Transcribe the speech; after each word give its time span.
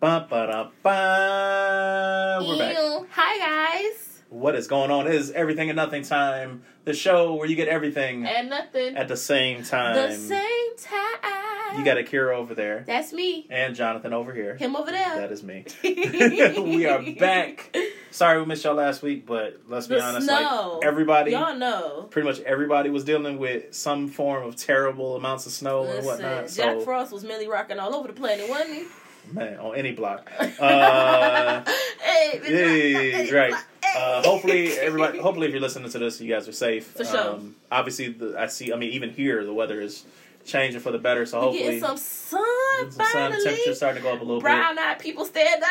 Ba, 0.00 0.26
ba, 0.30 0.46
da, 0.46 0.68
ba. 0.82 2.38
We're 2.46 2.58
back. 2.58 2.74
Ew. 2.76 3.06
Hi 3.10 3.38
guys. 3.82 4.22
What 4.30 4.54
is 4.54 4.66
going 4.66 4.90
on? 4.90 5.06
It 5.06 5.14
is 5.14 5.30
Everything 5.32 5.68
and 5.70 5.76
Nothing 5.76 6.02
Time, 6.04 6.62
the 6.84 6.94
show 6.94 7.34
where 7.34 7.46
you 7.48 7.56
get 7.56 7.68
everything 7.68 8.24
And 8.24 8.48
nothing. 8.48 8.96
at 8.96 9.08
the 9.08 9.16
same 9.16 9.62
time. 9.64 9.94
the 9.96 10.16
same 10.16 10.76
time. 10.78 11.78
You 11.78 11.84
got 11.84 11.98
Akira 11.98 12.36
over 12.36 12.54
there 12.54 12.82
That's 12.86 13.12
me. 13.12 13.46
and 13.50 13.74
Jonathan 13.76 14.12
over 14.12 14.32
here. 14.32 14.56
Him 14.56 14.74
over 14.74 14.90
there. 14.90 15.16
That 15.16 15.30
is 15.32 15.42
me. 15.42 15.64
we 15.82 16.86
are 16.86 17.02
back. 17.18 17.76
Sorry 18.10 18.40
we 18.40 18.46
missed 18.46 18.64
y'all 18.64 18.74
last 18.74 19.02
week, 19.02 19.26
but 19.26 19.60
let's 19.68 19.86
be 19.86 19.96
The 19.96 20.02
honest, 20.02 20.26
snow. 20.26 20.78
like 20.78 20.86
everybody, 20.86 21.32
Y'all 21.32 21.54
know. 21.56 22.06
pretty 22.10 22.26
much 22.26 22.40
everybody 22.40 22.88
was 22.90 23.04
dealing 23.04 23.38
with 23.38 23.74
some 23.74 24.08
form 24.08 24.44
of 24.46 24.56
terrible 24.56 25.14
amounts 25.16 25.46
of 25.46 25.52
snow 25.52 25.80
and 25.84 25.88
Listen, 25.90 26.06
whatnot. 26.06 26.40
Jack 26.44 26.48
So, 26.48 26.80
Frost 26.80 27.12
was 27.12 27.22
merely 27.24 27.46
rocking 27.48 27.78
all 27.78 27.94
over 27.94 28.08
the 28.08 28.14
planet, 28.14 28.48
wasn't 28.48 28.70
he? 28.74 28.84
Man, 29.32 29.58
on 29.58 29.76
any 29.76 29.92
block. 29.92 30.30
Uh, 30.60 31.64
hey, 32.02 32.38
Hey, 32.42 33.30
right. 33.32 33.54
Uh, 33.96 34.22
hopefully, 34.22 34.72
everybody. 34.78 35.18
Hopefully, 35.22 35.46
if 35.46 35.52
you're 35.52 35.60
listening 35.60 35.90
to 35.90 35.98
this, 35.98 36.20
you 36.20 36.32
guys 36.32 36.46
are 36.48 36.52
safe. 36.52 36.86
For 36.86 37.04
sure. 37.04 37.34
Um, 37.34 37.56
obviously, 37.72 38.08
the, 38.08 38.36
I 38.38 38.46
see. 38.46 38.72
I 38.72 38.76
mean, 38.76 38.92
even 38.92 39.10
here, 39.10 39.44
the 39.44 39.52
weather 39.54 39.80
is 39.80 40.04
changing 40.44 40.80
for 40.80 40.92
the 40.92 40.98
better. 40.98 41.26
So 41.26 41.40
hopefully, 41.40 41.64
getting 41.64 41.80
some 41.80 41.96
sun 41.96 42.40
some 42.78 42.90
sun. 42.92 43.06
finally. 43.12 43.44
Temperature's 43.44 43.76
starting 43.78 44.02
to 44.02 44.08
go 44.08 44.14
up 44.14 44.20
a 44.20 44.24
little 44.24 44.40
bit. 44.40 44.44
Brown 44.44 44.78
eyed 44.78 44.98
people 44.98 45.24
stand 45.24 45.62
up. 45.62 45.70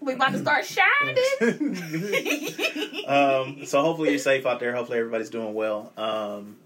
We 0.00 0.12
about 0.14 0.32
to 0.32 0.38
start 0.38 0.64
shining. 0.66 1.16
um, 3.06 3.64
so 3.64 3.80
hopefully, 3.82 4.10
you're 4.10 4.18
safe 4.18 4.44
out 4.46 4.60
there. 4.60 4.74
Hopefully, 4.74 4.98
everybody's 4.98 5.30
doing 5.30 5.54
well. 5.54 5.92
Um, 5.96 6.56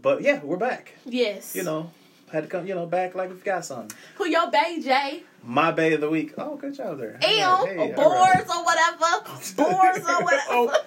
but 0.00 0.22
yeah, 0.22 0.40
we're 0.42 0.56
back. 0.56 0.94
yes. 1.04 1.54
You 1.54 1.62
know, 1.64 1.90
had 2.32 2.44
to 2.44 2.48
come. 2.48 2.66
You 2.66 2.74
know, 2.74 2.86
back 2.86 3.14
like 3.14 3.28
we've 3.30 3.44
got 3.44 3.64
something. 3.64 3.96
Who 4.16 4.26
your 4.28 4.50
bae, 4.50 4.78
Jay? 4.82 5.22
My 5.42 5.70
bay 5.72 5.94
of 5.94 6.00
the 6.00 6.10
week. 6.10 6.34
Oh, 6.36 6.56
good 6.56 6.74
job 6.74 6.98
there. 6.98 7.18
Ew. 7.22 7.28
Right, 7.28 7.66
hey, 7.66 7.94
or 7.94 8.04
all 8.04 8.10
right. 8.10 8.46
or 8.48 8.64
whatever. 8.64 9.24
Boards 9.56 10.08
or 10.08 10.24
whatever. 10.24 10.40
Oh. 10.50 10.84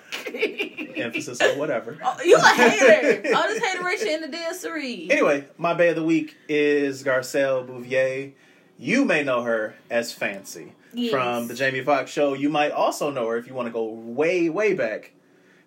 Emphasis 0.95 1.41
on 1.41 1.57
whatever. 1.57 1.97
Oh, 2.03 2.21
you 2.23 2.35
a 2.37 2.41
hater. 2.41 3.35
All 3.35 3.43
this 3.47 3.63
hateration 3.63 4.09
in 4.09 4.21
the 4.21 4.37
dancery. 4.37 5.09
Anyway, 5.11 5.45
my 5.57 5.73
bay 5.73 5.89
of 5.89 5.95
the 5.95 6.03
week 6.03 6.35
is 6.47 7.03
Garcelle 7.03 7.65
Beauvais. 7.65 8.33
You 8.77 9.05
may 9.05 9.23
know 9.23 9.43
her 9.43 9.75
as 9.89 10.11
Fancy 10.11 10.73
Yes. 10.93 11.11
from 11.11 11.47
the 11.47 11.55
Jamie 11.55 11.81
Foxx 11.81 12.11
show. 12.11 12.33
You 12.33 12.49
might 12.49 12.71
also 12.71 13.09
know 13.09 13.27
her 13.29 13.37
if 13.37 13.47
you 13.47 13.53
want 13.55 13.67
to 13.67 13.71
go 13.71 13.85
way, 13.85 14.49
way 14.49 14.73
back. 14.73 15.13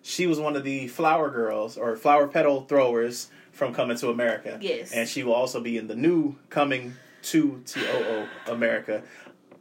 She 0.01 0.25
was 0.25 0.39
one 0.39 0.55
of 0.55 0.63
the 0.63 0.87
flower 0.87 1.29
girls 1.29 1.77
or 1.77 1.97
flower 1.97 2.27
petal 2.27 2.61
throwers 2.61 3.29
from 3.57 3.73
Coming 3.73 3.97
to 3.97 4.09
America. 4.09 4.57
Yes. 4.61 4.91
And 4.93 5.09
she 5.09 5.23
will 5.23 5.33
also 5.33 5.59
be 5.59 5.77
in 5.77 5.87
the 5.87 5.95
new 5.95 6.35
Coming 6.49 6.93
to 7.23 7.61
TOO 7.65 8.27
America. 8.47 9.03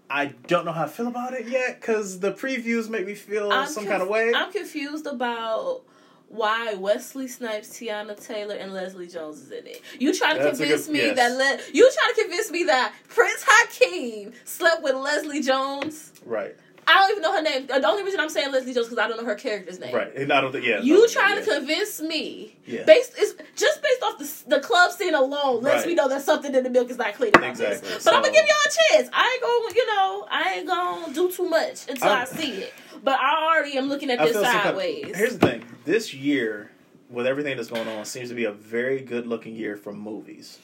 I 0.09 0.27
don't 0.47 0.65
know 0.65 0.73
how 0.73 0.85
I 0.85 0.89
feel 0.89 1.09
about 1.09 1.33
it 1.35 1.49
yet 1.49 1.81
because 1.81 2.21
the 2.21 2.33
previews 2.33 2.89
make 2.89 3.07
me 3.07 3.15
feel 3.15 3.51
I'm 3.51 3.67
some 3.67 3.85
conf- 3.85 3.91
kind 3.91 4.03
of 4.03 4.09
way. 4.09 4.33
I'm 4.35 4.53
confused 4.53 5.07
about 5.07 5.83
why 6.29 6.75
Wesley 6.75 7.27
Snipes, 7.27 7.69
Teyana 7.71 8.23
Taylor, 8.25 8.55
and 8.55 8.73
Leslie 8.73 9.09
Jones 9.09 9.41
is 9.41 9.51
in 9.51 9.67
it. 9.67 9.81
You 9.99 10.13
try 10.15 10.35
to 10.35 10.39
That's 10.43 10.59
convince 10.59 10.87
good- 10.87 10.93
me 10.93 10.99
yes. 11.01 11.17
that 11.17 11.33
Le- 11.33 11.73
you 11.73 11.91
trying 11.93 12.15
to 12.15 12.21
convince 12.23 12.51
me 12.53 12.65
that 12.65 12.93
Prince 13.09 13.45
Hakeem 13.49 14.33
slept 14.45 14.83
with 14.83 14.95
Leslie 14.95 15.43
Jones? 15.43 16.13
right. 16.25 16.55
I 16.89 16.95
don't 16.95 17.11
even 17.11 17.23
know 17.23 17.33
her 17.33 17.43
name. 17.43 17.67
The 17.67 17.87
only 17.89 18.05
reason 18.05 18.21
I'm 18.21 18.29
saying 18.29 18.53
Leslie 18.53 18.73
Jones 18.73 18.87
because 18.87 18.99
I 19.03 19.09
don't 19.09 19.17
know 19.17 19.25
her 19.25 19.35
character's 19.35 19.81
name. 19.81 19.95
Right. 19.95 20.15
And 20.15 20.33
I 20.33 20.41
don't 20.41 20.53
think, 20.53 20.65
yeah. 20.65 20.81
You 20.81 20.95
no, 21.01 21.07
trying 21.09 21.37
yeah. 21.39 21.45
to 21.45 21.55
convince 21.57 22.01
me 22.01 22.55
Yeah. 22.67 22.85
based 22.85 23.19
is 23.19 23.35
just 23.57 23.83
based 23.83 24.03
off 24.03 24.19
the 24.19 24.57
the 24.57 24.61
club 24.61 24.93
scene 24.93 25.15
alone 25.15 25.63
lets 25.63 25.79
Right. 25.81 25.89
me 25.89 25.95
know 25.95 26.09
that 26.09 26.23
something 26.23 26.55
in 26.55 26.63
the 26.63 26.71
milk 26.71 26.89
is 26.91 26.97
not 26.99 27.15
clean 27.15 27.31
about 27.35 27.51
Exactly. 27.51 27.89
this. 27.89 28.05
But 28.05 28.15
I'm 28.15 28.23
gonna 28.23 28.33
give 28.33 28.45
y'all 28.47 28.57
a 28.67 28.95
chance. 28.97 29.09
I 29.13 29.33
ain't 29.33 29.43
gonna, 29.43 29.75
you 29.75 29.87
know, 29.89 30.27
I 30.31 30.53
ain't 30.59 30.67
gonna 30.69 31.13
do 31.13 31.31
too 31.33 31.49
much 31.49 31.89
until 31.89 32.09
I, 32.09 32.21
I- 32.21 32.25
see 32.25 32.53
it. 32.53 32.73
But 33.03 33.19
I 33.21 33.45
already 33.53 33.77
am 33.77 33.89
looking 33.89 34.11
at 34.11 34.21
I 34.21 34.27
this 34.27 34.35
some 34.35 34.45
kind- 34.45 34.63
sideways. 34.63 35.17
here's 35.17 35.37
the 35.39 35.47
thing: 35.47 35.65
this 35.85 36.15
year, 36.15 36.71
with 37.11 37.27
everything 37.27 37.57
that's 37.57 37.69
going 37.69 37.87
on, 37.89 38.05
seems 38.05 38.29
to 38.31 38.35
be 38.35 38.45
a 38.45 38.53
very 38.53 39.01
good-looking 39.01 39.55
year 39.55 39.77
for 39.77 39.93
movies. 39.93 40.59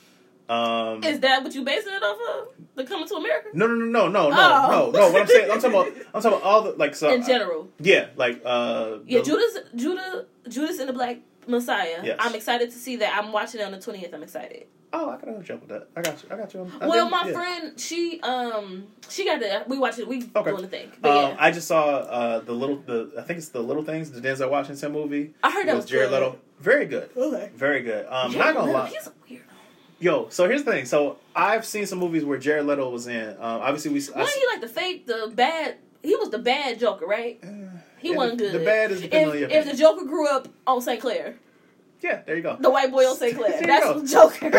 Um, 0.49 1.03
is 1.05 1.21
that 1.21 1.43
what 1.43 1.55
you 1.55 1.63
basing 1.65 1.93
it 1.95 2.03
off 2.03 2.19
of? 2.35 2.49
The 2.75 2.85
Coming 2.85 3.07
to 3.09 3.15
America? 3.17 3.49
no, 3.55 3.67
no, 3.67 3.75
no, 3.75 3.85
no, 3.87 4.09
no, 4.09 4.31
no, 4.31 4.37
Oh. 4.37 4.91
no, 4.93 4.99
no. 5.01 5.13
What 5.13 5.23
I'm 5.23 5.27
saying, 5.29 5.51
I'm 5.51 5.61
talking 5.61 5.71
about, 5.79 5.87
I'm 6.15 6.23
talking 6.23 6.39
about 6.39 6.43
all 6.43 6.63
the 6.63 6.71
like 6.73 6.95
so. 6.95 7.13
In 7.13 7.23
general. 7.25 7.69
yeah, 7.79 8.09
like 8.17 8.41
uh, 8.45 8.99
Yeah, 9.07 9.19
the- 9.21 9.25
Judas 9.25 9.59
Judah 9.75 10.27
Judas 10.49 10.79
and 10.79 10.89
the 10.89 10.93
Black 10.93 11.19
Messiah. 11.47 12.01
Yes. 12.03 12.17
I'm 12.21 12.35
excited 12.35 12.71
to 12.71 12.77
see 12.77 12.97
that. 12.97 13.17
I'm 13.17 13.33
watching 13.33 13.61
it 13.61 13.65
on 13.65 13.73
the 13.73 13.81
twentieth. 13.81 14.13
I'm 14.15 14.23
excited. 14.23 14.67
Oh, 14.95 15.09
I 15.09 15.17
gotta 15.17 15.43
jump 15.43 15.63
with 15.63 15.71
that. 15.71 15.89
I 15.97 16.03
got 16.03 16.23
you. 16.23 16.29
I 16.31 16.37
got 16.37 16.53
you. 16.53 16.71
I 16.81 16.87
well, 16.87 17.09
think- 17.09 17.11
my 17.11 17.27
yeah. 17.27 17.33
friend, 17.33 17.81
she 17.81 18.21
um 18.23 18.87
she 19.09 19.25
got 19.25 19.41
the 19.41 19.65
we 19.67 19.79
watched 19.79 19.99
it. 19.99 20.07
We 20.09 20.29
Okay. 20.37 20.51
doing 20.51 20.63
the 20.63 20.69
thing. 20.69 20.93
But 21.01 21.11
Um, 21.11 21.17
yeah, 21.31 21.37
I 21.39 21.51
just 21.51 21.67
saw 21.69 21.85
uh, 21.87 22.39
the 22.41 22.53
little, 22.53 22.77
the 22.77 23.13
I 23.19 23.23
think 23.23 23.39
it's 23.39 23.49
the 23.49 23.63
little 23.63 23.83
things, 23.85 24.11
the 24.11 24.21
Denzel 24.21 24.51
Washington 24.51 24.93
movie. 24.93 25.33
I 25.43 25.51
heard 25.51 25.67
that 25.69 25.77
was 25.77 25.87
Jared 25.87 26.11
good. 26.11 26.23
Leto. 26.23 26.39
Very 26.61 26.87
good. 26.87 27.11
Okay. 27.17 27.51
Very 27.57 27.83
good. 27.83 28.07
Um, 28.09 28.33
Jared 28.33 28.47
not 28.47 28.55
gonna 28.55 28.67
Leto, 28.67 28.79
lie. 28.79 28.89
He's 28.89 29.07
a 29.07 29.11
weirdo. 29.11 29.41
Yo, 30.03 30.29
so 30.31 30.49
here's 30.49 30.65
the 30.65 30.73
thing. 30.73 30.85
So 30.85 31.19
I've 31.35 31.65
seen 31.65 31.87
some 31.87 32.01
movies 32.01 32.25
where 32.25 32.37
Jared 32.37 32.67
Leto 32.67 32.91
was 32.91 33.07
in. 33.07 33.29
Um, 33.31 33.37
obviously, 33.41 33.93
we. 33.93 34.01
I, 34.15 34.19
Wasn't 34.19 34.37
he 34.41 34.47
like 34.49 34.61
the 34.61 34.67
fake, 34.69 35.07
the 35.07 35.31
bad? 35.33 35.77
He 36.03 36.17
was 36.17 36.31
the 36.31 36.39
bad 36.39 36.81
Joker, 36.81 37.07
right? 37.07 37.41
He 38.01 38.11
yeah, 38.11 38.17
wasn't 38.17 38.39
the- 38.39 38.45
good. 38.51 38.61
The 38.61 38.65
bad 38.65 38.91
is 38.91 39.03
If, 39.03 39.12
if 39.12 39.71
the. 39.71 39.77
Joker 39.77 40.05
grew 40.05 40.29
up 40.29 40.49
on 40.67 40.81
St. 40.83 41.01
Clair, 41.01 41.37
Yeah, 42.01 42.23
there 42.27 42.35
you 42.35 42.43
go. 42.43 42.57
the 42.59 42.69
white 42.69 42.91
boy 42.91 43.05
on 43.09 43.17
St. 43.17 43.37
Clair, 43.39 43.62
that's 43.62 44.11
Joker. 44.12 44.51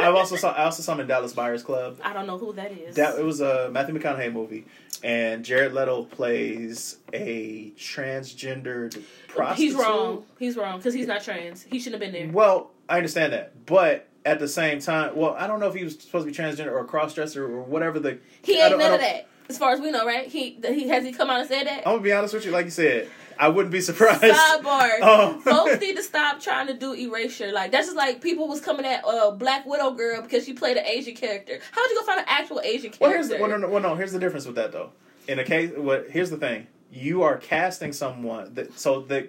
I've 0.00 0.14
also 0.14 0.36
saw 0.36 0.52
I 0.52 0.64
also 0.64 0.82
saw 0.82 0.94
him 0.94 1.00
in 1.00 1.06
Dallas 1.08 1.34
Buyers 1.34 1.62
Club. 1.62 1.98
I 2.02 2.14
don't 2.14 2.26
know 2.26 2.38
who 2.38 2.54
that 2.54 2.72
is. 2.72 2.96
That 2.96 3.18
it 3.18 3.24
was 3.24 3.42
a 3.42 3.68
Matthew 3.70 3.98
McConaughey 3.98 4.32
movie, 4.32 4.64
and 5.02 5.44
Jared 5.44 5.74
Leto 5.74 6.04
plays 6.04 6.96
a 7.12 7.70
transgendered 7.72 8.98
prostitute. 9.28 9.58
He's 9.72 9.74
wrong. 9.74 10.24
He's 10.38 10.56
wrong 10.56 10.78
because 10.78 10.94
he's 10.94 11.06
not 11.06 11.22
trans. 11.22 11.64
He 11.64 11.78
shouldn't 11.78 12.02
have 12.02 12.12
been 12.12 12.28
there. 12.28 12.32
Well, 12.34 12.70
I 12.88 12.96
understand 12.96 13.34
that, 13.34 13.66
but 13.66 14.08
at 14.26 14.40
the 14.40 14.48
same 14.48 14.80
time, 14.80 15.16
well, 15.16 15.36
I 15.38 15.46
don't 15.46 15.60
know 15.60 15.68
if 15.68 15.74
he 15.74 15.84
was 15.84 15.98
supposed 15.98 16.26
to 16.26 16.32
be 16.32 16.36
transgender 16.36 16.72
or 16.72 16.84
cross 16.84 17.14
dresser 17.14 17.44
or 17.44 17.62
whatever 17.62 18.00
the. 18.00 18.18
He 18.42 18.60
ain't 18.60 18.76
none 18.76 18.94
of 18.94 19.00
that, 19.00 19.28
as 19.48 19.56
far 19.56 19.72
as 19.72 19.80
we 19.80 19.92
know, 19.92 20.04
right? 20.04 20.26
He 20.26 20.58
he 20.66 20.88
has 20.88 21.04
he 21.04 21.12
come 21.12 21.30
out 21.30 21.40
and 21.40 21.48
said 21.48 21.66
that. 21.66 21.86
I'm 21.86 21.94
gonna 21.94 22.00
be 22.02 22.12
honest 22.12 22.34
with 22.34 22.44
you, 22.44 22.50
like 22.50 22.64
you 22.64 22.72
said, 22.72 23.08
I 23.38 23.48
wouldn't 23.48 23.70
be 23.70 23.80
surprised. 23.80 24.22
Sidebar. 24.22 24.98
Oh. 25.00 25.40
Folks 25.44 25.80
need 25.80 25.96
to 25.96 26.02
stop 26.02 26.40
trying 26.40 26.66
to 26.66 26.74
do 26.74 26.92
erasure. 26.92 27.52
Like 27.52 27.70
that's 27.70 27.86
just 27.86 27.96
like 27.96 28.20
people 28.20 28.48
was 28.48 28.60
coming 28.60 28.84
at 28.84 29.04
uh, 29.04 29.30
Black 29.30 29.64
Widow 29.64 29.92
girl 29.92 30.22
because 30.22 30.44
she 30.44 30.52
played 30.52 30.76
an 30.76 30.84
Asian 30.84 31.14
character. 31.14 31.60
How 31.70 31.82
would 31.82 31.90
you 31.90 32.00
go 32.00 32.04
find 32.04 32.18
an 32.18 32.26
actual 32.28 32.60
Asian 32.60 32.90
character? 32.90 32.98
Well, 33.00 33.10
here's 33.12 33.28
the, 33.28 33.38
well, 33.38 33.48
no, 33.48 33.56
no, 33.58 33.68
well, 33.68 33.82
no, 33.82 33.94
here's 33.94 34.12
the 34.12 34.18
difference 34.18 34.44
with 34.44 34.56
that 34.56 34.72
though. 34.72 34.90
In 35.28 35.38
a 35.38 35.44
case, 35.44 35.70
what 35.76 36.10
here's 36.10 36.30
the 36.30 36.36
thing: 36.36 36.66
you 36.90 37.22
are 37.22 37.36
casting 37.36 37.92
someone 37.92 38.54
that 38.54 38.78
so 38.78 39.02
the 39.02 39.28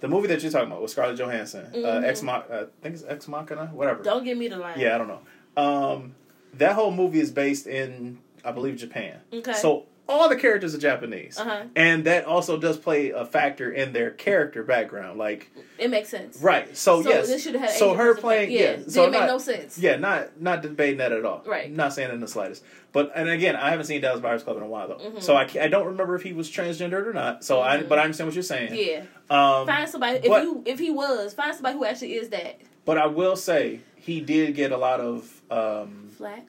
the 0.00 0.08
movie 0.08 0.28
that 0.28 0.42
you're 0.42 0.52
talking 0.52 0.68
about 0.68 0.82
with 0.82 0.90
Scarlett 0.90 1.16
Johansson, 1.18 1.66
uh, 1.66 1.76
Mhm. 1.76 2.04
Ex 2.04 2.22
Mach, 2.22 2.46
uh, 2.50 2.54
I 2.54 2.64
think 2.82 2.94
it's 2.94 3.04
Ex 3.08 3.26
Machina, 3.28 3.66
whatever. 3.72 4.02
Don't 4.02 4.24
give 4.24 4.38
me 4.38 4.48
the 4.48 4.56
line. 4.58 4.78
Yeah, 4.78 4.94
I 4.94 4.98
don't 4.98 5.08
know. 5.08 5.20
Um, 5.56 6.14
that 6.54 6.74
whole 6.74 6.90
movie 6.92 7.20
is 7.20 7.30
based 7.32 7.66
in, 7.66 8.18
I 8.44 8.52
believe, 8.52 8.76
Japan. 8.76 9.20
Okay. 9.32 9.52
So 9.54 9.86
all 10.08 10.28
the 10.28 10.36
characters 10.36 10.74
are 10.74 10.78
Japanese, 10.78 11.38
Uh 11.38 11.44
huh. 11.44 11.62
and 11.76 12.04
that 12.04 12.24
also 12.24 12.56
does 12.58 12.78
play 12.78 13.10
a 13.10 13.24
factor 13.26 13.70
in 13.70 13.92
their 13.92 14.10
character 14.10 14.62
background. 14.62 15.18
Like, 15.18 15.50
It 15.78 15.90
makes 15.90 16.08
sense. 16.08 16.40
right? 16.40 16.74
So, 16.76 17.02
So 17.02 17.08
yes, 17.10 17.26
this 17.28 17.42
should 17.42 17.56
have 17.56 17.70
so 17.70 17.94
her 17.94 18.14
playing, 18.14 18.48
play- 18.48 18.58
yeah, 18.58 18.76
yeah, 18.78 18.82
so 18.88 19.02
make 19.10 19.20
not- 19.20 19.28
no 19.28 19.38
sense. 19.38 19.78
yeah, 19.78 19.96
not 19.96 20.40
not 20.40 20.62
debating 20.62 20.98
that 20.98 21.12
at 21.12 21.24
all. 21.24 21.42
Right. 21.46 21.70
Not 21.70 21.92
saying 21.92 22.10
it 22.10 22.14
in 22.14 22.20
the 22.20 22.28
slightest. 22.28 22.64
But 22.92 23.12
and 23.14 23.28
again, 23.28 23.54
I 23.54 23.68
haven't 23.70 23.84
seen 23.84 24.00
Dallas 24.00 24.20
Buyers 24.20 24.42
Club 24.42 24.56
in 24.56 24.62
a 24.62 24.66
while 24.66 24.88
though, 24.88 24.96
Mhm. 25.10 25.22
so 25.22 25.36
I, 25.36 25.46
I 25.60 25.68
don't 25.68 25.86
remember 25.86 26.14
if 26.14 26.22
he 26.22 26.32
was 26.32 26.50
transgendered 26.50 27.06
or 27.06 27.12
not. 27.12 27.44
So 27.44 27.60
I 27.60 27.76
Mhm. 27.78 27.88
but 27.88 27.98
I 27.98 28.02
understand 28.04 28.28
what 28.28 28.34
you're 28.34 28.42
saying. 28.42 28.74
Yeah. 28.74 29.02
Um, 29.28 29.66
Find 29.66 29.88
somebody 29.88 30.16
if 30.20 30.28
but- 30.28 30.42
you 30.42 30.62
if 30.64 30.78
he 30.78 30.90
was 30.90 31.34
find 31.34 31.54
somebody 31.54 31.76
who 31.76 31.84
actually 31.84 32.14
is 32.14 32.30
that 32.30 32.60
but 32.86 32.96
I 32.96 33.06
will 33.06 33.36
say 33.36 33.80
he 33.96 34.20
did 34.22 34.54
get 34.54 34.72
a 34.72 34.78
lot 34.78 35.00
of. 35.00 35.42
Um, 35.50 36.08
flat 36.16 36.46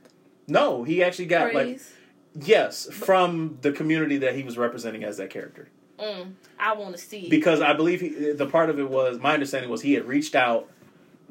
no, 0.48 0.84
he 0.84 1.04
actually 1.04 1.26
got 1.26 1.54
like 1.54 1.66
praise. 1.66 1.94
Yes 2.36 2.88
from 2.92 3.58
the 3.62 3.72
community 3.72 4.18
that 4.18 4.36
he 4.36 4.44
was 4.44 4.58
representing 4.58 5.04
as 5.04 5.18
that 5.18 5.30
character. 5.30 5.70
Mm, 6.00 6.34
I 6.60 6.74
want 6.74 6.96
to 6.96 7.02
see. 7.02 7.28
Because 7.30 7.60
I 7.62 7.74
believe 7.74 8.00
he, 8.02 8.32
the 8.32 8.46
part 8.48 8.70
of 8.70 8.80
it 8.80 8.90
was 8.90 9.20
my 9.20 9.34
understanding 9.34 9.70
was 9.70 9.82
he 9.82 9.94
had 9.94 10.06
reached 10.06 10.34
out 10.36 10.70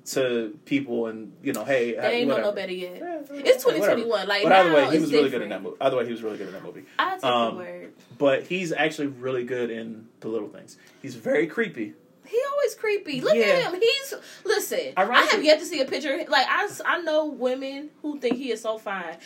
to 0.06 0.58
people 0.64 1.06
and 1.06 1.32
you 1.42 1.52
know 1.52 1.64
hey 1.64 1.92
They 1.92 2.00
ain't 2.20 2.28
know 2.28 2.34
whatever. 2.34 2.50
no 2.50 2.54
better 2.54 2.72
yet. 2.72 2.96
Yeah, 2.98 3.20
It's 3.30 3.62
2021. 3.64 4.26
Like 4.28 4.42
But 4.42 4.52
either 4.52 4.72
way, 4.74 4.90
he 4.90 4.98
was 4.98 5.12
really 5.12 5.28
good 5.30 5.42
in 5.42 5.48
that 5.50 5.62
movie. 5.62 5.76
Either 5.80 5.96
way, 5.98 6.06
he 6.06 6.12
was 6.12 6.22
really 6.22 6.38
good 6.38 6.46
in 6.48 6.52
that 6.54 6.64
movie. 6.64 6.84
I 6.98 7.14
take 7.16 7.24
Um, 7.24 7.54
the 7.54 7.60
word. 7.60 7.92
But 8.16 8.42
he's 8.44 8.72
actually 8.72 9.08
really 9.08 9.44
good 9.44 9.70
in 9.70 10.08
the 10.20 10.28
little 10.28 10.48
things. 10.48 10.76
He's 11.02 11.14
very 11.14 11.46
creepy. 11.46 11.94
He 12.28 12.40
always 12.52 12.74
creepy. 12.74 13.20
Look 13.20 13.34
Yeah. 13.34 13.44
at 13.66 13.72
him. 13.74 13.80
He's 13.80 14.14
listen. 14.44 14.92
I 14.96 15.02
Ironically- 15.02 15.36
have 15.36 15.44
yet 15.44 15.58
to 15.60 15.64
see 15.66 15.80
a 15.80 15.84
picture. 15.84 16.16
Like 16.28 16.46
I, 16.48 16.68
I 16.84 17.00
know 17.02 17.26
women 17.26 17.90
who 18.02 18.18
think 18.18 18.36
he 18.36 18.50
is 18.52 18.60
so 18.62 18.78
fine. 18.78 19.16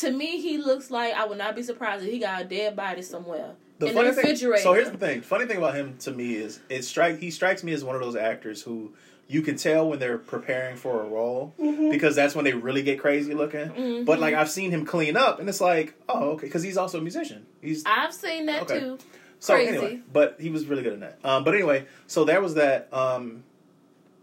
To 0.00 0.10
me, 0.10 0.40
he 0.40 0.58
looks 0.58 0.90
like 0.90 1.14
I 1.14 1.24
would 1.26 1.38
not 1.38 1.56
be 1.56 1.62
surprised 1.62 2.04
if 2.04 2.10
he 2.12 2.18
got 2.18 2.42
a 2.42 2.44
dead 2.44 2.76
body 2.76 3.02
somewhere 3.02 3.50
The 3.78 3.86
in 3.86 3.94
the 3.94 4.00
funny 4.00 4.10
thing. 4.14 4.16
refrigerator. 4.24 4.62
So 4.62 4.72
here's 4.74 4.90
the 4.90 4.98
thing. 4.98 5.22
Funny 5.22 5.46
thing 5.46 5.58
about 5.58 5.74
him 5.74 5.96
to 6.00 6.10
me 6.12 6.34
is 6.34 6.60
it 6.68 6.82
strike. 6.84 7.18
He 7.18 7.30
strikes 7.30 7.62
me 7.64 7.72
as 7.72 7.82
one 7.84 7.94
of 7.96 8.00
those 8.02 8.16
actors 8.16 8.62
who 8.62 8.92
you 9.28 9.40
can 9.40 9.56
tell 9.56 9.88
when 9.88 9.98
they're 9.98 10.18
preparing 10.18 10.76
for 10.76 11.02
a 11.02 11.08
role 11.08 11.54
Mm-hmm. 11.58 11.90
because 11.90 12.14
that's 12.14 12.34
when 12.34 12.44
they 12.44 12.52
really 12.52 12.82
get 12.82 12.98
crazy 13.00 13.32
looking. 13.34 14.04
But 14.04 14.18
like 14.20 14.34
I've 14.34 14.50
seen 14.50 14.70
him 14.70 14.84
clean 14.84 15.16
up, 15.16 15.40
and 15.40 15.48
it's 15.48 15.60
like, 15.60 15.94
oh, 16.08 16.30
okay, 16.32 16.46
because 16.46 16.62
he's 16.62 16.76
also 16.76 16.98
a 16.98 17.00
musician. 17.00 17.46
He's 17.62 17.82
I've 17.86 18.12
seen 18.12 18.46
that 18.46 18.62
Okay. 18.62 18.80
too. 18.80 18.98
So 19.42 19.54
crazy. 19.54 19.68
anyway, 19.76 20.00
but 20.12 20.36
he 20.40 20.50
was 20.50 20.66
really 20.66 20.82
good 20.82 20.92
in 20.94 21.00
that. 21.00 21.18
Um, 21.24 21.44
but 21.44 21.54
anyway, 21.54 21.86
so 22.06 22.24
there 22.24 22.40
was 22.40 22.54
that. 22.54 22.88
Um, 22.92 23.44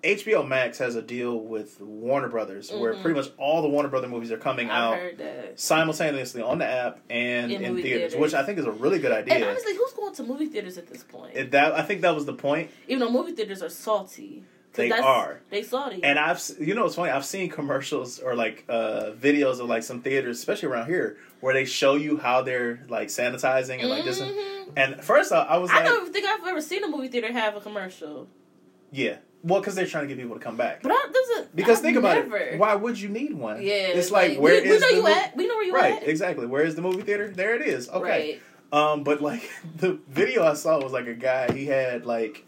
HBO 0.01 0.47
Max 0.47 0.77
has 0.77 0.95
a 0.95 1.01
deal 1.01 1.37
with 1.37 1.81
Warner 1.81 2.29
Brothers 2.29 2.71
where 2.71 2.93
Mhm. 2.93 3.01
pretty 3.01 3.19
much 3.19 3.31
all 3.37 3.61
the 3.61 3.67
Warner 3.67 3.89
Brother 3.89 4.07
movies 4.07 4.31
are 4.31 4.37
coming 4.37 4.69
I've 4.69 4.93
out 4.93 5.59
simultaneously 5.59 6.41
on 6.41 6.57
the 6.59 6.65
app 6.65 6.99
and 7.09 7.51
In 7.51 7.61
in, 7.61 7.75
theaters, 7.75 7.83
theaters. 8.13 8.15
which 8.15 8.33
I 8.33 8.43
think 8.43 8.59
is 8.59 8.65
a 8.65 8.71
really 8.71 8.99
good 8.99 9.11
idea. 9.11 9.33
And 9.35 9.43
honestly, 9.43 9.75
who's 9.75 9.91
going 9.91 10.13
to 10.15 10.23
movie 10.23 10.45
theaters 10.45 10.77
at 10.77 10.87
this 10.87 11.03
point? 11.03 11.35
It- 11.35 11.51
that 11.51 11.73
I 11.73 11.81
think 11.81 11.99
that 12.01 12.15
was 12.15 12.25
the 12.25 12.33
point. 12.33 12.69
Even 12.87 12.99
though 13.01 13.11
movie 13.11 13.33
theaters 13.33 13.61
are 13.61 13.67
salty. 13.69 14.43
They 14.73 14.89
are. 14.91 15.41
They 15.49 15.63
salty. 15.63 16.01
And 16.01 16.17
I've, 16.17 16.41
you 16.59 16.75
know, 16.75 16.85
it's 16.85 16.95
funny. 16.95 17.11
I've 17.11 17.25
seen 17.25 17.49
commercials 17.49 18.19
or 18.19 18.35
like 18.35 18.63
uh, 18.69 19.11
videos 19.19 19.59
of 19.59 19.67
like 19.67 19.83
some 19.83 19.99
theaters, 20.01 20.37
especially 20.37 20.69
around 20.69 20.85
here, 20.87 21.17
where 21.41 21.53
they 21.53 21.65
show 21.65 21.95
you 21.95 22.17
how 22.17 22.41
they're 22.43 22.85
like 22.87 23.09
sanitizing 23.09 23.79
and 23.81 23.89
like 23.89 24.05
this. 24.05 24.21
And, 24.21 24.31
Mhm. 24.31 24.58
And 24.75 25.03
first, 25.03 25.31
I, 25.31 25.39
I 25.43 25.57
was 25.57 25.69
I 25.71 25.75
like, 25.77 25.85
don't 25.85 26.11
think 26.13 26.25
I've 26.25 26.45
ever 26.47 26.61
seen 26.61 26.83
a 26.83 26.87
movie 26.87 27.07
theater 27.07 27.31
have 27.31 27.55
a 27.55 27.61
commercial. 27.61 28.27
yeah, 28.91 29.17
well, 29.43 29.59
because 29.61 29.75
they're 29.75 29.85
trying 29.87 30.07
to 30.07 30.13
get 30.13 30.21
people 30.21 30.35
to 30.37 30.41
come 30.43 30.57
back. 30.57 30.81
But 30.83 30.91
I 30.91 31.07
doesn't 31.13 31.55
Because 31.55 31.77
I've 31.77 31.83
think 31.83 31.97
about 31.97 32.15
never. 32.15 32.37
it, 32.37 32.59
why 32.59 32.75
would 32.75 32.99
you 32.99 33.07
need 33.09 33.33
one? 33.33 33.61
Yeah, 33.61 33.71
it's 33.73 34.11
like, 34.11 34.37
where 34.37 34.53
is 34.55 34.63
we, 34.63 34.69
we 34.69 34.79
know 34.79 34.87
the 34.89 34.95
you 34.95 35.03
mo- 35.03 35.09
at? 35.09 35.37
We 35.37 35.47
know 35.47 35.55
where 35.55 35.63
you 35.65 35.73
Right, 35.73 35.93
at. 35.93 35.99
Right, 36.01 36.07
exactly. 36.09 36.45
Where 36.45 36.63
is 36.63 36.75
the 36.75 36.81
movie 36.81 37.01
theater? 37.03 37.29
There 37.29 37.55
it 37.55 37.61
is. 37.61 37.89
Okay. 37.89 38.01
Right. 38.01 38.41
Um, 38.71 39.03
but 39.03 39.21
like 39.21 39.49
the 39.77 39.99
video 40.09 40.43
I 40.43 40.53
saw 40.55 40.81
was 40.81 40.91
like 40.93 41.07
a 41.07 41.13
guy. 41.13 41.51
He 41.53 41.65
had 41.65 42.05
like 42.05 42.45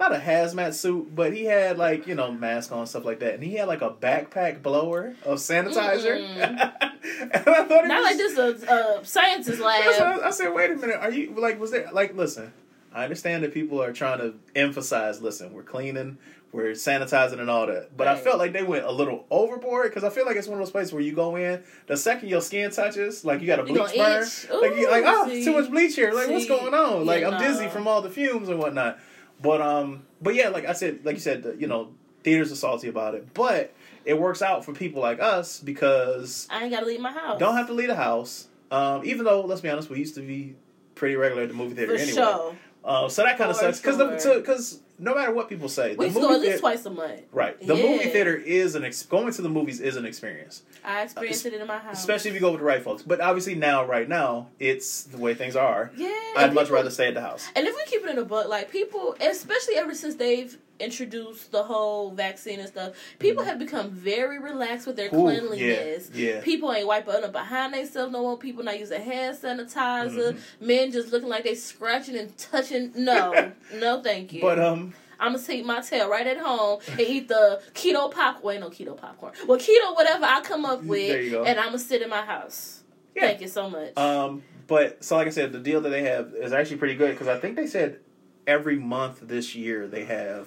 not 0.00 0.14
a 0.14 0.18
hazmat 0.18 0.74
suit, 0.74 1.14
but 1.14 1.32
he 1.32 1.44
had 1.44 1.78
like 1.78 2.08
you 2.08 2.16
know 2.16 2.32
mask 2.32 2.72
on 2.72 2.86
stuff 2.86 3.04
like 3.04 3.20
that, 3.20 3.34
and 3.34 3.44
he 3.44 3.54
had 3.54 3.68
like 3.68 3.82
a 3.82 3.90
backpack 3.90 4.62
blower 4.62 5.14
of 5.24 5.38
sanitizer. 5.38 6.16
and 7.20 7.32
I 7.32 7.38
thought 7.38 7.84
it 7.84 7.88
Not 7.88 8.00
was, 8.00 8.04
like 8.04 8.16
this 8.16 8.64
a 8.64 8.72
uh, 8.72 9.04
scientist 9.04 9.60
lab. 9.60 10.02
I, 10.02 10.28
I 10.28 10.30
said, 10.30 10.52
wait 10.52 10.70
a 10.70 10.76
minute, 10.76 10.96
are 10.96 11.10
you 11.10 11.34
like 11.38 11.60
was 11.60 11.70
there 11.70 11.88
like 11.92 12.16
listen? 12.16 12.52
I 12.92 13.04
understand 13.04 13.44
that 13.44 13.54
people 13.54 13.80
are 13.80 13.92
trying 13.92 14.18
to 14.18 14.34
emphasize. 14.56 15.22
Listen, 15.22 15.52
we're 15.52 15.62
cleaning, 15.62 16.18
we're 16.50 16.72
sanitizing, 16.72 17.38
and 17.38 17.48
all 17.48 17.66
that. 17.68 17.96
But 17.96 18.08
I 18.08 18.16
felt 18.16 18.38
like 18.38 18.52
they 18.52 18.64
went 18.64 18.84
a 18.84 18.90
little 18.90 19.26
overboard 19.30 19.90
because 19.90 20.02
I 20.02 20.10
feel 20.10 20.26
like 20.26 20.34
it's 20.34 20.48
one 20.48 20.58
of 20.58 20.66
those 20.66 20.72
places 20.72 20.92
where 20.92 21.02
you 21.02 21.12
go 21.12 21.36
in, 21.36 21.62
the 21.86 21.96
second 21.96 22.28
your 22.28 22.40
skin 22.40 22.70
touches, 22.70 23.24
like 23.24 23.42
you 23.42 23.46
got 23.46 23.60
a 23.60 23.64
bleach 23.64 23.94
burn, 23.94 24.26
like 24.60 24.76
you 24.76 24.90
like 24.90 25.04
oh, 25.06 25.28
see. 25.28 25.44
too 25.44 25.52
much 25.52 25.70
bleach 25.70 25.94
here. 25.94 26.12
Like 26.12 26.30
what's 26.30 26.48
going 26.48 26.74
on? 26.74 27.06
Like 27.06 27.20
Yeah, 27.20 27.28
I'm 27.30 27.40
dizzy 27.40 27.68
from 27.68 27.86
all 27.86 28.02
the 28.02 28.10
fumes 28.10 28.48
and 28.48 28.58
whatnot. 28.58 28.98
But 29.42 29.60
um, 29.60 30.04
but 30.20 30.34
yeah, 30.34 30.48
like 30.48 30.66
I 30.66 30.72
said, 30.72 31.04
like 31.04 31.14
you 31.16 31.20
said, 31.20 31.56
you 31.58 31.66
know, 31.66 31.92
theaters 32.22 32.52
are 32.52 32.56
salty 32.56 32.88
about 32.88 33.14
it, 33.14 33.32
but 33.34 33.74
it 34.04 34.18
works 34.18 34.42
out 34.42 34.64
for 34.64 34.72
people 34.72 35.00
like 35.02 35.20
us 35.20 35.60
because 35.60 36.46
I 36.50 36.62
ain't 36.62 36.72
gotta 36.72 36.86
leave 36.86 37.00
my 37.00 37.12
house. 37.12 37.38
don't 37.38 37.56
have 37.56 37.66
to 37.68 37.72
leave 37.72 37.88
the 37.88 37.96
house. 37.96 38.48
Um, 38.70 39.02
even 39.04 39.24
though, 39.24 39.40
let's 39.42 39.60
be 39.60 39.68
honest, 39.68 39.90
we 39.90 39.98
used 39.98 40.14
to 40.14 40.20
be 40.20 40.54
pretty 40.94 41.16
regular 41.16 41.42
at 41.42 41.48
the 41.48 41.54
movie 41.54 41.74
theater 41.74 41.96
for 41.96 42.02
anyway. 42.02 42.14
sure. 42.14 42.54
Uh, 42.90 43.08
so 43.08 43.22
that 43.22 43.38
kind 43.38 43.50
of 43.50 43.56
sucks 43.56 43.80
because 43.80 43.96
because 44.36 44.80
no 44.98 45.14
matter 45.14 45.32
what 45.32 45.48
people 45.48 45.68
say, 45.68 45.90
We 45.90 45.96
the 45.96 46.04
used 46.06 46.14
go 46.16 46.22
movie 46.22 46.34
at 46.34 46.40
least 46.40 46.44
theater, 46.50 46.60
twice 46.60 46.84
a 46.86 46.90
month. 46.90 47.20
right, 47.32 47.66
the 47.66 47.74
movie 47.74 48.08
theater 48.10 48.34
is 48.34 48.74
an 48.74 48.84
ex- 48.84 49.02
going 49.04 49.32
to 49.32 49.42
the 49.42 49.48
movies 49.48 49.80
is 49.80 49.96
an 49.96 50.04
experience, 50.04 50.62
I 50.84 51.02
experienced 51.02 51.46
it 51.46 51.54
in 51.54 51.66
my 51.66 51.78
house. 51.78 51.98
especially 52.00 52.30
if 52.30 52.34
you 52.34 52.40
go 52.40 52.50
with 52.50 52.60
the 52.60 52.66
right 52.66 52.82
folks. 52.82 53.02
But 53.02 53.20
obviously 53.20 53.54
now, 53.54 53.84
right 53.84 54.08
now, 54.08 54.48
it's 54.58 55.04
the 55.04 55.18
way 55.18 55.34
things 55.34 55.54
are. 55.56 55.90
yeah. 55.96 56.08
I'd 56.36 56.44
and 56.46 56.54
much 56.54 56.64
people- 56.64 56.76
rather 56.76 56.90
stay 56.90 57.08
at 57.08 57.14
the 57.14 57.20
house. 57.22 57.46
And 57.54 57.66
if 57.66 57.74
we 57.76 57.82
keep 57.86 58.02
it 58.04 58.10
in 58.10 58.18
a 58.18 58.24
book, 58.24 58.48
like 58.48 58.70
people, 58.72 59.14
especially 59.20 59.76
ever 59.76 59.94
since 59.94 60.16
they've 60.16 60.58
introduced 60.80 61.52
the 61.52 61.62
whole 61.62 62.10
vaccine 62.10 62.58
and 62.60 62.68
stuff, 62.68 62.94
people 63.18 63.44
have 63.44 63.58
become 63.58 63.90
very 63.90 64.38
relaxed 64.38 64.86
with 64.86 64.96
their 64.96 65.08
Mm-hmm. 65.10 65.16
Ooh, 65.18 65.22
cleanliness. 65.48 66.10
yeah, 66.14 66.34
yeah. 66.36 66.40
People 66.40 66.72
ain't 66.72 66.86
wiping 66.86 67.14
up 67.24 67.32
behind 67.32 67.74
themselves 67.74 68.12
no 68.12 68.22
more. 68.22 68.38
People 68.38 68.62
not 68.64 68.78
using 68.78 69.00
hand 69.02 69.36
sanitizer. 69.36 70.32
Mm-hmm. 70.34 70.66
Men 70.66 70.92
just 70.92 71.12
looking 71.12 71.28
like 71.28 71.44
they 71.44 71.54
scratching 71.54 72.16
and 72.16 72.36
touching. 72.38 72.92
No, 72.96 73.52
no, 73.74 74.02
thank 74.02 74.32
you. 74.32 74.40
But 74.40 74.58
um, 74.58 74.94
I'm 75.18 75.32
gonna 75.34 75.44
take 75.44 75.64
my 75.64 75.80
tail 75.80 76.08
right 76.08 76.26
at 76.26 76.38
home 76.38 76.80
and 76.90 77.00
eat 77.00 77.28
the 77.28 77.60
keto 77.74 78.10
popcorn. 78.10 78.56
Ain't 78.56 78.64
no 78.64 78.70
keto 78.70 78.96
popcorn. 78.96 79.32
Well, 79.46 79.58
keto 79.58 79.94
whatever 79.94 80.24
I 80.24 80.40
come 80.42 80.64
up 80.64 80.82
with, 80.82 81.08
There 81.08 81.22
you 81.22 81.30
go. 81.32 81.44
and 81.44 81.58
I'm 81.58 81.66
gonna 81.66 81.78
sit 81.78 82.02
in 82.02 82.08
my 82.10 82.22
house. 82.24 82.82
Yeah. 83.14 83.22
Thank 83.26 83.40
you 83.40 83.48
so 83.48 83.68
much. 83.68 83.96
um, 83.96 84.42
but 84.68 85.02
so 85.02 85.16
like 85.16 85.26
I 85.26 85.30
said, 85.30 85.52
the 85.52 85.58
deal 85.58 85.80
that 85.80 85.90
they 85.90 86.02
have 86.04 86.32
is 86.34 86.52
actually 86.52 86.76
pretty 86.76 86.94
good 86.94 87.10
because 87.10 87.26
I 87.26 87.38
think 87.38 87.56
they 87.56 87.66
said 87.66 87.98
every 88.46 88.78
month 88.78 89.18
this 89.22 89.54
year 89.56 89.88
they 89.88 90.04
have 90.04 90.46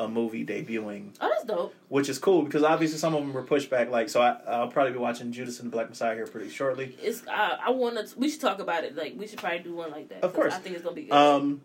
a 0.00 0.08
movie 0.08 0.44
debuting 0.44 1.10
oh, 1.20 1.28
that's 1.28 1.44
dope. 1.44 1.74
which 1.88 2.08
is 2.08 2.18
cool 2.18 2.42
because 2.42 2.62
obviously 2.62 2.98
some 2.98 3.14
of 3.14 3.20
them 3.20 3.32
were 3.32 3.42
pushed 3.42 3.68
back. 3.68 3.90
Like, 3.90 4.08
so 4.08 4.22
I, 4.22 4.38
I'll 4.48 4.68
probably 4.68 4.92
be 4.92 4.98
watching 4.98 5.30
Judas 5.30 5.60
and 5.60 5.70
the 5.70 5.70
Black 5.70 5.90
Messiah 5.90 6.14
here 6.14 6.26
pretty 6.26 6.48
shortly. 6.48 6.96
It's 7.02 7.22
I, 7.28 7.58
I 7.66 7.70
want 7.70 7.96
to. 7.96 8.18
We 8.18 8.30
should 8.30 8.40
talk 8.40 8.60
about 8.60 8.84
it. 8.84 8.96
Like 8.96 9.14
we 9.16 9.26
should 9.26 9.38
probably 9.38 9.60
do 9.60 9.74
one 9.74 9.90
like 9.90 10.08
that. 10.08 10.24
Of 10.24 10.32
course. 10.32 10.54
I 10.54 10.58
think 10.58 10.76
it's 10.76 10.84
gonna 10.84 10.96
be 10.96 11.04
good. 11.04 11.12
Um, 11.12 11.60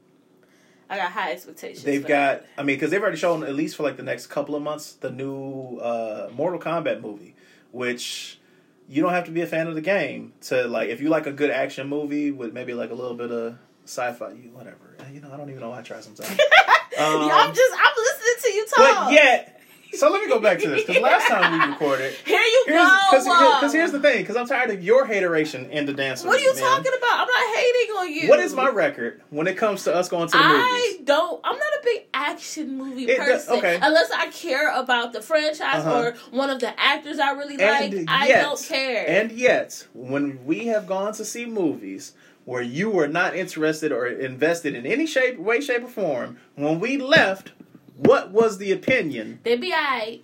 I 0.90 0.98
got 0.98 1.12
high 1.12 1.32
expectations. 1.32 1.84
they've 1.84 2.02
got, 2.02 2.42
that. 2.42 2.48
I 2.58 2.64
mean, 2.64 2.76
because 2.76 2.92
they've 2.92 3.02
already 3.02 3.18
shown 3.18 3.44
at 3.44 3.56
least 3.56 3.76
for 3.76 3.84
like 3.84 3.98
the 3.98 4.04
next 4.04 4.28
couple 4.28 4.56
of 4.56 4.62
months 4.62 4.94
the 4.94 5.10
new 5.10 5.78
uh, 5.78 6.30
Mortal 6.34 6.60
Kombat 6.60 7.02
movie, 7.02 7.36
which 7.72 8.40
you 8.88 9.02
don't 9.02 9.14
have 9.14 9.26
to 9.26 9.32
be 9.32 9.42
a 9.42 9.48
fan 9.48 9.68
of 9.68 9.76
the 9.76 9.82
game 9.82 10.34
to 10.42 10.68
like. 10.68 10.90
If 10.90 11.02
you 11.02 11.10
like 11.10 11.26
a 11.26 11.32
good 11.32 11.52
action 11.52 11.88
movie 11.88 12.32
with 12.32 12.54
maybe 12.54 12.74
like 12.74 12.92
a 12.92 12.96
little 12.96 13.16
bit 13.16 13.32
of 13.32 13.58
sci-fi, 13.86 14.32
you 14.32 14.50
whatever. 14.52 14.98
You 15.12 15.22
know, 15.22 15.32
I 15.32 15.38
don't 15.38 15.50
even 15.50 15.62
know 15.62 15.70
why 15.70 15.80
I 15.80 15.82
try 15.82 16.02
sometimes. 16.02 16.38
Um, 16.98 17.30
I'm 17.32 17.54
just 17.54 17.74
I'm 17.78 17.94
listening 17.98 18.36
to 18.44 18.52
you 18.54 18.66
talk. 18.68 18.78
but 19.06 19.12
yet, 19.14 19.62
so 19.94 20.10
let 20.12 20.22
me 20.22 20.28
go 20.28 20.40
back 20.40 20.60
to 20.60 20.68
this 20.70 20.84
because 20.86 21.02
last 21.02 21.28
time 21.28 21.60
we 21.60 21.68
recorded. 21.74 22.14
here 22.26 22.40
you 22.42 22.64
Here's, 22.68 22.82
go. 22.88 23.58
because 23.60 23.72
here's 23.74 23.92
the 23.92 24.00
thing, 24.02 24.18
because 24.24 24.36
I'm 24.36 24.46
tired 24.48 24.70
of 24.72 24.84
your 24.84 25.06
hateration 25.06 25.70
in 25.70 25.86
the 25.86 25.94
dance. 25.94 26.24
What 26.24 26.38
are 26.38 26.44
you 26.44 26.54
talking 26.54 26.92
about? 26.98 27.20
I'm 27.20 27.28
not 27.28 27.56
hating 27.56 27.96
on 27.98 28.14
you. 28.14 28.30
What 28.30 28.40
is 28.40 28.54
my 28.54 28.68
record 28.70 29.22
when 29.30 29.48
it 29.48 29.56
comes 29.58 29.84
to 29.86 29.96
us 29.96 30.10
going 30.10 30.28
to 30.28 30.38
the 30.38 30.44
I 30.44 30.90
movies? 30.98 31.08
don't. 31.08 31.40
I'm 31.46 31.58
not 31.58 31.68
a 31.68 31.80
big 31.84 32.02
action 32.14 32.78
movie 32.78 33.06
It 33.06 33.20
person. 33.20 33.58
okay. 33.58 33.80
Unless 33.82 34.12
I 34.12 34.28
care 34.32 34.74
about 34.78 35.14
the 35.14 35.22
franchise 35.22 35.86
Uh-huh. 35.86 36.00
or 36.02 36.16
one 36.32 36.50
of 36.50 36.60
the 36.60 36.78
actors 36.80 37.20
I 37.20 37.32
really 37.32 37.56
like, 37.58 37.94
And 37.94 38.10
I 38.10 38.28
don't 38.28 38.62
care. 38.62 39.06
And 39.08 39.32
yet, 39.32 39.88
when 39.94 40.46
we 40.46 40.66
have 40.68 40.88
gone 40.88 41.14
to 41.14 41.24
see 41.26 41.46
movies 41.46 42.14
where 42.46 42.62
you 42.62 42.90
were 42.90 43.08
not 43.08 43.36
interested 43.36 43.92
or 43.92 44.08
invested 44.08 44.76
in 44.76 44.86
any 44.86 45.06
shape, 45.06 45.38
way, 45.38 45.60
shape, 45.62 45.84
or 45.84 45.88
form, 45.88 46.38
when 46.56 46.80
we 46.80 46.98
left, 46.98 47.52
what 47.98 48.32
was 48.32 48.58
the 48.60 48.72
opinion? 48.72 49.40
they 49.44 49.56
be 49.58 49.74
alright. 49.74 50.24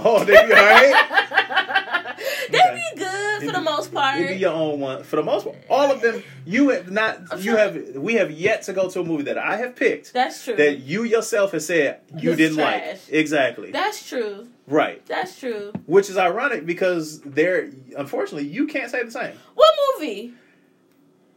Oh, 0.00 0.22
they 0.24 0.32
be 0.46 0.52
all 0.52 0.64
right. 0.64 2.16
they 2.50 2.58
Okay. 2.58 2.82
be 2.94 3.00
good 3.00 3.42
for 3.42 3.52
the 3.52 3.60
most 3.60 3.92
part. 3.92 4.20
It 4.20 4.28
be 4.28 4.34
your 4.36 4.52
own 4.52 4.78
one. 4.80 5.02
For 5.02 5.16
the 5.16 5.22
most 5.24 5.44
part, 5.44 5.56
all 5.68 5.90
of 5.90 6.00
them, 6.00 6.22
you 6.46 6.68
have 6.70 6.90
not. 6.90 7.42
You 7.42 7.56
have. 7.56 7.76
We 7.96 8.14
have 8.14 8.30
yet 8.30 8.62
to 8.62 8.72
go 8.72 8.88
to 8.88 9.00
a 9.00 9.04
movie 9.04 9.24
that 9.24 9.38
I 9.38 9.56
have 9.56 9.74
picked 9.76 10.12
That's 10.12 10.44
true. 10.44 10.54
that 10.56 10.78
you 10.78 11.02
yourself 11.02 11.50
have 11.52 11.62
said 11.64 12.00
you 12.16 12.30
This 12.30 12.36
didn't 12.38 12.58
trash. 12.58 12.86
like. 12.90 13.00
Exactly. 13.10 13.70
That's 13.72 14.08
true. 14.08 14.46
right. 14.68 15.04
That's 15.06 15.38
true. 15.38 15.72
Which 15.86 16.08
is 16.10 16.16
ironic 16.16 16.64
because 16.64 17.20
there, 17.22 17.68
unfortunately, 17.96 18.48
you 18.48 18.66
can't 18.68 18.90
say 18.90 19.02
the 19.02 19.10
same. 19.10 19.34
What 19.54 19.74
movie? 19.98 20.32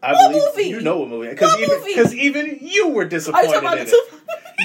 I 0.04 0.14
What 0.14 0.32
believe 0.32 0.44
movie? 0.56 0.70
you 0.70 0.82
know 0.82 0.98
what 0.98 1.10
movie 1.10 1.30
because 1.30 1.52
What 1.52 1.60
even 1.62 1.78
movie? 1.80 1.92
because 1.94 2.16
even 2.16 2.58
you 2.62 2.90
were 2.90 3.06
disappointed. 3.06 3.48
Are 3.52 3.56
you 3.56 3.62
talking 3.62 3.68
about 3.68 3.78
in 3.80 3.86
the 3.86 3.92
it. 3.92 4.10
two? 4.12 4.18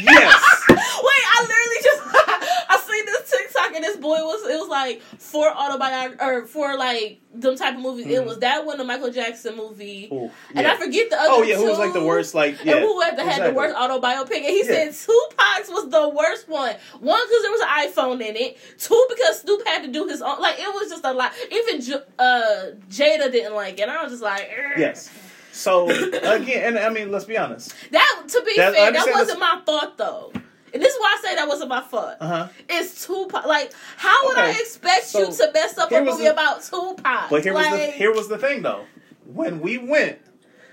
Yes. 0.02 0.62
Wait, 0.68 0.78
I 0.78 1.42
literally 1.42 1.82
just 1.82 2.02
I 2.70 2.78
seen 2.86 3.06
this 3.06 3.30
TikTok 3.30 3.74
and 3.74 3.84
this 3.84 3.96
boy 3.96 4.16
was 4.18 4.48
it 4.50 4.58
was 4.58 4.68
like 4.68 5.00
for 5.02 5.46
autobiography 5.50 6.16
or 6.22 6.46
for 6.46 6.76
like 6.76 7.20
them 7.34 7.56
type 7.56 7.74
of 7.74 7.80
movies. 7.80 8.06
It 8.06 8.20
Mhm. 8.22 8.26
was 8.26 8.38
that 8.38 8.64
one, 8.64 8.78
the 8.78 8.84
Michael 8.84 9.10
Jackson 9.10 9.56
movie, 9.56 10.08
Ooh, 10.12 10.30
and 10.54 10.64
yeah. 10.66 10.72
I 10.72 10.76
forget 10.76 11.10
the 11.10 11.16
other. 11.20 11.28
oh 11.30 11.42
yeah, 11.42 11.56
who 11.56 11.64
was 11.68 11.78
like 11.78 11.92
the 11.92 12.04
worst? 12.04 12.34
Like 12.34 12.62
yeah, 12.64 12.76
and 12.76 12.80
who 12.80 13.00
had, 13.02 13.18
had 13.18 13.26
exactly. 13.26 13.48
the 13.50 13.54
worst 13.56 13.76
autobiopic? 13.76 14.36
And 14.36 14.44
he 14.46 14.58
Yeah. 14.66 14.90
said 14.90 14.94
Tupac's 14.94 15.68
was 15.68 15.88
the 15.90 16.08
worst 16.08 16.48
one. 16.48 16.74
One 17.00 17.20
because 17.26 17.42
there 17.42 17.50
was 17.52 17.60
an 17.60 17.68
iPhone 17.90 18.26
in 18.26 18.36
it. 18.36 18.56
Two 18.78 19.06
because 19.10 19.40
Snoop 19.40 19.66
had 19.66 19.82
to 19.82 19.88
do 19.88 20.06
his 20.06 20.22
own. 20.22 20.40
Like 20.40 20.58
it 20.58 20.68
was 20.74 20.88
just 20.90 21.04
a 21.04 21.12
lot. 21.12 21.32
Even 21.50 21.80
J- 21.82 22.02
uh, 22.18 22.56
Jada 22.90 23.30
didn't 23.30 23.54
like 23.54 23.78
it. 23.80 23.88
I 23.88 24.02
was 24.02 24.12
just 24.12 24.22
like, 24.22 24.48
"Ugh." 24.50 24.78
Yes. 24.78 25.10
So 25.56 25.88
again, 25.88 26.76
and 26.76 26.78
I 26.78 26.90
mean, 26.90 27.10
let's 27.10 27.24
be 27.24 27.38
honest. 27.38 27.72
That 27.90 28.22
to 28.28 28.42
be 28.42 28.56
That- 28.56 28.74
fair, 28.74 28.92
that 28.92 29.06
wasn't 29.12 29.40
my 29.40 29.60
thought 29.64 29.96
though. 29.96 30.32
And 30.74 30.82
this 30.82 30.92
is 30.92 31.00
why 31.00 31.16
I 31.18 31.22
say 31.22 31.34
that 31.36 31.48
wasn't 31.48 31.70
my 31.70 31.80
fault. 31.80 32.16
Uh 32.20 32.26
huh. 32.26 32.48
It's 32.68 33.06
Tupac. 33.06 33.46
Like, 33.46 33.72
how 33.96 34.26
would 34.26 34.36
I 34.36 34.50
Okay, 34.50 34.60
expect 34.60 35.14
you 35.14 35.24
to 35.32 35.50
mess 35.54 35.78
up 35.78 35.90
a 35.90 36.00
movie 36.02 36.24
the- 36.24 36.32
about 36.32 36.62
Tupac? 36.62 37.30
But 37.30 37.42
here 37.42 37.54
was 37.54 37.66
the 37.70 37.78
here 37.86 38.12
was 38.12 38.28
the 38.28 38.36
thing 38.36 38.60
though. 38.62 38.84
When 39.24 39.60
we 39.60 39.78
went, 39.78 40.18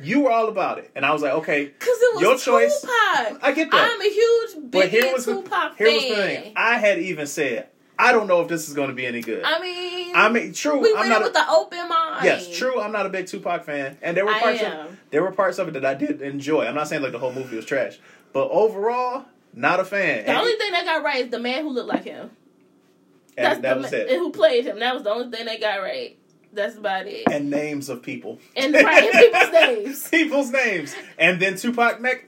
you 0.01 0.21
were 0.21 0.31
all 0.31 0.49
about 0.49 0.79
it, 0.79 0.91
and 0.95 1.05
I 1.05 1.13
was 1.13 1.21
like, 1.21 1.31
okay, 1.33 1.67
Cause 1.67 1.87
it 1.89 2.15
was 2.15 2.21
your 2.21 2.37
choice. 2.37 2.81
Tupac. 2.81 3.39
I 3.41 3.51
get 3.53 3.71
that. 3.71 3.91
I'm 3.93 4.01
a 4.01 4.09
huge 4.13 4.71
but 4.71 4.89
here 4.89 5.03
big 5.03 5.13
was 5.13 5.25
the 5.25 5.35
Tupac 5.35 5.77
here 5.77 5.87
fan. 5.87 5.95
was 5.95 6.03
the 6.09 6.15
thing. 6.15 6.53
I 6.57 6.77
had 6.77 6.99
even 6.99 7.25
said, 7.25 7.67
I 7.97 8.11
don't 8.11 8.27
know 8.27 8.41
if 8.41 8.47
this 8.47 8.67
is 8.67 8.73
going 8.73 8.89
to 8.89 8.95
be 8.95 9.05
any 9.05 9.21
good. 9.21 9.43
I 9.45 9.59
mean, 9.59 10.15
I 10.15 10.29
mean, 10.29 10.53
true. 10.53 10.79
we 10.79 10.89
I'm 10.93 10.99
went 11.01 11.09
not. 11.09 11.15
in 11.17 11.21
a- 11.21 11.25
with 11.25 11.33
the 11.33 11.49
open 11.49 11.89
mind. 11.89 12.25
Yes, 12.25 12.49
true. 12.57 12.79
I'm 12.81 12.91
not 12.91 13.05
a 13.05 13.09
big 13.09 13.27
Tupac 13.27 13.63
fan, 13.65 13.97
and 14.01 14.17
there 14.17 14.25
were 14.25 14.33
parts 14.33 14.61
of 14.61 14.97
there 15.11 15.21
were 15.21 15.31
parts 15.31 15.59
of 15.59 15.67
it 15.67 15.71
that 15.73 15.85
I 15.85 15.93
did 15.93 16.21
enjoy. 16.21 16.65
I'm 16.65 16.75
not 16.75 16.87
saying 16.87 17.01
like 17.03 17.11
the 17.11 17.19
whole 17.19 17.33
movie 17.33 17.55
was 17.55 17.65
trash, 17.65 17.99
but 18.33 18.49
overall, 18.49 19.25
Not 19.55 19.79
a 19.79 19.85
fan. 19.85 20.23
The 20.25 20.29
And- 20.31 20.37
only 20.39 20.53
thing 20.57 20.71
they 20.71 20.83
got 20.83 21.03
right 21.03 21.25
is 21.25 21.29
the 21.31 21.39
man 21.39 21.63
who 21.63 21.69
looked 21.69 21.89
like 21.89 22.03
him. 22.05 22.31
That's 23.37 23.59
that 23.61 23.75
the 23.75 23.81
was 23.81 23.91
ma- 23.91 23.97
it. 23.99 24.09
And 24.09 24.17
who 24.17 24.31
played 24.31 24.65
him. 24.65 24.79
That 24.79 24.93
was 24.95 25.03
the 25.03 25.11
only 25.11 25.35
thing 25.35 25.45
they 25.45 25.57
got 25.59 25.77
right. 25.81 26.17
That's 26.53 26.75
about 26.75 27.07
it. 27.07 27.23
And 27.31 27.49
names 27.49 27.89
of 27.89 28.01
people. 28.03 28.39
And 28.55 28.73
right, 28.75 29.03
and 29.03 29.13
people's 29.13 29.51
names. 29.51 30.07
People's 30.11 30.51
names. 30.51 30.95
And 31.19 31.39
then 31.39 31.55
Tupac 31.57 31.99
neck 32.01 32.25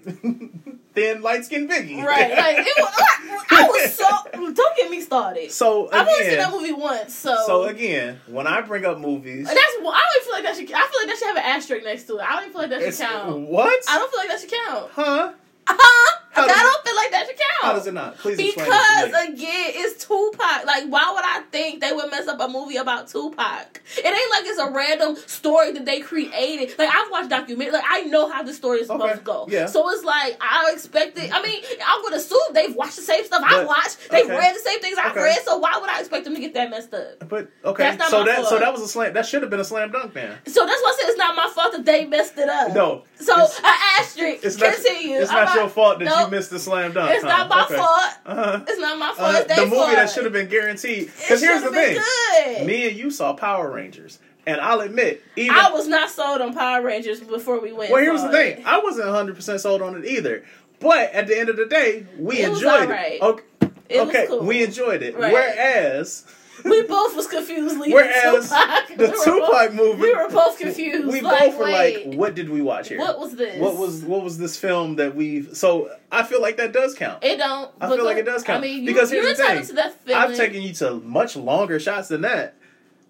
then 0.95 1.21
light 1.21 1.45
skinned 1.45 1.69
Biggie. 1.69 2.03
Right. 2.03 2.31
Like 2.45 2.57
it 2.59 2.73
was 2.77 2.93
like, 2.99 3.51
I 3.51 3.63
was 3.67 3.93
so 3.93 4.05
don't 4.53 4.77
get 4.77 4.89
me 4.89 5.01
started. 5.01 5.51
so 5.51 5.89
I've 5.91 6.07
only 6.07 6.25
seen 6.25 6.37
that 6.37 6.51
movie 6.51 6.71
once, 6.73 7.13
so 7.13 7.35
so 7.45 7.63
again, 7.63 8.19
when 8.27 8.47
I 8.47 8.61
bring 8.61 8.85
up 8.85 8.99
movies, 8.99 9.45
that's 9.45 9.57
I 9.57 9.63
don't 9.63 9.83
even 9.85 10.23
feel 10.25 10.33
like 10.33 10.43
that 10.43 10.55
should. 10.55 10.71
I 10.71 10.87
feel 10.87 10.99
like 11.01 11.07
that 11.07 11.17
should 11.17 11.27
have 11.27 11.37
an 11.37 11.43
asterisk 11.45 11.85
next 11.85 12.03
to 12.05 12.17
it. 12.17 12.21
I 12.21 12.33
don't 12.33 12.41
even 12.43 12.51
feel 12.53 12.61
like 12.61 12.69
that 12.71 12.81
should 12.93 13.07
count. 13.07 13.49
what? 13.49 13.83
I 13.89 13.97
don't 13.97 14.11
feel 14.11 14.19
like 14.19 14.29
that 14.29 14.39
should 14.39 14.51
count. 14.51 14.91
huh? 14.93 15.31
Uh-huh. 15.67 16.19
How 16.35 16.43
I 16.43 16.47
does 16.47 16.61
don't 16.61 16.85
feel 16.85 16.95
like 16.95 17.11
that 17.11 17.25
should 17.27 17.37
count. 17.37 17.61
How 17.61 17.73
does 17.73 17.87
it 17.87 17.93
not? 17.93 18.17
Please 18.17 18.37
explain 18.39 18.65
Because 18.65 19.03
it 19.05 19.11
to 19.11 19.31
me. 19.31 19.33
again, 19.35 19.71
it's 19.75 20.05
Tupac. 20.05 20.65
Like, 20.65 20.85
why 20.87 21.11
would 21.13 21.23
I 21.23 21.41
think 21.51 21.79
they 21.81 21.91
would 21.93 22.11
mess 22.11 22.27
up 22.27 22.39
a 22.41 22.47
movie 22.47 22.75
about 22.77 23.07
Tupac? 23.07 23.81
It 23.97 24.05
ain't 24.05 24.31
like 24.31 24.43
it's 24.45 24.59
a 24.59 24.69
random 24.69 25.15
story 25.27 25.71
that 25.71 25.85
they 25.85 26.01
created. 26.01 26.77
Like 26.77 26.89
I've 26.93 27.09
watched 27.11 27.29
documentaries. 27.29 27.71
Like 27.71 27.83
I 27.89 28.01
know 28.03 28.29
how 28.29 28.43
the 28.43 28.53
story 28.53 28.79
is 28.79 28.87
supposed 28.87 29.03
Okay. 29.05 29.17
to 29.19 29.23
go. 29.23 29.45
Yeah. 29.49 29.65
So 29.67 29.89
it's 29.91 30.03
like 30.03 30.37
I 30.41 30.71
expect 30.73 31.17
it. 31.17 31.31
I 31.33 31.41
mean, 31.41 31.63
I 31.85 32.01
would 32.03 32.13
assume 32.13 32.39
they've 32.53 32.75
watched 32.75 32.97
the 32.97 33.01
same 33.03 33.23
stuff 33.25 33.41
I 33.45 33.57
But- 33.57 33.67
watched. 33.67 34.09
They've 34.09 34.25
okay. 34.25 34.37
read 34.37 34.55
the 34.55 34.59
same 34.59 34.79
things 34.81 34.97
I've 34.97 35.11
Okay. 35.11 35.21
read. 35.23 35.39
So 35.45 35.57
why 35.57 35.77
would 35.79 35.89
I 35.89 35.99
expect 35.99 36.25
them 36.25 36.35
to 36.35 36.41
get 36.41 36.53
that 36.55 36.69
messed 36.69 36.93
up? 36.93 37.27
But 37.29 37.47
okay, 37.63 37.83
That's 37.83 37.97
not 37.99 38.09
so 38.09 38.19
my 38.19 38.25
that 38.25 38.35
fault. 38.37 38.49
so 38.49 38.59
that 38.59 38.73
was 38.73 38.81
a 38.81 38.87
slam. 38.87 39.13
That 39.13 39.25
should 39.25 39.41
have 39.41 39.49
been 39.51 39.59
a 39.59 39.63
slam 39.65 39.91
dunk, 39.91 40.13
then. 40.13 40.37
So 40.47 40.65
that's 40.65 40.81
why 40.81 40.89
I 40.89 40.97
said 40.99 41.09
it's 41.09 41.17
not 41.17 41.35
my 41.35 41.49
fault 41.53 41.71
that 41.73 41.85
they 41.85 42.05
messed 42.05 42.37
it 42.37 42.49
up. 42.49 42.73
No, 42.73 43.03
So 43.19 43.33
it's- 43.33 43.59
an 43.59 43.73
asterisk. 43.99 44.43
it's 44.43 44.57
not. 44.59 44.73
Continue. 44.75 45.17
It's 45.19 45.31
I'm 45.31 45.45
not 45.45 45.55
your 45.55 45.69
fault 45.69 45.99
that 45.99 46.05
Nope. 46.05 46.19
you 46.19 46.24
missed 46.31 46.49
the 46.49 46.59
slam 46.59 46.93
dunk. 46.93 47.11
It's 47.11 47.23
not 47.23 47.49
my 47.49 47.63
okay. 47.65 47.75
fault. 47.77 48.13
Uh-huh. 48.25 48.63
It's 48.67 48.79
not 48.79 48.97
my 48.99 49.13
fault. 49.13 49.35
Uh, 49.35 49.43
the 49.55 49.61
movie 49.65 49.75
fault. 49.75 49.91
that 49.91 50.09
should 50.09 50.23
have 50.23 50.33
been 50.33 50.49
guaranteed. 50.49 51.07
Because 51.17 51.41
here's 51.41 51.61
the 51.63 51.71
thing: 51.71 51.97
Good. 51.97 52.65
me 52.67 52.87
and 52.89 52.97
you 52.97 53.11
saw 53.11 53.33
Power 53.33 53.71
Rangers, 53.71 54.19
and 54.45 54.59
I'll 54.61 54.81
admit, 54.81 55.23
even 55.35 55.55
I 55.55 55.69
was 55.71 55.87
not 55.87 56.09
sold 56.09 56.41
on 56.41 56.53
Power 56.53 56.81
Rangers 56.81 57.19
before 57.21 57.59
we 57.59 57.71
went. 57.71 57.91
well, 57.91 58.01
here's 58.01 58.21
the 58.21 58.29
thing. 58.31 58.63
I 58.65 58.79
wasn't 58.79 59.07
100 59.07 59.35
percent 59.35 59.61
sold 59.61 59.81
on 59.81 59.95
it 59.95 60.05
either. 60.05 60.43
But 60.79 61.13
at 61.13 61.27
the 61.27 61.39
end 61.39 61.49
of 61.49 61.55
the 61.55 61.65
day, 61.65 62.05
we 62.19 62.39
It 62.39 62.49
was 62.49 62.61
enjoyed 62.61 62.89
it. 62.89 63.21
Okay, 63.21 63.45
It 63.87 63.99
was 64.01 64.09
okay, 64.09 64.25
cool. 64.27 64.41
we 64.43 64.61
enjoyed 64.63 65.01
it. 65.03 65.15
Right. 65.17 65.31
Whereas 65.31 66.25
We 66.63 66.83
both 66.83 67.15
was 67.15 67.27
confused 67.27 67.77
leaving 67.77 67.93
Whereas 67.93 68.49
Tupac. 68.49 68.87
the 68.97 69.07
We 69.11 69.23
Tupac 69.23 69.49
both, 69.51 69.73
movie, 69.73 70.01
we 70.01 70.13
were 70.15 70.29
both 70.29 70.57
confused. 70.57 71.07
we 71.11 71.21
like, 71.21 71.39
both 71.51 71.59
were 71.59 71.65
wait, 71.65 72.07
like, 72.07 72.15
"What 72.17 72.33
did 72.35 72.49
we 72.49 72.61
watch 72.61 72.87
here? 72.89 72.97
What 72.99 73.19
was 73.19 73.35
this? 73.35 73.59
What 73.59 73.75
was 73.77 74.03
what 74.03 74.23
was 74.23 74.37
this 74.37 74.57
film 74.57 74.95
that 74.95 75.15
we? 75.15 75.53
So 75.53 75.89
I 76.11 76.23
feel 76.23 76.41
like 76.41 76.57
that 76.57 76.71
does 76.71 76.95
count. 76.95 77.23
It 77.23 77.37
don't. 77.37 77.71
I 77.81 77.89
feel 77.89 78.05
like 78.05 78.17
it 78.17 78.25
does 78.25 78.43
count. 78.43 78.63
I 78.63 78.67
mean, 78.67 78.79
you, 78.83 78.85
Because 78.87 79.11
you're 79.11 79.23
here's 79.23 79.37
the 79.37 79.43
entitled 79.43 79.67
thing. 79.67 79.75
to 79.75 79.81
that 79.81 79.99
feeling. 80.01 80.21
I've 80.21 80.35
taken 80.35 80.61
you 80.61 80.73
to 80.75 80.95
much 80.95 81.35
longer 81.35 81.79
shots 81.79 82.07
than 82.07 82.21
that. 82.21 82.55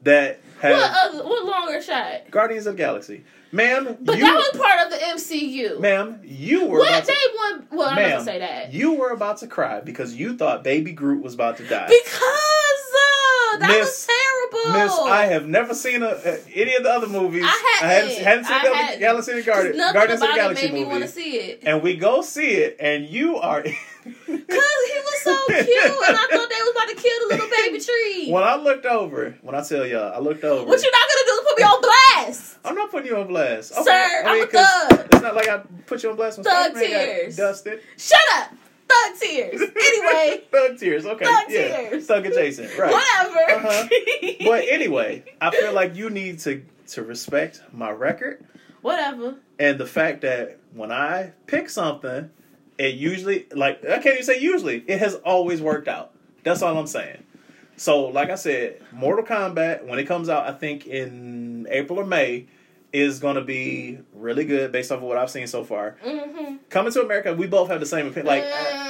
That 0.04 0.40
have 0.62 0.78
what 0.78 0.92
other, 1.14 1.24
what 1.28 1.46
longer 1.46 1.82
shot? 1.82 2.30
Guardians 2.30 2.68
of 2.68 2.75
the 2.75 2.78
Galaxy, 2.78 3.24
ma'am. 3.52 3.98
But 4.02 4.18
you, 4.18 4.24
that 4.24 4.36
was 4.36 4.62
part 4.62 4.86
of 4.86 4.92
the 4.92 4.98
MCU. 5.04 5.80
ma'am, 5.80 6.20
you 6.24 6.66
were 6.68 6.78
what 6.80 7.06
they 7.06 7.14
want? 7.14 7.72
Well, 7.72 7.90
I'm 7.90 7.96
not 7.96 8.10
gonna 8.10 8.24
say 8.24 8.38
that 8.40 8.72
you 8.72 8.94
were 8.94 9.10
about 9.10 9.38
to 9.38 9.48
cry 9.48 9.80
because 9.82 10.14
you 10.16 10.38
thought 10.38 10.64
Baby 10.64 10.92
Groot 10.92 11.24
was 11.24 11.34
about 11.34 11.58
to 11.58 11.64
die. 11.68 11.88
because 11.88 12.22
uh, 12.22 12.85
that 13.60 13.70
Miss- 13.70 13.80
was 13.80 14.08
terrible. 14.08 14.80
Miss, 14.80 15.00
I 15.00 15.26
have 15.26 15.48
never 15.48 15.74
seen 15.74 16.04
a, 16.04 16.08
uh, 16.08 16.38
any 16.54 16.76
of 16.76 16.84
the 16.84 16.90
other 16.92 17.08
movies. 17.08 17.44
I 17.46 17.78
hadn't, 17.82 18.10
hadn't. 18.10 18.24
hadn't 18.24 18.44
seen 18.46 18.54
I 18.56 18.68
the 18.70 18.76
hadn't. 18.76 19.00
Galaxy 19.00 19.32
of 19.32 19.38
the 19.38 19.44
Guardians, 19.44 19.80
of 19.80 20.20
the 20.30 20.34
Galaxy 20.36 20.66
made 20.68 20.74
me 20.74 20.86
want 20.86 21.00
movie. 21.00 21.06
to 21.08 21.12
see 21.12 21.32
it. 21.38 21.60
And 21.64 21.82
we 21.82 21.96
go 21.98 22.22
see 22.22 22.52
it, 22.52 22.78
and 22.80 23.06
you 23.06 23.38
are. 23.38 23.64
Cause 24.06 24.14
he 24.28 24.34
was 24.36 25.22
so 25.24 25.36
cute, 25.48 25.60
and 25.60 26.16
I 26.16 26.28
thought 26.30 26.30
they 26.30 26.62
was 26.62 26.72
about 26.76 26.90
to 26.90 26.96
kill 26.96 27.28
the 27.28 27.36
little 27.36 27.50
baby 27.50 27.80
tree. 27.84 28.32
when 28.32 28.44
I 28.44 28.56
looked 28.56 28.86
over, 28.86 29.36
when 29.42 29.56
I 29.56 29.64
tell 29.64 29.86
y'all, 29.86 30.14
I 30.14 30.20
looked 30.20 30.44
over. 30.44 30.64
What 30.64 30.82
you're 30.84 30.92
not 30.92 31.08
gonna 31.10 31.26
do 31.26 31.32
is 31.32 31.42
put 31.48 31.58
me 31.58 31.64
on 31.64 31.82
blast. 31.82 32.58
I'm 32.64 32.76
not 32.76 32.92
putting 32.92 33.08
you 33.08 33.18
on 33.18 33.28
blast, 33.28 33.74
Sir, 33.74 34.24
I'm 34.26 34.44
a 34.44 34.46
thug. 34.46 35.08
It's 35.12 35.22
not 35.24 35.36
like 35.36 35.48
I 35.48 35.58
put 35.88 36.04
you 36.04 36.12
on 36.12 36.16
blast 36.18 36.38
when 36.38 36.44
Thug 36.46 36.76
Spider-Man 36.76 37.26
got 37.30 37.36
dusted. 37.36 37.82
Shut 37.98 38.20
up, 38.36 38.52
thug 38.88 39.20
tears. 39.20 39.62
Anyway, 39.62 40.44
thug 40.51 40.77
tears. 40.77 41.06
Okay, 41.06 41.25
Thug 41.25 41.44
yeah, 41.50 41.68
tears. 41.89 42.06
thug 42.06 42.25
adjacent, 42.25 42.77
right? 42.77 42.92
whatever. 42.92 43.68
Uh-huh. 43.68 43.88
But 44.46 44.65
anyway, 44.70 45.24
I 45.42 45.51
feel 45.51 45.74
like 45.74 45.96
you 45.96 46.10
need 46.10 46.39
to 46.39 46.63
to 46.88 47.01
respect 47.04 47.62
my 47.74 47.89
record 47.89 48.46
whatever. 48.82 49.36
and 49.58 49.80
the 49.80 49.88
fact 49.88 50.22
that 50.22 50.60
when 50.74 50.92
I 50.92 51.32
pick 51.48 51.68
something, 51.70 52.30
it 52.77 52.94
usually 52.96 53.48
like 53.51 53.84
I 53.84 53.96
can't 54.00 54.08
even 54.15 54.24
say 54.24 54.39
usually 54.39 54.84
it 54.88 55.00
has 55.00 55.15
always 55.15 55.62
worked 55.62 55.88
out. 55.88 56.12
That's 56.44 56.62
all 56.62 56.77
I'm 56.77 56.86
saying. 56.88 57.24
So, 57.77 58.06
like 58.06 58.30
I 58.30 58.36
said, 58.36 58.82
Mortal 58.94 59.25
Kombat 59.25 59.86
when 59.86 60.00
it 60.00 60.06
comes 60.06 60.30
out, 60.30 60.48
I 60.48 60.54
think 60.54 60.86
in 60.88 61.68
April 61.70 62.00
or 62.00 62.06
May, 62.06 62.46
is 62.96 63.20
going 63.20 63.36
to 63.36 63.42
be 63.42 64.00
really 64.14 64.46
good 64.46 64.72
based 64.72 64.90
off 64.90 65.00
of 65.00 65.04
what 65.04 65.18
I've 65.18 65.30
seen 65.30 65.48
so 65.48 65.66
far. 65.66 65.98
Mm-hmm. 66.04 66.56
Coming 66.70 66.94
to 66.94 67.02
America, 67.02 67.34
we 67.34 67.46
both 67.46 67.70
have 67.70 67.82
the 67.82 67.86
same 67.86 68.08
opinion. 68.08 68.28
Like, 68.28 68.44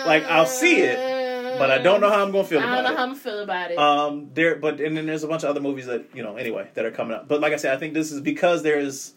like 0.06 0.24
I'll 0.26 0.46
see 0.46 0.82
it, 0.82 1.58
but 1.58 1.72
I 1.72 1.80
don't 1.80 2.02
know 2.02 2.10
how 2.10 2.24
I'm 2.24 2.32
going 2.32 2.44
to 2.44 2.50
feel 2.50 2.60
I 2.60 2.76
don't 2.76 2.84
know 2.84 2.92
it. 2.92 2.98
how 2.98 3.04
I'm 3.04 3.10
gonna 3.10 3.20
feel 3.20 3.40
about 3.40 3.72
it. 3.72 3.78
Um, 3.80 4.30
there, 4.36 4.58
but 4.58 4.80
and 4.80 4.96
then 4.96 5.08
there's 5.08 5.24
a 5.24 5.28
bunch 5.28 5.44
of 5.44 5.50
other 5.50 5.60
movies 5.60 5.88
that 5.88 6.06
you 6.14 6.22
know 6.22 6.36
anyway 6.36 6.70
that 6.76 6.86
are 6.86 6.92
coming 6.92 7.16
up. 7.18 7.28
But 7.28 7.42
like 7.42 7.54
I 7.54 7.56
said, 7.56 7.74
I 7.74 7.80
think 7.80 7.96
this 7.96 8.12
is 8.12 8.22
because 8.22 8.62
there's 8.62 9.16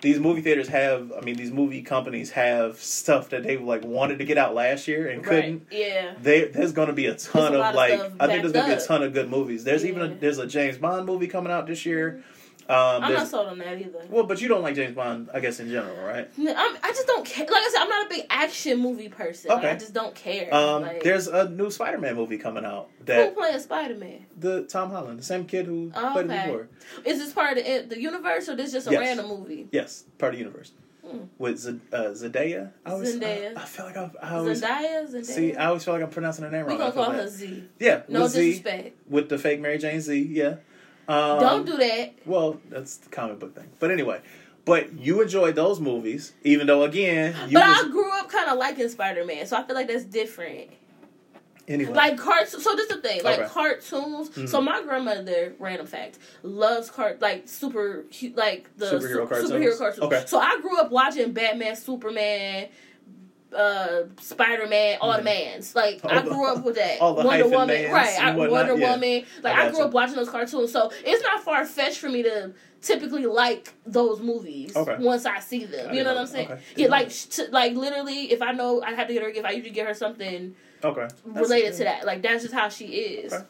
these 0.00 0.20
movie 0.20 0.40
theaters 0.40 0.68
have. 0.68 1.12
I 1.12 1.20
mean, 1.22 1.34
these 1.34 1.50
movie 1.50 1.82
companies 1.82 2.30
have 2.30 2.78
stuff 2.78 3.30
that 3.30 3.42
they 3.42 3.56
like 3.56 3.84
wanted 3.84 4.18
to 4.20 4.24
get 4.24 4.38
out 4.38 4.54
last 4.54 4.86
year 4.86 5.08
and 5.08 5.24
couldn't. 5.24 5.66
right? 5.70 5.78
Yeah. 5.78 6.14
They, 6.22 6.44
there's 6.44 6.72
to 6.72 6.92
be 6.92 7.06
a 7.06 7.16
ton 7.16 7.54
a 7.54 7.58
of 7.58 7.66
of 7.66 7.74
like 7.74 7.98
stuff 7.98 8.12
I 8.20 8.28
think 8.28 8.42
there's 8.42 8.52
going 8.52 8.70
to 8.70 8.76
be 8.76 8.82
a 8.82 8.86
ton 8.86 9.02
of 9.02 9.12
good 9.12 9.28
movies. 9.28 9.64
There's 9.64 9.84
even 9.84 10.02
a, 10.02 10.14
there's 10.14 10.38
a 10.38 10.46
James 10.46 10.78
Bond 10.78 11.06
movie 11.06 11.26
coming 11.26 11.52
out 11.52 11.66
this 11.66 11.84
year. 11.84 12.22
Um, 12.68 13.02
I'm 13.02 13.14
not 13.14 13.28
sold 13.28 13.46
on 13.48 13.58
that 13.58 13.78
either. 13.78 14.00
well, 14.10 14.24
but 14.24 14.42
you 14.42 14.48
don't 14.48 14.60
like 14.62 14.74
James 14.74 14.94
Bond, 14.94 15.30
I 15.32 15.40
guess 15.40 15.58
in 15.58 15.70
general, 15.70 15.96
right? 16.04 16.28
I'm, 16.38 16.76
I 16.82 16.88
just 16.88 17.06
don't 17.06 17.24
care. 17.24 17.46
Like 17.46 17.62
I 17.62 17.70
said, 17.72 17.80
I'm 17.82 17.88
not 17.88 18.06
a 18.06 18.08
big 18.10 18.26
action 18.28 18.78
movie 18.80 19.08
person. 19.08 19.50
Okay. 19.52 19.70
I 19.70 19.74
just 19.76 19.94
don't 19.94 20.14
care. 20.14 20.52
Um, 20.54 20.82
like, 20.82 21.02
there's 21.02 21.28
a 21.28 21.48
new 21.48 21.70
Spider-Man 21.70 22.14
movie 22.14 22.36
coming 22.36 22.66
out 22.66 22.88
who 22.98 23.04
that 23.06 23.34
playing 23.34 23.58
Spider 23.60 23.94
Man? 23.94 24.26
the 24.38 24.64
Tom 24.64 24.90
Holland, 24.90 25.18
the 25.18 25.22
same 25.24 25.46
kid 25.46 25.64
who 25.66 25.90
Oh, 25.94 26.10
played 26.12 26.26
it 26.26 26.30
okay. 26.32 26.46
before. 26.46 26.68
Is 27.06 27.18
this 27.18 27.32
part 27.32 27.56
of 27.56 27.64
the, 27.64 27.86
the 27.88 28.00
universe 28.00 28.48
or 28.50 28.54
this 28.56 28.70
just 28.72 28.86
a 28.86 28.90
Yes. 28.92 29.00
random 29.00 29.28
movie? 29.28 29.68
Yes, 29.72 30.04
part 30.18 30.34
of 30.34 30.38
the 30.38 30.44
universe. 30.44 30.72
Hmm. 31.08 31.20
With 31.38 31.56
Z- 31.58 31.80
uh, 31.90 31.96
Zendaya. 32.10 32.70
I 32.84 32.90
always, 32.90 33.16
Zendaya. 33.16 33.56
I, 33.56 33.62
I 33.62 33.64
feel 33.64 33.86
like 33.86 33.96
I, 33.96 34.10
I 34.22 34.34
always 34.34 34.60
Zendaya, 34.60 35.10
Zendaya. 35.10 35.24
see. 35.24 35.54
I 35.56 35.68
always 35.68 35.84
feel 35.84 35.94
like 35.94 36.02
I'm 36.02 36.10
pronouncing 36.10 36.44
her 36.44 36.50
name 36.50 36.66
wrong. 36.66 36.74
we 36.74 36.78
gonna 36.78 36.92
call 36.92 37.10
her 37.12 37.26
Z. 37.26 37.64
Yeah, 37.78 38.02
No 38.08 38.24
with 38.24 38.32
Z 38.32 38.40
disrespect. 38.44 38.96
with 39.08 39.30
the 39.30 39.38
fake 39.38 39.58
Mary 39.60 39.78
Jane 39.78 40.02
Z. 40.02 40.20
Yeah. 40.30 40.56
Um, 41.08 41.40
don't 41.40 41.66
do 41.66 41.76
that. 41.78 42.14
Well, 42.26 42.60
that's 42.68 42.96
the 42.98 43.08
comic 43.08 43.38
book 43.38 43.54
thing. 43.54 43.68
But 43.78 43.90
anyway, 43.90 44.20
but 44.64 44.92
you 44.98 45.22
enjoyed 45.22 45.54
those 45.54 45.80
movies, 45.80 46.32
even 46.44 46.66
though 46.66 46.82
again 46.84 47.34
you 47.48 47.54
But 47.58 47.66
was 47.68 47.84
I 47.86 47.88
grew 47.88 48.10
up 48.18 48.28
kind 48.30 48.50
of 48.50 48.58
liking 48.58 48.88
Spider 48.88 49.24
Man, 49.24 49.46
so 49.46 49.56
I 49.56 49.62
feel 49.64 49.74
like 49.74 49.88
that's 49.88 50.04
different. 50.04 50.68
anyway. 51.66 51.92
Like 51.92 52.18
cartoons. 52.18 52.62
So 52.62 52.74
this 52.74 52.88
is 52.90 52.96
the 52.96 53.02
thing. 53.02 53.22
Like 53.24 53.38
Okay. 53.40 53.48
cartoons. 53.48 54.30
Mhm. 54.30 54.48
So 54.48 54.60
my 54.60 54.82
grandmother, 54.82 55.54
random 55.58 55.86
fact, 55.86 56.18
loves 56.42 56.90
cart 56.90 57.20
like 57.22 57.48
super 57.48 58.04
like 58.34 58.68
the 58.76 58.86
Superhero 58.86 59.00
su- 59.22 59.26
cartoons? 59.26 59.50
superhero 59.50 59.78
cartoons. 59.78 60.02
Okay. 60.04 60.24
So 60.26 60.38
I 60.38 60.60
grew 60.60 60.78
up 60.78 60.90
watching 60.90 61.32
Batman, 61.32 61.74
Superman. 61.76 62.68
Uh, 63.56 64.02
Spider 64.20 64.66
Man, 64.66 64.98
all 65.00 65.16
the 65.16 65.22
mans. 65.22 65.74
Like 65.74 66.00
All 66.04 66.10
I 66.10 66.20
the- 66.22 66.30
grew 66.30 66.46
up 66.52 66.64
with 66.64 66.76
that. 66.76 66.98
the 66.98 67.04
Wonder 67.24 67.48
Woman, 67.48 67.90
right? 67.90 68.20
I, 68.20 68.36
Wonder 68.36 68.76
yeah. 68.76 68.90
Woman. 68.92 69.24
Like 69.42 69.56
I 69.56 69.66
I, 69.66 69.70
grew 69.70 69.78
you. 69.78 69.84
up 69.86 69.92
watching 69.92 70.16
those 70.16 70.28
cartoons, 70.28 70.70
so 70.70 70.90
it's 71.04 71.22
not 71.22 71.42
far 71.42 71.64
fetched 71.64 71.98
for 71.98 72.10
me 72.10 72.22
to 72.24 72.52
typically 72.82 73.24
like 73.26 73.72
those 73.86 74.20
movies 74.20 74.76
Okay. 74.76 74.96
once 75.00 75.24
I 75.24 75.40
see 75.40 75.64
them. 75.64 75.90
I 75.90 75.92
you 75.94 76.04
know 76.04 76.12
what 76.14 76.20
I'm 76.20 76.26
saying? 76.26 76.50
Okay. 76.52 76.60
Yeah, 76.76 76.88
like 76.88 77.10
t- 77.10 77.46
like 77.50 77.72
literally, 77.74 78.30
if 78.32 78.42
I 78.42 78.52
know 78.52 78.82
I 78.82 78.92
have 78.92 79.08
to 79.08 79.14
get 79.14 79.22
her 79.22 79.30
a 79.30 79.32
gift, 79.32 79.46
I 79.46 79.52
usually 79.52 79.70
get 79.72 79.86
her 79.86 79.94
something 79.94 80.54
okay, 80.84 81.08
related 81.24 81.72
to 81.78 81.84
that. 81.84 82.04
Like 82.04 82.20
that's 82.22 82.42
just 82.42 82.54
how 82.54 82.68
she 82.68 82.84
is. 82.86 83.32
Okay. 83.32 83.44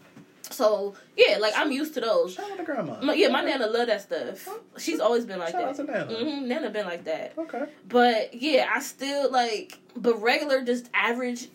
So 0.50 0.94
yeah, 1.16 1.38
like 1.38 1.52
I'm 1.56 1.70
used 1.72 1.94
to 1.94 2.00
those. 2.00 2.34
Shout 2.34 2.50
out 2.50 2.56
to 2.58 2.64
grandma. 2.64 3.00
My- 3.02 3.14
yeah, 3.14 3.28
my 3.28 3.40
Okay. 3.42 3.50
nana 3.50 3.66
love 3.66 3.86
that 3.88 4.02
stuff. 4.02 4.48
She's 4.78 5.00
always 5.00 5.24
been 5.24 5.38
like 5.38 5.50
Shout 5.50 5.64
out 5.64 5.76
that. 5.76 5.86
to 6.08 6.14
Nana. 6.16 6.32
hmm 6.40 6.48
Nana 6.48 6.70
been 6.70 6.86
like 6.86 7.04
that. 7.04 7.34
Okay. 7.36 7.64
But 7.88 8.34
yeah, 8.34 8.70
I 8.74 8.80
still 8.80 9.30
like, 9.30 9.78
but 9.96 10.20
regular, 10.22 10.62
just 10.62 10.88
average 10.94 11.48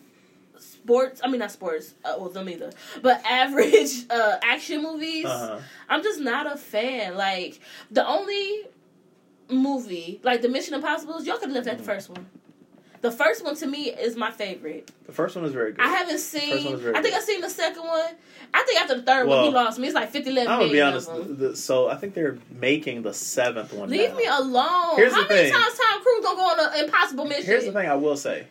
sports. 0.58 1.20
I 1.24 1.28
mean, 1.28 1.40
not 1.40 1.50
sports. 1.50 1.94
Uh, 2.04 2.14
well, 2.18 2.28
them 2.30 2.48
either. 2.48 2.70
But 3.02 3.22
average 3.28 4.06
uh, 4.10 4.38
action 4.42 4.82
movies. 4.82 5.24
Uh 5.26 5.56
huh. 5.56 5.60
I'm 5.88 6.02
just 6.02 6.20
not 6.20 6.50
a 6.50 6.56
fan. 6.56 7.16
Like 7.16 7.60
the 7.90 8.06
only 8.06 8.62
movie, 9.50 10.20
like 10.22 10.40
the 10.42 10.48
Mission 10.48 10.74
Impossibles, 10.74 11.26
y'all 11.26 11.36
could 11.36 11.48
have 11.48 11.56
left 11.56 11.66
at 11.68 11.78
the 11.78 11.84
first 11.84 12.08
one. 12.08 12.26
The 13.04 13.10
first 13.12 13.44
one 13.44 13.54
to 13.56 13.66
me 13.66 13.90
is 13.90 14.16
my 14.16 14.30
favorite. 14.30 14.90
The 15.04 15.12
first 15.12 15.36
one 15.36 15.44
is 15.44 15.52
very 15.52 15.72
good. 15.72 15.84
I 15.84 15.88
haven't 15.88 16.20
seen. 16.20 16.74
I 16.94 17.02
think. 17.02 17.14
I've 17.14 17.22
seen 17.22 17.42
the 17.42 17.50
second 17.50 17.82
one. 17.82 18.14
I 18.54 18.62
think 18.62 18.80
after 18.80 18.94
the 18.96 19.02
third 19.02 19.28
Well, 19.28 19.40
one, 19.42 19.48
he 19.48 19.54
lost 19.54 19.78
me. 19.78 19.88
It's 19.88 19.94
like 19.94 20.08
50, 20.08 20.30
11 20.30 20.50
I'm 20.50 20.58
gonna 20.60 20.72
be 20.72 20.80
honest. 20.80 21.10
The, 21.38 21.54
so 21.54 21.88
I 21.90 21.96
think 21.96 22.14
they're 22.14 22.38
making 22.58 23.02
the 23.02 23.12
seventh 23.12 23.74
one. 23.74 23.90
Leave 23.90 24.12
now. 24.12 24.16
me 24.16 24.24
alone. 24.26 24.96
Here's 24.96 25.12
How 25.12 25.22
the 25.24 25.28
many 25.28 25.50
thing. 25.50 25.52
times 25.52 25.78
Tom 25.78 26.02
Cruise 26.02 26.24
gonna 26.24 26.36
go 26.36 26.42
on 26.46 26.72
an 26.78 26.84
impossible 26.86 27.26
mission? 27.26 27.44
Here's 27.44 27.66
the 27.66 27.72
thing 27.72 27.86
I 27.88 27.94
will 27.94 28.16
say. 28.16 28.46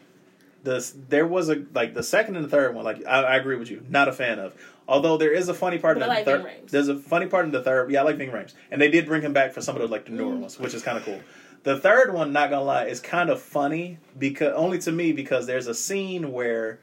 the 0.63 0.88
there 1.10 1.25
was 1.25 1.50
a 1.50 1.63
like 1.74 1.95
the 1.95 2.03
second 2.03 2.36
and 2.36 2.45
the 2.45 2.50
third 2.50 2.75
one. 2.75 2.86
Like 2.86 3.03
I, 3.07 3.24
I 3.24 3.36
agree 3.38 3.55
with 3.55 3.72
you, 3.72 3.83
not 3.89 4.07
a 4.07 4.13
fan 4.13 4.38
of. 4.38 4.53
Although 4.88 5.17
there 5.17 5.31
is 5.33 5.50
a 5.50 5.53
funny 5.55 5.79
part 5.79 5.98
But 5.98 6.05
in 6.05 6.12
I 6.12 6.19
the 6.24 6.25
third. 6.31 6.51
There's 6.69 6.89
a 6.89 6.95
funny 7.00 7.25
part 7.25 7.45
in 7.45 7.51
the 7.51 7.63
third. 7.63 7.89
Yeah, 7.89 8.01
I 8.01 8.03
like 8.03 8.17
Ving 8.17 8.29
Rhames, 8.29 8.53
and 8.69 8.79
they 8.79 8.91
did 8.91 9.07
bring 9.07 9.24
him 9.24 9.33
back 9.33 9.51
for 9.53 9.62
some 9.62 9.75
of 9.75 9.81
the 9.81 9.88
like 9.88 10.05
the 10.05 10.12
newer 10.12 10.33
Mm. 10.36 10.41
ones, 10.41 10.60
which 10.60 10.75
is 10.75 10.83
kind 10.83 10.98
of 11.00 11.05
cool. 11.05 11.19
The 11.63 11.79
third 11.79 12.13
one, 12.13 12.34
not 12.34 12.50
gonna 12.50 12.63
lie, 12.65 12.86
is 12.86 13.00
kind 13.00 13.29
of 13.29 13.41
funny 13.41 13.98
because 14.17 14.53
only 14.55 14.79
to 14.79 14.91
me 14.91 15.13
because 15.13 15.48
there's 15.48 15.67
a 15.67 15.74
scene 15.74 16.32
where, 16.32 16.79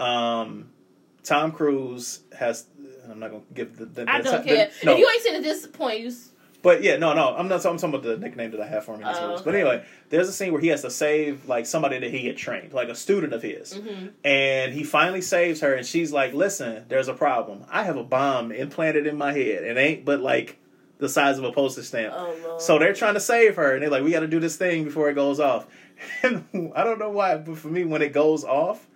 um, 0.00 0.70
Tom 1.24 1.52
Cruise 1.52 2.20
has. 2.38 2.66
I'm 3.10 3.18
not 3.18 3.30
gonna 3.30 3.42
give 3.52 3.76
the. 3.76 3.84
the 3.86 4.04
I 4.10 4.20
don't 4.20 4.42
the- 4.44 4.48
care. 4.48 4.70
no, 4.84 4.92
If 4.92 4.98
you 4.98 5.08
ain't 5.12 5.22
seen 5.22 5.34
at 5.34 5.42
this 5.42 5.66
point, 5.66 6.00
you. 6.00 6.12
but 6.62 6.82
yeah, 6.84 6.96
no, 6.96 7.14
no, 7.14 7.34
I'm 7.36 7.48
not. 7.48 7.64
I'm 7.66 7.76
talking 7.76 7.88
about 7.90 8.02
the 8.04 8.16
nickname 8.16 8.52
that 8.52 8.60
I 8.60 8.66
have 8.66 8.84
for 8.84 8.94
him 8.94 9.02
Oh. 9.04 9.42
But 9.44 9.54
anyway, 9.56 9.84
there's 10.10 10.28
a 10.28 10.32
scene 10.32 10.52
where 10.52 10.60
he 10.60 10.68
has 10.68 10.82
to 10.82 10.90
save 10.90 11.48
like 11.48 11.66
somebody 11.66 11.98
that 11.98 12.10
he 12.12 12.26
had 12.28 12.36
trained, 12.36 12.72
like 12.72 12.88
a 12.88 12.94
student 12.94 13.32
of 13.34 13.42
his, 13.42 13.74
Mhm. 13.74 14.10
and 14.24 14.72
he 14.72 14.84
finally 14.84 15.20
saves 15.20 15.60
her, 15.62 15.74
and 15.74 15.84
she's 15.84 16.12
like, 16.12 16.32
"Listen, 16.32 16.84
there's 16.88 17.08
a 17.08 17.14
problem. 17.14 17.64
I 17.70 17.82
have 17.82 17.96
a 17.96 18.04
bomb 18.04 18.52
implanted 18.52 19.06
in 19.08 19.16
my 19.16 19.32
head. 19.32 19.64
It 19.64 19.76
ain't 19.76 20.04
but 20.04 20.20
like 20.20 20.58
the 21.02 21.08
size 21.10 21.36
of 21.36 21.44
a 21.44 21.52
postage 21.52 21.84
stamp." 21.84 22.14
Oh. 22.16 22.56
So 22.58 22.78
they're 22.78 22.94
trying 22.94 23.14
to 23.14 23.20
save 23.20 23.56
her, 23.56 23.74
and 23.74 23.82
they're 23.82 23.90
like, 23.90 24.02
"We 24.02 24.12
got 24.12 24.20
to 24.20 24.26
do 24.26 24.40
this 24.40 24.56
thing 24.56 24.84
before 24.84 25.10
it 25.10 25.14
goes 25.14 25.38
off." 25.38 25.66
And 26.24 26.72
I 26.74 26.82
don't 26.82 26.98
know 26.98 27.10
why, 27.10 27.36
but 27.36 27.58
for 27.58 27.68
me, 27.68 27.84
when 27.84 28.02
it 28.02 28.12
goes 28.12 28.42
off, 28.42 28.88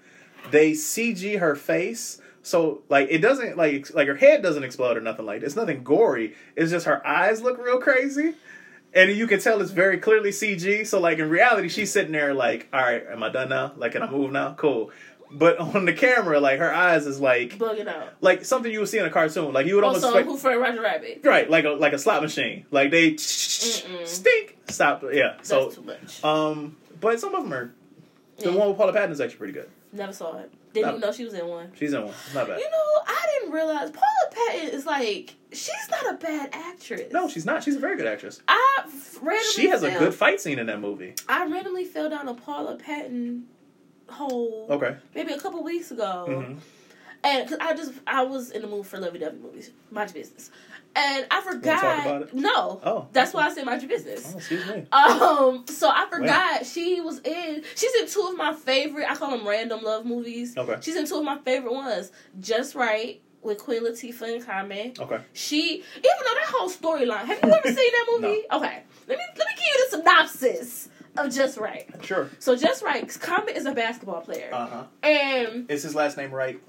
they 0.50 0.72
CG 0.72 1.38
her 1.38 1.54
face. 1.54 2.20
So 2.42 2.82
like 2.88 3.08
it 3.10 3.18
doesn't 3.18 3.56
like 3.56 3.92
like 3.94 4.08
her 4.08 4.16
head 4.16 4.42
doesn't 4.42 4.64
explode 4.64 4.96
or 4.96 5.00
nothing 5.00 5.26
like 5.26 5.40
that. 5.40 5.46
It's 5.46 5.56
nothing 5.56 5.82
gory. 5.82 6.34
It's 6.54 6.70
just 6.70 6.86
her 6.86 7.04
eyes 7.06 7.42
look 7.42 7.58
real 7.58 7.80
crazy. 7.80 8.34
And 8.94 9.10
you 9.10 9.26
can 9.26 9.40
tell 9.40 9.60
it's 9.60 9.72
very 9.72 9.98
clearly 9.98 10.30
CG. 10.30 10.86
So 10.86 11.00
like 11.00 11.18
in 11.18 11.28
reality, 11.28 11.68
she's 11.68 11.92
sitting 11.92 12.12
there 12.12 12.34
like, 12.34 12.68
all 12.72 12.80
right, 12.80 13.04
am 13.10 13.22
I 13.22 13.28
done 13.28 13.48
now? 13.48 13.72
Like, 13.76 13.92
can 13.92 14.02
I 14.02 14.10
move 14.10 14.32
now? 14.32 14.54
Cool. 14.54 14.90
But 15.30 15.58
on 15.74 15.84
the 15.84 15.92
camera, 15.92 16.38
like 16.40 16.58
her 16.58 16.72
eyes 16.72 17.06
is 17.06 17.20
like 17.20 17.58
bugging 17.58 17.88
out. 17.88 18.14
like 18.20 18.44
something 18.44 18.70
you 18.72 18.80
would 18.80 18.88
see 18.88 18.98
in 18.98 19.04
a 19.06 19.10
cartoon. 19.10 19.52
Like 19.52 19.66
you 19.66 19.74
would 19.74 19.84
almost 19.84 20.04
Also, 20.04 20.16
expect 20.18 20.30
Who 20.32 20.38
Framed 20.38 20.60
Roger 20.60 20.82
Rabbit? 20.82 21.20
right, 21.24 21.48
like 21.50 21.64
a 21.64 21.70
like 21.70 21.92
a 21.92 21.98
slot 21.98 22.22
machine. 22.22 22.64
Like 22.70 22.90
they 22.90 23.12
Mm-mm. 23.12 24.06
stink. 24.06 24.56
Stop. 24.68 25.02
Yeah. 25.12 25.34
That's 25.36 25.48
So 25.48 25.70
too 25.70 25.82
much. 25.82 26.22
um, 26.24 26.76
but 27.00 27.20
some 27.20 27.34
of 27.34 27.42
them 27.44 27.52
are. 27.52 27.72
The 28.38 28.50
Yeah. 28.50 28.56
one 28.56 28.68
with 28.68 28.76
Paula 28.76 28.92
Patton 28.92 29.12
is 29.12 29.20
actually 29.20 29.38
pretty 29.38 29.52
good. 29.54 29.70
Never 29.92 30.12
saw 30.12 30.36
it. 30.38 30.52
Didn't 30.74 30.88
even 30.90 31.00
know 31.00 31.10
she 31.10 31.24
was 31.24 31.32
in 31.32 31.46
one. 31.46 31.72
She's 31.74 31.94
in 31.94 32.02
one. 32.04 32.12
Not 32.34 32.48
bad. 32.48 32.58
You 32.58 32.68
know, 32.70 33.02
I 33.06 33.26
didn't 33.40 33.52
realize 33.54 33.90
Paula 33.90 34.30
Patton 34.30 34.68
is 34.70 34.84
like 34.84 35.34
she's 35.50 35.72
not 35.90 36.14
a 36.14 36.18
bad 36.18 36.50
actress. 36.52 37.10
No, 37.12 37.28
she's 37.28 37.46
not. 37.46 37.64
She's 37.64 37.76
a 37.76 37.78
very 37.78 37.96
good 37.96 38.06
actress. 38.06 38.42
I 38.46 38.82
randomly 39.22 39.38
She 39.54 39.68
has 39.68 39.82
a 39.82 39.90
good 39.90 40.12
fight 40.14 40.38
scene 40.40 40.58
in 40.58 40.66
that 40.66 40.80
movie. 40.80 41.14
I 41.28 41.46
randomly 41.46 41.86
fell 41.86 42.10
down 42.10 42.28
a 42.28 42.34
Paula 42.34 42.76
Patton 42.76 43.46
hole 44.08 44.66
Okay. 44.70 44.96
maybe 45.14 45.32
a 45.32 45.38
couple 45.40 45.62
weeks 45.62 45.90
ago, 45.90 46.44
hmm 46.44 46.58
and 47.24 47.48
cause 47.48 47.58
I 47.60 47.74
just 47.74 47.92
I 48.06 48.22
was 48.22 48.50
in 48.52 48.62
the 48.62 48.68
mood 48.68 48.86
for 48.86 48.98
lovey 48.98 49.18
dovey 49.18 49.38
movies, 49.38 49.70
mind 49.90 50.10
your 50.14 50.22
business, 50.22 50.50
and 50.94 51.26
I 51.30 51.40
forgot. 51.40 51.80
talk 51.80 52.00
about 52.06 52.22
it? 52.22 52.34
No, 52.34 52.80
Oh. 52.84 53.08
that's 53.10 53.34
why 53.34 53.46
I 53.46 53.52
said 53.54 53.64
mind 53.64 53.82
your 53.82 53.88
business. 53.88 54.30
Oh, 54.32 54.36
excuse 54.36 54.64
me. 54.66 54.86
Um, 54.92 55.64
so 55.66 55.88
I 55.88 56.06
forgot 56.08 56.64
she 56.66 57.00
was 57.00 57.18
in. 57.20 57.64
She's 57.74 57.94
in 58.00 58.06
two 58.06 58.28
of 58.30 58.36
my 58.36 58.52
favorite. 58.52 59.10
I 59.10 59.16
call 59.16 59.36
them 59.36 59.48
random 59.48 59.82
love 59.82 60.04
movies. 60.06 60.56
Okay. 60.56 60.76
She's 60.82 60.94
in 60.94 61.06
two 61.06 61.16
of 61.16 61.24
my 61.24 61.38
favorite 61.38 61.72
ones. 61.72 62.12
Just 62.38 62.74
Wright 62.76 63.20
with 63.42 63.58
Queen 63.58 63.82
Latifah 63.82 64.34
and 64.36 64.46
Common. 64.46 64.92
Okay. 64.98 65.18
She, 65.32 65.58
even 65.76 65.82
though 66.02 66.34
that 66.34 66.46
whole 66.48 66.68
storyline, 66.70 67.24
have 67.24 67.40
you 67.42 67.50
ever 67.52 67.66
seen 67.74 67.76
that 67.92 68.06
movie? 68.12 68.42
Okay, 68.52 68.82
let 69.08 69.18
me 69.18 69.24
let 69.36 69.46
me 69.48 69.54
give 69.56 69.64
you 69.64 69.86
the 69.90 69.96
synopsis 69.96 70.88
of 71.18 71.32
Just 71.34 71.58
Wright. 71.58 71.88
Sure. 72.02 72.28
So 72.38 72.56
Just 72.56 72.82
Wright, 72.82 73.08
Common 73.20 73.54
is 73.56 73.66
a 73.66 73.72
basketball 73.72 74.20
player, 74.20 74.50
Uh 74.52 74.66
huh. 74.66 74.84
and 75.02 75.70
Is 75.70 75.82
his 75.82 75.94
last 75.94 76.16
name 76.16 76.30
Wright? 76.32 76.60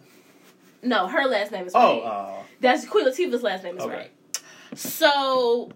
no, 0.83 1.07
her 1.07 1.25
last 1.25 1.51
name 1.51 1.65
is 1.67 1.73
Oh. 1.75 2.01
Wright. 2.01 2.03
Uh, 2.11 2.43
That's 2.61 2.85
Queen 2.85 3.05
Latifah's 3.05 3.43
last 3.43 3.63
name 3.63 3.77
is 3.77 3.83
Okay. 3.83 3.95
Wright. 3.95 4.11
So, 4.75 5.71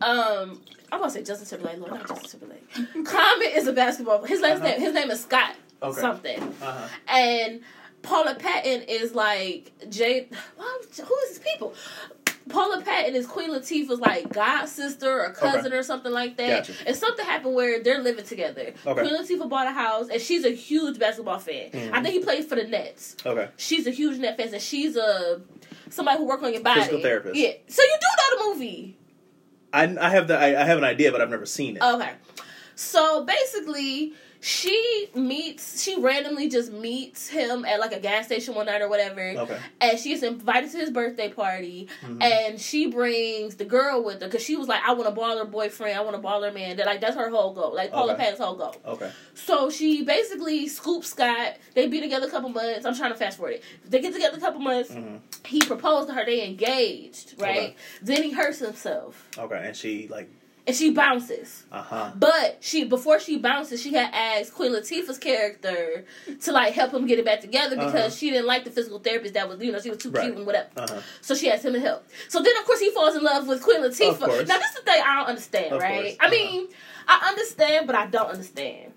um, 0.00 0.60
I'm 0.92 1.00
gonna 1.00 1.10
say 1.10 1.22
Justin 1.22 1.46
Timberlake. 1.48 1.78
Lord, 1.78 1.92
not 1.92 2.06
Justin 2.08 2.40
Timberlake. 2.40 3.04
Common 3.06 3.48
is 3.54 3.66
a 3.66 3.72
basketball. 3.72 4.22
His 4.24 4.40
last 4.40 4.58
Uh-huh. 4.60 4.68
name. 4.70 4.80
His 4.80 4.94
name 4.94 5.10
is 5.10 5.20
Scott 5.22 5.54
Okay. 5.82 6.00
something. 6.00 6.42
uh 6.62 6.72
huh. 6.72 6.88
And 7.08 7.60
Paula 8.02 8.34
Patton 8.36 8.82
is 8.82 9.14
like 9.14 9.72
Jade. 9.88 10.28
Who 10.56 11.14
is 11.24 11.28
these 11.30 11.38
people? 11.40 11.74
Paula 12.48 12.80
Patton 12.82 13.14
is 13.16 13.26
Queen 13.26 13.50
Latifah's 13.50 13.98
like 13.98 14.32
god 14.32 14.66
sister 14.66 15.20
or 15.24 15.32
cousin 15.32 15.72
or 15.72 15.82
something 15.82 16.12
like 16.12 16.36
that. 16.36 16.66
Gotcha. 16.66 16.72
And 16.86 16.96
something 16.96 17.24
happened 17.24 17.54
where 17.54 17.82
they're 17.82 18.00
living 18.00 18.24
together. 18.24 18.72
Okay. 18.86 19.00
Queen 19.00 19.16
Latifah 19.20 19.48
bought 19.48 19.66
a 19.66 19.72
house, 19.72 20.08
and 20.08 20.20
she's 20.20 20.44
a 20.44 20.50
huge 20.50 20.98
basketball 20.98 21.38
fan. 21.38 21.70
Mhm. 21.70 21.90
I 21.92 22.02
think 22.02 22.14
he 22.14 22.20
plays 22.20 22.46
for 22.46 22.54
the 22.54 22.64
Nets. 22.64 23.16
Okay. 23.26 23.48
She's 23.56 23.86
a 23.86 23.90
huge 23.90 24.18
net 24.18 24.36
fan, 24.36 24.52
and 24.52 24.62
she's 24.62 24.96
a 24.96 25.40
somebody 25.90 26.18
who 26.18 26.24
works 26.26 26.42
on 26.44 26.52
your 26.52 26.62
body. 26.62 26.80
Physical 26.80 27.00
therapist. 27.02 27.34
Yeah. 27.34 27.52
So 27.68 27.82
you 27.82 27.96
do 28.00 28.06
know 28.38 28.38
the 28.44 28.54
movie. 28.54 28.96
I, 29.72 29.96
I 30.00 30.10
have 30.10 30.28
the 30.28 30.38
I, 30.38 30.60
I 30.62 30.64
have 30.64 30.78
an 30.78 30.84
idea, 30.84 31.10
but 31.12 31.20
I've 31.20 31.30
never 31.30 31.46
seen 31.46 31.76
it. 31.76 31.82
Okay. 31.82 32.12
So 32.76 33.24
basically, 33.24 34.14
she 34.46 35.08
meets, 35.12 35.82
she 35.82 35.98
randomly 36.00 36.48
just 36.48 36.70
meets 36.70 37.26
him 37.28 37.64
at 37.64 37.80
like 37.80 37.90
a 37.92 37.98
gas 37.98 38.26
station 38.26 38.54
one 38.54 38.66
night 38.66 38.80
or 38.80 38.88
whatever. 38.88 39.20
Okay. 39.20 39.58
And 39.80 39.98
she's 39.98 40.22
invited 40.22 40.70
to 40.70 40.78
his 40.78 40.90
birthday 40.90 41.28
party. 41.28 41.88
Mhm. 42.02 42.22
And 42.22 42.60
she 42.60 42.86
brings 42.86 43.56
the 43.56 43.64
girl 43.64 44.04
with 44.04 44.20
her 44.20 44.28
because 44.28 44.44
she 44.44 44.54
was 44.54 44.68
like, 44.68 44.80
I 44.86 44.92
want 44.92 45.08
a 45.08 45.20
baller 45.20 45.50
boyfriend, 45.50 45.98
I 45.98 46.02
want 46.02 46.14
a 46.14 46.20
baller 46.20 46.54
man. 46.54 46.76
That 46.76 46.86
like 46.86 47.00
that's 47.00 47.16
her 47.16 47.28
whole 47.28 47.54
goal. 47.54 47.74
Like 47.74 47.90
Paula 47.90 48.12
Okay. 48.12 48.22
Patton's 48.22 48.38
whole 48.40 48.54
goal. 48.54 48.76
Okay. 48.86 49.10
So 49.34 49.68
she 49.68 50.04
basically 50.04 50.68
scoops 50.68 51.08
Scott. 51.08 51.56
They 51.74 51.88
be 51.88 52.00
together 52.00 52.28
a 52.28 52.30
couple 52.30 52.50
months. 52.50 52.86
I'm 52.86 52.94
trying 52.94 53.10
to 53.12 53.18
fast 53.18 53.38
forward 53.38 53.54
it. 53.54 53.64
They 53.84 54.00
get 54.00 54.12
together 54.12 54.36
a 54.36 54.40
couple 54.40 54.60
months. 54.60 54.92
hmm 54.94 55.16
He 55.44 55.60
proposed 55.60 56.06
to 56.06 56.14
her. 56.14 56.24
They 56.24 56.46
engaged, 56.46 57.34
right? 57.40 57.56
Okay. 57.58 57.76
Then 58.00 58.22
he 58.22 58.30
hurts 58.30 58.60
himself, 58.60 59.28
Okay. 59.36 59.60
And 59.66 59.74
she 59.76 60.06
like 60.06 60.30
and 60.66 60.74
she 60.74 60.90
bounces. 60.90 61.64
uh 61.70 61.82
huh. 61.82 62.10
But 62.16 62.58
she 62.60 62.84
before 62.84 63.20
she 63.20 63.36
bounces, 63.38 63.80
she 63.82 63.92
had 63.94 64.10
asked 64.12 64.54
Queen 64.54 64.72
Latifah's 64.72 65.18
character 65.18 66.04
to 66.42 66.52
like 66.52 66.72
help 66.74 66.92
him 66.92 67.06
get 67.06 67.18
it 67.18 67.24
back 67.24 67.40
together 67.40 67.76
because 67.76 67.94
Uh-huh. 67.94 68.10
she 68.10 68.30
didn't 68.30 68.46
like 68.46 68.64
the 68.64 68.70
physical 68.70 68.98
therapist 68.98 69.34
that 69.34 69.48
was 69.48 69.60
you 69.60 69.70
know 69.72 69.78
she 69.80 69.90
was 69.90 69.98
too 69.98 70.10
Right. 70.10 70.24
cute 70.24 70.36
and 70.36 70.46
whatever. 70.46 70.68
Uh 70.76 70.86
huh. 70.88 71.00
So 71.20 71.34
she 71.34 71.50
asked 71.50 71.64
him 71.64 71.72
to 71.74 71.80
help. 71.80 72.04
So 72.28 72.42
then 72.42 72.56
of 72.58 72.64
course 72.64 72.80
he 72.80 72.90
falls 72.90 73.14
in 73.16 73.22
love 73.22 73.46
with 73.46 73.62
Queen 73.62 73.80
Latifah. 73.80 74.20
Now 74.48 74.58
this 74.58 74.70
is 74.70 74.74
the 74.76 74.82
thing 74.90 75.02
I 75.06 75.16
don't 75.18 75.28
understand, 75.28 75.72
Of 75.74 75.80
right? 75.80 76.16
I 76.20 76.24
Uh-huh. 76.26 76.30
mean, 76.30 76.68
I 77.08 77.28
understand, 77.28 77.86
but 77.86 77.94
I 77.96 78.06
don't 78.06 78.28
understand. 78.30 78.92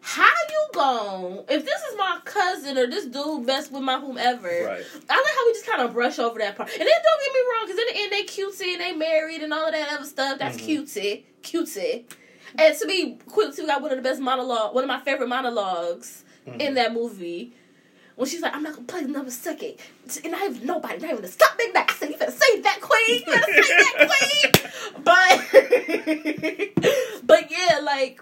How 0.00 0.30
you 0.50 0.66
gon' 0.74 1.44
if 1.48 1.64
this 1.64 1.82
is 1.82 1.96
my 1.98 2.18
cousin 2.24 2.78
or 2.78 2.86
this 2.86 3.06
dude 3.06 3.44
mess 3.46 3.68
with 3.70 3.82
my 3.82 3.98
whomever? 3.98 4.46
Right. 4.48 4.84
I 5.10 5.16
like 5.16 5.34
how 5.34 5.46
we 5.46 5.52
just 5.52 5.66
kind 5.66 5.82
of 5.82 5.92
brush 5.92 6.18
over 6.18 6.38
that 6.38 6.56
part. 6.56 6.70
And 6.70 6.80
then 6.80 6.88
don't 6.88 7.20
get 7.24 7.32
me 7.34 7.40
wrong, 7.52 7.66
because 7.66 7.78
in 7.78 7.86
the 7.86 7.96
end 8.02 8.12
they 8.12 8.24
cutesy 8.24 8.72
and 8.72 8.80
they 8.80 8.92
married 8.92 9.42
and 9.42 9.52
all 9.52 9.66
of 9.66 9.72
that 9.72 9.92
other 9.92 10.04
stuff. 10.06 10.38
That's 10.38 10.56
Mhm. 10.56 10.66
cutesy, 10.86 11.24
cutesy. 11.42 12.04
And 12.58 12.74
to 12.78 12.86
me, 12.86 13.18
Queen 13.26 13.50
Latifah 13.50 13.66
got 13.66 13.82
one 13.82 13.90
of 13.90 13.96
the 13.98 14.02
best 14.02 14.20
monologue, 14.20 14.72
one 14.74 14.84
of 14.84 14.88
my 14.88 15.00
favorite 15.00 15.28
monologues 15.28 16.24
Mhm. 16.46 16.60
in 16.60 16.74
that 16.74 16.92
movie. 16.94 17.52
When 18.16 18.26
she's 18.28 18.40
like, 18.40 18.54
I'm 18.54 18.62
not 18.64 18.72
gonna 18.74 18.86
play 18.86 19.00
another 19.00 19.30
second. 19.30 19.76
And 20.24 20.34
I 20.34 20.38
have 20.38 20.62
nobody, 20.64 20.98
not 20.98 21.10
even 21.12 21.24
a 21.24 21.28
stop 21.28 21.56
big 21.56 21.72
back. 21.72 21.92
I 21.92 21.94
said, 21.94 22.10
You 22.10 22.16
better 22.16 22.32
say 22.32 22.60
that, 22.62 22.80
Queen. 22.80 23.20
You 23.20 23.24
better 23.26 23.62
say 23.62 23.76
that, 23.76 24.08
Queen. 24.08 24.52
But 25.04 25.40
but 27.26 27.50
yeah, 27.50 27.78
like 27.80 28.20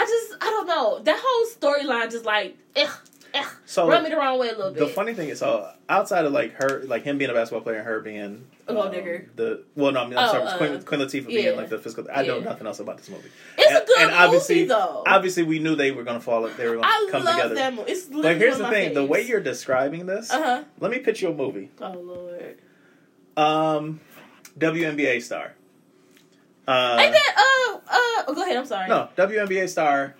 I 0.00 0.04
just 0.04 0.42
I 0.42 0.50
don't 0.50 0.66
know. 0.66 1.00
That 1.02 1.20
whole 1.22 1.46
storyline 1.72 2.10
just 2.10 2.24
like 2.24 2.56
ugh, 2.76 2.88
ugh, 3.34 3.46
So 3.66 3.88
run 3.88 4.04
me 4.04 4.10
the 4.10 4.16
wrong 4.16 4.38
way 4.38 4.48
a 4.48 4.52
little 4.56 4.70
bit. 4.72 4.78
the 4.80 4.86
funny 4.88 5.12
thing 5.14 5.28
is, 5.28 5.40
so 5.40 5.68
outside 5.88 6.24
of 6.24 6.32
like 6.32 6.52
her, 6.54 6.82
like 6.86 7.02
him 7.02 7.18
being 7.18 7.30
a 7.30 7.34
basketball 7.34 7.62
player 7.62 7.78
and 7.78 7.86
her 7.86 8.00
being 8.00 8.46
A 8.68 8.74
gold 8.74 8.86
um, 8.86 8.92
digger. 8.92 9.28
The 9.34 9.64
well, 9.74 9.90
no, 9.92 10.02
I 10.04 10.06
mean, 10.08 10.16
I'm 10.18 10.28
Oh, 10.28 10.32
sorry, 10.32 10.44
uh, 10.44 10.56
Queen, 10.58 10.82
Queen 10.82 11.00
Latifah 11.00 11.22
yeah. 11.30 11.42
being 11.42 11.56
like 11.56 11.68
the 11.70 11.78
physical. 11.78 12.06
I 12.14 12.22
know 12.24 12.38
Yeah. 12.38 12.44
nothing 12.44 12.66
else 12.68 12.78
about 12.80 12.98
this 12.98 13.08
movie. 13.08 13.28
it's 13.56 13.68
and, 13.70 13.82
a 13.82 13.86
good 13.86 13.98
and 14.02 14.10
obviously, 14.12 14.54
movie 14.56 14.68
though. 14.68 15.02
obviously, 15.06 15.42
we 15.42 15.58
knew 15.58 15.74
they 15.74 15.90
were 15.90 16.04
going 16.04 16.18
to 16.18 16.24
fall. 16.24 16.42
They 16.42 16.66
were 16.68 16.74
going 16.74 16.84
I 16.84 17.04
to 17.06 17.10
come 17.12 17.24
love 17.24 17.34
together. 17.36 17.54
that 17.56 17.74
movie. 17.74 17.90
It's 17.90 18.04
But 18.04 18.36
here's 18.36 18.58
the 18.58 18.68
thing: 18.68 18.94
the 18.94 19.04
way 19.04 19.22
you're 19.22 19.40
describing 19.40 20.06
this, 20.06 20.30
uh 20.30 20.42
huh. 20.42 20.64
let 20.80 20.90
me 20.92 20.98
pitch 21.00 21.22
you 21.22 21.30
a 21.30 21.34
movie. 21.34 21.70
Oh 21.80 21.92
lord. 21.92 22.58
Um, 23.36 24.00
WNBA 24.58 25.22
star. 25.22 25.54
Uh, 26.68 26.98
Ain't 27.00 27.12
that 27.12 27.34
uh 27.36 27.76
uh? 27.76 28.24
Oh, 28.28 28.32
go 28.34 28.42
ahead. 28.42 28.56
I'm 28.58 28.66
sorry. 28.66 28.88
no, 28.88 29.08
WNBA 29.16 29.68
star 29.68 30.14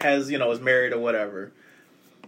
has 0.00 0.30
you 0.30 0.38
know 0.38 0.50
is 0.52 0.60
married 0.60 0.92
or 0.92 0.98
whatever. 0.98 1.50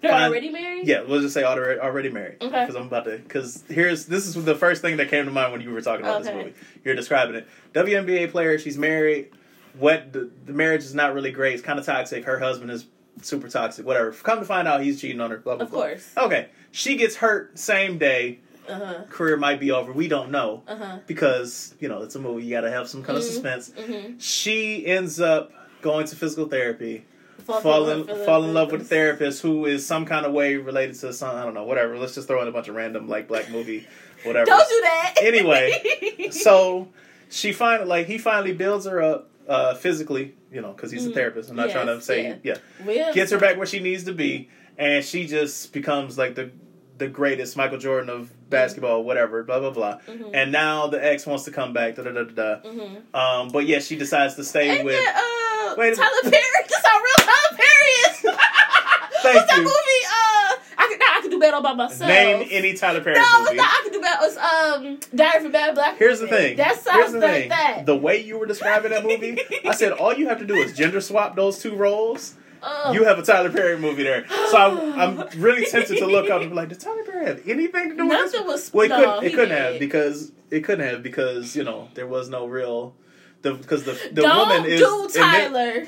they're 0.00 0.10
fine. 0.10 0.30
already 0.30 0.48
married. 0.48 0.86
Yeah, 0.88 1.02
we'll 1.02 1.20
just 1.20 1.34
say 1.34 1.44
already 1.44 1.78
already 1.78 2.08
married. 2.08 2.38
Okay. 2.40 2.60
Because 2.60 2.74
I'm 2.74 2.86
about 2.86 3.04
to. 3.04 3.18
Because 3.18 3.62
here's 3.68 4.06
this 4.06 4.26
is 4.26 4.42
the 4.44 4.54
first 4.54 4.80
thing 4.80 4.96
that 4.96 5.08
came 5.10 5.26
to 5.26 5.30
mind 5.30 5.52
when 5.52 5.60
you 5.60 5.70
were 5.72 5.82
talking 5.82 6.06
about 6.06 6.22
Okay. 6.22 6.32
this 6.32 6.44
movie. 6.46 6.54
You're 6.84 6.94
describing 6.94 7.34
it. 7.34 7.46
WNBA 7.74 8.30
player. 8.30 8.58
She's 8.58 8.78
married. 8.78 9.30
What 9.78 10.12
the, 10.12 10.30
the 10.46 10.52
marriage 10.52 10.82
is 10.82 10.94
not 10.94 11.12
really 11.14 11.30
great. 11.30 11.52
It's 11.52 11.62
kind 11.62 11.78
of 11.78 11.84
toxic. 11.86 12.24
Her 12.24 12.38
husband 12.38 12.70
is 12.70 12.86
super 13.22 13.48
toxic. 13.48 13.84
Whatever. 13.86 14.10
Come 14.12 14.38
to 14.40 14.44
find 14.46 14.66
out, 14.66 14.82
he's 14.82 15.00
cheating 15.00 15.20
on 15.20 15.30
her. 15.30 15.36
Blah 15.36 15.56
blah. 15.56 15.64
Of 15.66 15.70
blah. 15.70 15.80
course. 15.82 16.10
Okay. 16.16 16.48
She 16.72 16.96
gets 16.96 17.16
hurt 17.16 17.58
same 17.58 17.98
day. 17.98 18.38
Uh 18.68 18.74
huh. 18.78 18.94
Career 19.10 19.36
might 19.36 19.58
be 19.60 19.70
over. 19.70 19.92
We 19.92 20.08
don't 20.08 20.30
know 20.30 20.62
Uh 20.68 20.76
huh. 20.76 20.98
because 21.06 21.74
you 21.80 21.88
know 21.88 22.02
it's 22.02 22.14
a 22.14 22.18
movie. 22.20 22.44
You 22.44 22.50
got 22.50 22.60
to 22.62 22.70
have 22.70 22.88
some 22.88 23.02
kind 23.02 23.16
of 23.18 23.24
Mhm. 23.24 23.26
suspense. 23.26 23.70
Mm-hmm. 23.70 24.18
She 24.18 24.86
ends 24.86 25.20
up 25.20 25.52
going 25.82 26.06
to 26.06 26.16
physical 26.16 26.46
therapy 26.46 27.04
Fall, 27.44 27.60
fall 27.62 27.88
in 27.88 28.06
fall 28.26 28.44
in 28.44 28.52
love 28.54 28.70
with 28.70 28.82
a 28.82 28.84
the- 28.84 28.88
therapist 28.90 29.42
who 29.42 29.66
is 29.66 29.84
some 29.86 30.04
kind 30.04 30.26
of 30.26 30.32
way 30.32 30.56
related 30.56 30.94
to 31.00 31.12
some 31.12 31.34
I 31.34 31.42
don't 31.44 31.54
know 31.54 31.64
whatever. 31.64 31.98
Let's 31.98 32.14
just 32.14 32.28
throw 32.28 32.42
in 32.42 32.48
a 32.48 32.52
bunch 32.52 32.68
of 32.68 32.74
random 32.74 33.08
like 33.08 33.26
black 33.28 33.50
movie 33.50 33.86
whatever. 34.24 34.46
Don't 34.46 34.68
do 34.68 34.80
that. 34.82 35.14
Anyway, 35.22 36.28
so 36.30 36.88
she 37.28 37.52
finally 37.52 37.88
like 37.88 38.06
he 38.06 38.18
finally 38.18 38.52
builds 38.52 38.84
her 38.86 39.02
up 39.02 39.30
uh, 39.48 39.74
physically, 39.74 40.34
you 40.52 40.60
know, 40.60 40.72
because 40.72 40.90
he's 40.92 41.06
a 41.06 41.10
Mhm. 41.10 41.14
therapist. 41.14 41.50
I'm 41.50 41.56
not 41.56 41.68
Yes, 41.68 41.72
trying 41.72 41.86
to 41.86 42.00
say 42.00 42.38
yeah. 42.44 42.56
yeah. 42.86 43.12
Gets 43.12 43.32
her 43.32 43.38
back 43.38 43.56
where 43.56 43.66
she 43.66 43.80
needs 43.80 44.04
to 44.04 44.12
be, 44.12 44.48
and 44.78 45.04
she 45.04 45.26
just 45.26 45.72
becomes 45.72 46.16
like 46.18 46.34
the 46.36 46.50
the 47.00 47.08
greatest 47.08 47.56
Michael 47.56 47.78
Jordan 47.78 48.08
of 48.10 48.30
basketball, 48.48 49.02
whatever, 49.02 49.42
blah 49.42 49.58
blah 49.58 49.70
blah. 49.70 49.98
Mhm. 50.08 50.30
And 50.32 50.52
now 50.52 50.86
the 50.86 51.04
ex 51.04 51.26
wants 51.26 51.44
to 51.44 51.50
come 51.50 51.72
back, 51.72 51.96
da 51.96 52.04
da 52.04 52.12
da 52.12 52.22
da. 52.22 52.56
Mhm. 52.60 53.02
Um, 53.14 53.48
but 53.48 53.66
yeah, 53.66 53.80
she 53.80 53.96
decides 53.96 54.36
to 54.36 54.44
stay 54.44 54.68
And 54.78 54.84
with. 54.84 54.94
then, 54.94 55.14
uh, 55.16 55.74
Wait 55.76 55.92
a 55.92 55.96
Tyler 55.96 56.22
Perry. 56.22 56.32
That's 56.68 56.86
how 56.86 56.98
real 56.98 57.16
Tyler 57.18 57.56
Perry 57.56 57.90
is. 58.04 58.20
Thank 59.22 59.36
What's 59.36 59.50
that 59.50 59.56
you. 59.56 59.62
movie? 59.64 60.04
Uh, 60.06 60.56
I 60.78 60.86
could, 60.88 60.98
nah, 60.98 61.06
I 61.16 61.20
could 61.22 61.30
do 61.30 61.38
better 61.38 61.60
by 61.60 61.72
myself. 61.74 62.08
Name 62.08 62.48
any 62.50 62.72
Tyler 62.74 63.00
Perry 63.02 63.16
no, 63.16 63.40
movie. 63.44 63.56
not. 63.56 63.66
I 63.70 63.80
could 63.84 63.92
do 63.92 64.00
better. 64.00 64.26
It's 64.26 64.36
um, 64.36 64.98
Diary 65.14 65.42
from 65.42 65.52
Bad 65.52 65.74
Black. 65.74 65.96
Here's 65.98 66.20
the 66.20 66.26
thing. 66.28 66.56
That 66.56 66.80
sounds 66.80 66.96
Here's 66.98 67.12
the 67.12 67.18
like 67.20 67.32
thing. 67.34 67.48
that. 67.50 67.86
The 67.86 67.96
way 67.96 68.18
you 68.18 68.38
were 68.38 68.46
describing 68.46 68.90
that 68.92 69.04
movie, 69.04 69.38
I 69.64 69.74
said 69.74 69.92
all 70.00 70.14
you 70.14 70.28
have 70.28 70.38
to 70.38 70.46
do 70.46 70.54
is 70.56 70.72
gender 70.76 71.00
swap 71.00 71.36
those 71.36 71.58
two 71.58 71.74
roles. 71.76 72.34
Ugh. 72.62 72.94
You 72.94 73.04
have 73.04 73.18
a 73.18 73.22
Tyler 73.22 73.50
Perry 73.50 73.78
movie 73.78 74.02
there. 74.02 74.26
So 74.28 74.56
I, 74.56 75.04
I'm 75.04 75.28
really 75.40 75.64
tempted 75.66 75.98
to 75.98 76.06
look 76.06 76.28
up 76.30 76.40
and 76.42 76.50
be 76.50 76.56
like, 76.56 76.68
did 76.68 76.80
Tyler 76.80 77.02
Perry 77.04 77.26
have 77.26 77.48
anything 77.48 77.90
to 77.90 77.96
do 77.96 78.06
with 78.06 78.18
this? 78.18 78.32
Nothing 78.32 78.46
was. 78.46 78.72
Well, 78.72 78.86
it 78.86 78.88
no, 78.88 78.96
couldn't. 78.96 79.24
It 79.24 79.30
couldn't 79.30 79.48
did. 79.48 79.58
have 79.58 79.78
because 79.78 80.32
it 80.50 80.60
couldn't 80.64 80.86
have 80.86 81.02
because 81.02 81.56
you 81.56 81.64
know 81.64 81.88
there 81.94 82.06
was 82.06 82.28
no 82.28 82.46
real. 82.46 82.94
The 83.42 83.54
because 83.54 83.84
the 83.84 83.92
the 84.12 84.22
Don't 84.22 84.48
woman 84.48 84.70
is 84.70 84.80
do 84.80 85.08
Tyler. 85.14 85.86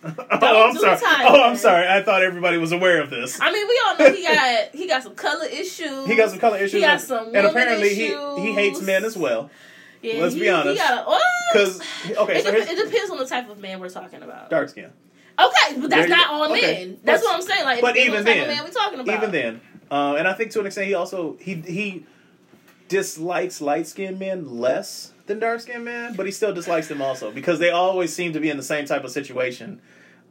oh, 0.04 0.68
I'm 0.70 0.76
sorry. 0.76 0.98
Tyler. 0.98 1.30
Oh, 1.30 1.42
I'm 1.42 1.56
sorry. 1.56 1.86
I 1.86 2.02
thought 2.02 2.22
everybody 2.22 2.56
was 2.56 2.72
aware 2.72 3.02
of 3.02 3.10
this. 3.10 3.38
I 3.40 3.52
mean, 3.52 3.68
we 3.68 3.82
all 3.86 3.98
know 3.98 4.12
he 4.14 4.22
got 4.22 4.74
he 4.74 4.86
got 4.88 5.02
some 5.02 5.14
color 5.14 5.44
issues. 5.46 6.06
He 6.06 6.16
got 6.16 6.30
some 6.30 6.38
color 6.38 6.56
issues, 6.56 6.72
He 6.72 6.80
got 6.80 6.92
and, 6.92 7.00
some 7.00 7.24
and 7.26 7.34
woman 7.34 7.50
apparently 7.50 7.94
he 7.94 8.06
issues. 8.06 8.38
he 8.38 8.52
hates 8.54 8.80
men 8.80 9.04
as 9.04 9.16
well. 9.16 9.50
Yeah, 10.02 10.22
let's 10.22 10.34
he, 10.34 10.40
be 10.40 10.48
honest. 10.48 10.78
Got 10.78 10.94
a, 11.00 11.04
oh, 11.06 11.50
Because 11.52 11.80
okay, 12.16 12.38
it, 12.38 12.44
so 12.44 12.52
here's 12.52 12.66
it 12.66 12.84
depends 12.86 13.10
on 13.10 13.18
the 13.18 13.26
type 13.26 13.50
of 13.50 13.58
man 13.58 13.78
we're 13.80 13.90
talking 13.90 14.22
about. 14.22 14.48
dark 14.48 14.70
skin. 14.70 14.90
Okay, 15.40 15.80
but 15.80 15.90
that's 15.90 16.08
you 16.08 16.14
not 16.16 16.30
all 16.30 16.52
Okay. 16.52 16.60
men. 16.86 17.00
That's 17.04 17.22
But- 17.22 17.26
what 17.28 17.34
I'm 17.36 17.42
saying. 17.42 17.64
Like, 17.64 17.80
but 17.80 17.96
even 17.96 18.24
depends 18.24 18.28
on 18.28 18.34
the 18.34 18.40
then- 18.46 18.56
man 18.56 18.64
we 18.64 18.70
talking 18.70 19.00
about. 19.00 19.14
Even 19.16 19.30
then, 19.32 19.60
uh, 19.90 20.14
and 20.18 20.28
I 20.28 20.32
think 20.34 20.50
to 20.52 20.60
an 20.60 20.66
extent 20.66 20.86
he 20.88 20.94
also 20.94 21.36
he 21.40 21.54
he 21.54 22.04
dislikes 22.88 23.60
light 23.60 23.86
skinned 23.86 24.18
men 24.18 24.58
less 24.58 25.12
than 25.26 25.38
dark 25.38 25.60
skinned 25.60 25.84
men, 25.84 26.14
but 26.14 26.26
he 26.26 26.32
still 26.32 26.52
dislikes 26.52 26.88
them 26.88 27.00
also 27.00 27.30
because 27.30 27.58
they 27.58 27.70
always 27.70 28.12
seem 28.12 28.32
to 28.32 28.40
be 28.40 28.50
in 28.50 28.56
the 28.56 28.62
same 28.62 28.84
type 28.84 29.04
of 29.04 29.10
situation 29.12 29.80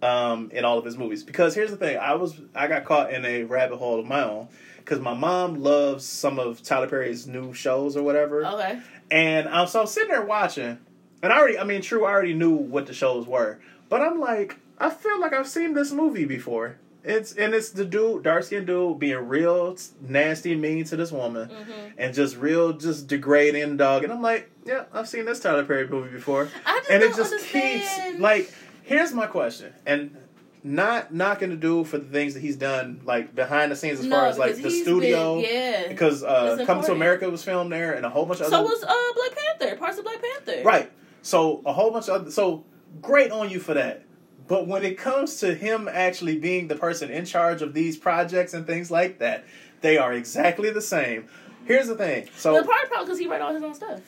um, 0.02 0.50
in 0.54 0.66
all 0.66 0.78
of 0.78 0.86
his 0.86 0.98
movies. 0.98 1.24
Because 1.24 1.56
here's 1.56 1.72
the 1.72 1.78
thing, 1.78 1.98
I 1.98 2.16
was 2.16 2.40
I 2.56 2.68
got 2.68 2.86
caught 2.86 3.14
in 3.14 3.26
a 3.26 3.44
rabbit 3.44 3.78
hole 3.78 4.00
of 4.00 4.06
my 4.06 4.24
own 4.24 4.48
because 4.78 5.00
my 5.00 5.14
mom 5.14 5.62
loves 5.62 6.06
some 6.06 6.40
of 6.40 6.62
Tyler 6.64 6.88
Perry's 6.88 7.28
new 7.28 7.54
shows 7.54 7.96
or 7.96 8.04
whatever, 8.04 8.46
Okay. 8.46 8.80
and 9.12 9.48
um, 9.48 9.68
so 9.68 9.82
I'm 9.82 9.88
sitting 9.88 10.10
there 10.10 10.22
watching, 10.24 10.78
and 11.24 11.32
I 11.34 11.38
already 11.38 11.58
I 11.60 11.64
mean, 11.64 11.82
true, 11.82 12.06
I 12.06 12.10
already 12.12 12.34
knew 12.34 12.52
what 12.52 12.88
the 12.88 12.94
shows 12.94 13.26
were, 13.28 13.60
but 13.88 14.02
I'm 14.02 14.20
like, 14.20 14.58
I 14.80 14.90
feel 14.90 15.20
like 15.20 15.34
I've 15.34 15.48
seen 15.48 15.74
this 15.74 15.92
movie 15.92 16.26
before. 16.26 16.78
It's 17.04 17.34
and 17.34 17.54
it's 17.54 17.70
the 17.72 17.86
dude, 17.86 18.24
dark 18.24 18.44
skinned 18.44 18.68
dude, 18.68 19.00
being 19.00 19.18
real 19.28 19.76
nasty, 20.02 20.52
and 20.52 20.62
mean 20.62 20.84
to 20.86 20.98
this 20.98 21.12
woman, 21.12 21.48
hmm 21.50 21.72
and 21.98 22.14
just 22.14 22.36
real, 22.38 22.74
just 22.74 23.08
degrading 23.08 23.78
dog. 23.78 24.04
And 24.04 24.12
I'm 24.12 24.22
like, 24.22 24.50
yeah, 24.66 24.84
I've 24.94 25.08
seen 25.08 25.26
this 25.26 25.40
Tyler 25.40 25.64
Perry 25.64 25.88
movie 25.88 26.12
before, 26.12 26.50
I 26.66 26.80
just 26.80 26.92
and 26.92 27.04
it 27.04 27.16
just 27.16 27.32
understand. 27.34 27.82
keeps 28.12 28.20
like. 28.20 28.54
Here's 28.84 29.14
my 29.14 29.28
question, 29.28 29.72
and 29.86 30.18
not 30.64 31.14
knocking 31.14 31.52
the 31.52 31.56
dude 31.56 31.88
for 31.88 32.00
the 32.00 32.10
things 32.10 32.34
that 32.34 32.42
he's 32.42 32.56
done, 32.58 33.00
like 33.06 33.34
behind 33.34 33.72
the 33.72 33.76
scenes, 33.76 34.00
as 34.00 34.06
no, 34.06 34.16
far 34.16 34.26
as 34.26 34.38
like 34.38 34.56
the 34.62 34.70
studio, 34.70 35.36
been- 35.42 35.46
yeah. 35.50 35.88
because 35.88 36.24
uh, 36.24 36.58
to. 36.66 36.92
America 36.92 37.30
was 37.30 37.44
filmed 37.44 37.72
there, 37.72 37.94
and 37.94 38.06
a 38.06 38.10
whole 38.10 38.26
bunch 38.26 38.42
of 38.42 38.48
So 38.48 38.58
other 38.58 38.68
So 38.68 38.74
was 38.74 38.84
uh 38.84 39.14
Black 39.16 39.38
Panther. 39.60 39.78
Parts 39.78 39.98
of 40.00 40.04
Black 40.04 40.22
Panther. 40.22 40.64
Right. 40.64 40.92
So 41.22 41.62
a 41.66 41.72
whole 41.74 41.92
bunch 41.92 42.10
of 42.10 42.22
other, 42.22 42.32
so 42.32 42.66
great 43.02 43.32
on 43.32 43.50
you 43.50 43.60
for 43.60 43.74
that. 43.76 44.04
But 44.50 44.68
when 44.68 44.84
it 44.84 44.98
comes 44.98 45.38
to 45.40 45.54
him 45.56 45.88
actually 45.90 46.38
being 46.38 46.68
the 46.68 46.76
person 46.76 47.10
in 47.10 47.24
charge 47.24 47.62
of 47.62 47.74
these 47.74 47.96
projects 47.98 48.54
and 48.54 48.68
things 48.68 48.92
like 48.92 49.20
that, 49.20 49.46
they 49.82 49.98
are 49.98 50.12
exactly 50.12 50.72
the 50.72 50.82
same. 50.82 51.28
Here's 51.66 51.88
the 51.88 51.96
thing. 51.96 52.26
the 52.26 52.32
So 52.40 52.52
part 52.64 52.84
of 52.84 52.90
the 52.90 52.98
because 53.06 53.20
he 53.20 53.28
write 53.28 53.42
all 53.42 53.54
his 53.54 53.64
own 53.64 53.76
stuff. 53.76 54.02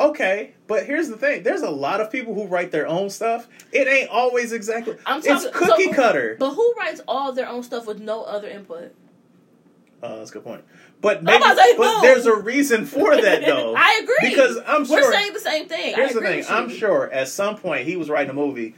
okay, 0.00 0.54
but 0.66 0.86
here's 0.86 1.08
the 1.08 1.16
thing. 1.16 1.42
There's 1.42 1.62
a 1.62 1.70
lot 1.70 2.00
of 2.00 2.10
people 2.10 2.34
who 2.34 2.46
write 2.46 2.70
their 2.70 2.86
own 2.86 3.10
stuff. 3.10 3.48
It 3.72 3.86
ain't 3.88 4.08
always 4.08 4.52
exactly. 4.52 4.96
I'm 5.06 5.18
it's 5.18 5.26
talking- 5.26 5.52
cookie 5.52 5.84
so- 5.84 5.92
cutter. 5.92 6.36
But 6.38 6.50
who 6.54 6.74
writes 6.78 7.00
all 7.08 7.32
their 7.32 7.48
own 7.48 7.62
stuff 7.62 7.86
with 7.86 8.00
no 8.00 8.22
other 8.24 8.48
input? 8.48 8.94
Uh, 10.02 10.16
that's 10.16 10.30
a 10.30 10.34
good 10.34 10.44
point. 10.44 10.64
But 11.00 11.22
maybe, 11.22 11.42
but 11.76 12.00
there's 12.02 12.26
a 12.26 12.34
reason 12.34 12.86
for 12.86 13.14
that 13.20 13.44
though. 13.44 13.74
I 13.76 14.00
agree. 14.02 14.30
Because 14.30 14.58
I'm 14.66 14.84
sure 14.84 14.96
We're 15.00 15.12
saying 15.12 15.32
the 15.32 15.40
same 15.40 15.68
thing. 15.68 15.94
I 15.94 15.96
Here's 15.96 16.12
the 16.14 16.20
thing. 16.20 16.44
I'm 16.48 16.68
sure 16.70 17.10
at 17.12 17.28
some 17.28 17.56
point 17.56 17.86
he 17.86 17.96
was 17.96 18.08
writing 18.10 18.30
a 18.30 18.34
movie. 18.34 18.74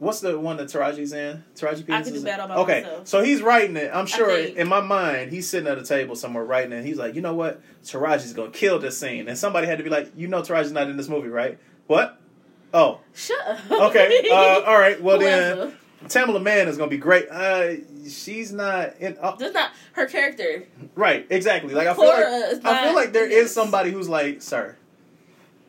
What's 0.00 0.20
the 0.20 0.40
one 0.40 0.56
that 0.56 0.68
Taraji's 0.68 1.12
in? 1.12 1.44
Taraji 1.54 1.86
P. 1.86 1.92
I 1.92 2.00
Can 2.02 2.14
Do 2.14 2.22
Bad 2.24 2.40
All 2.40 2.48
By 2.48 2.54
Okay, 2.56 2.80
Myself. 2.82 3.06
so 3.06 3.22
he's 3.22 3.42
writing 3.42 3.76
it. 3.76 3.90
I'm 3.94 4.06
sure 4.06 4.30
in 4.36 4.66
my 4.66 4.80
mind 4.80 5.30
he's 5.30 5.46
sitting 5.46 5.68
at 5.68 5.76
a 5.78 5.84
table 5.84 6.16
somewhere 6.16 6.42
writing 6.42 6.72
it. 6.72 6.76
And 6.78 6.86
he's 6.86 6.96
like, 6.96 7.14
you 7.14 7.20
know 7.20 7.34
what? 7.34 7.60
Taraji's 7.84 8.32
gonna 8.32 8.50
kill 8.50 8.78
this 8.78 8.98
scene, 8.98 9.28
and 9.28 9.36
somebody 9.38 9.66
had 9.66 9.76
to 9.78 9.84
be 9.84 9.90
like, 9.90 10.10
you 10.16 10.26
know, 10.26 10.40
Taraji's 10.40 10.72
not 10.72 10.88
in 10.88 10.96
this 10.96 11.08
movie, 11.10 11.28
right? 11.28 11.58
What? 11.86 12.18
Oh, 12.72 13.00
Shut 13.14 13.38
up. 13.46 13.70
okay. 13.90 14.26
Uh, 14.30 14.62
all 14.66 14.78
right. 14.78 15.00
Well 15.02 15.18
then, 15.18 15.74
Tamela 16.06 16.42
Mann 16.42 16.66
is 16.68 16.78
gonna 16.78 16.88
be 16.90 16.96
great. 16.96 17.28
Uh, 17.30 17.74
she's 18.08 18.52
not 18.52 18.96
in. 19.00 19.18
Oh, 19.22 19.36
That's 19.38 19.52
not 19.52 19.72
her 19.92 20.06
character. 20.06 20.64
right. 20.94 21.26
Exactly. 21.28 21.74
Like 21.74 21.88
I 21.88 21.94
feel 21.94 22.04
Cora 22.04 22.52
like 22.54 22.64
I 22.64 22.84
feel 22.86 22.94
like 22.94 23.12
there 23.12 23.28
is 23.30 23.52
somebody 23.52 23.90
who's 23.90 24.08
like, 24.08 24.40
sir, 24.40 24.76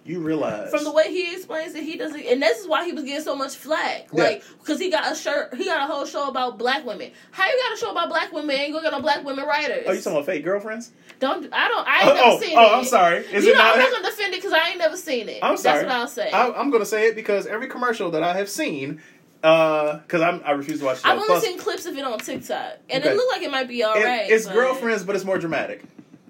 you 0.03 0.19
realize 0.19 0.71
From 0.71 0.83
the 0.83 0.91
way 0.91 1.09
he 1.09 1.33
explains 1.35 1.75
it, 1.75 1.83
he 1.83 1.95
doesn't, 1.95 2.19
and 2.21 2.41
this 2.41 2.59
is 2.59 2.67
why 2.67 2.85
he 2.85 2.91
was 2.91 3.03
getting 3.03 3.23
so 3.23 3.35
much 3.35 3.55
flack. 3.55 4.07
Yeah. 4.11 4.23
Like, 4.23 4.43
because 4.59 4.79
he 4.79 4.89
got 4.89 5.11
a 5.11 5.15
shirt, 5.15 5.53
he 5.53 5.65
got 5.65 5.87
a 5.89 5.93
whole 5.93 6.05
show 6.05 6.27
about 6.27 6.57
black 6.57 6.85
women. 6.85 7.11
How 7.29 7.45
you 7.47 7.59
got 7.67 7.77
a 7.77 7.79
show 7.79 7.91
about 7.91 8.09
black 8.09 8.31
women 8.33 8.55
and 8.55 8.67
you 8.67 8.73
gonna 8.73 8.89
get 8.89 8.91
no 8.93 9.01
black 9.01 9.23
women 9.23 9.45
writers? 9.45 9.83
Oh, 9.87 9.91
you 9.91 9.99
talking 9.99 10.13
about 10.13 10.25
fake 10.25 10.43
girlfriends? 10.43 10.91
Don't 11.19 11.47
I 11.53 11.67
don't 11.67 11.87
I 11.87 11.99
ain't 11.99 12.09
Oh, 12.09 12.13
never 12.15 12.27
oh, 12.29 12.39
seen 12.39 12.57
oh, 12.57 12.61
it. 12.61 12.65
Oh, 12.71 12.77
I'm 12.79 12.85
sorry. 12.85 13.17
Is 13.19 13.45
you 13.45 13.51
it 13.51 13.53
know, 13.55 13.63
not? 13.63 13.73
I'm 13.75 13.79
not 13.79 13.91
gonna 13.91 14.09
defend 14.09 14.33
it 14.33 14.37
because 14.37 14.53
I 14.53 14.69
ain't 14.69 14.79
never 14.79 14.97
seen 14.97 15.29
it. 15.29 15.39
I'm 15.43 15.55
sorry. 15.55 15.83
That's 15.83 15.87
what 15.87 15.95
I'll 15.95 16.07
say. 16.07 16.31
I, 16.31 16.47
I'm 16.51 16.71
going 16.71 16.81
to 16.81 16.85
say 16.87 17.07
it 17.07 17.15
because 17.15 17.45
every 17.45 17.67
commercial 17.67 18.09
that 18.11 18.23
I 18.23 18.33
have 18.35 18.49
seen, 18.49 19.01
uh, 19.43 19.97
because 19.99 20.21
I'm 20.21 20.41
I 20.43 20.51
refuse 20.51 20.79
to 20.79 20.85
watch. 20.85 21.01
I've 21.03 21.13
only 21.17 21.27
Plus, 21.27 21.43
seen 21.43 21.59
clips 21.59 21.85
of 21.85 21.95
it 21.95 22.03
on 22.03 22.17
TikTok, 22.17 22.73
and 22.89 23.03
Okay. 23.03 23.13
it 23.13 23.15
looked 23.15 23.31
like 23.33 23.43
it 23.43 23.51
might 23.51 23.67
be 23.67 23.85
alright. 23.85 24.31
it's 24.31 24.47
but 24.47 24.55
girlfriends, 24.55 25.03
but 25.03 25.15
it's 25.15 25.25
more 25.25 25.37
dramatic. 25.37 25.83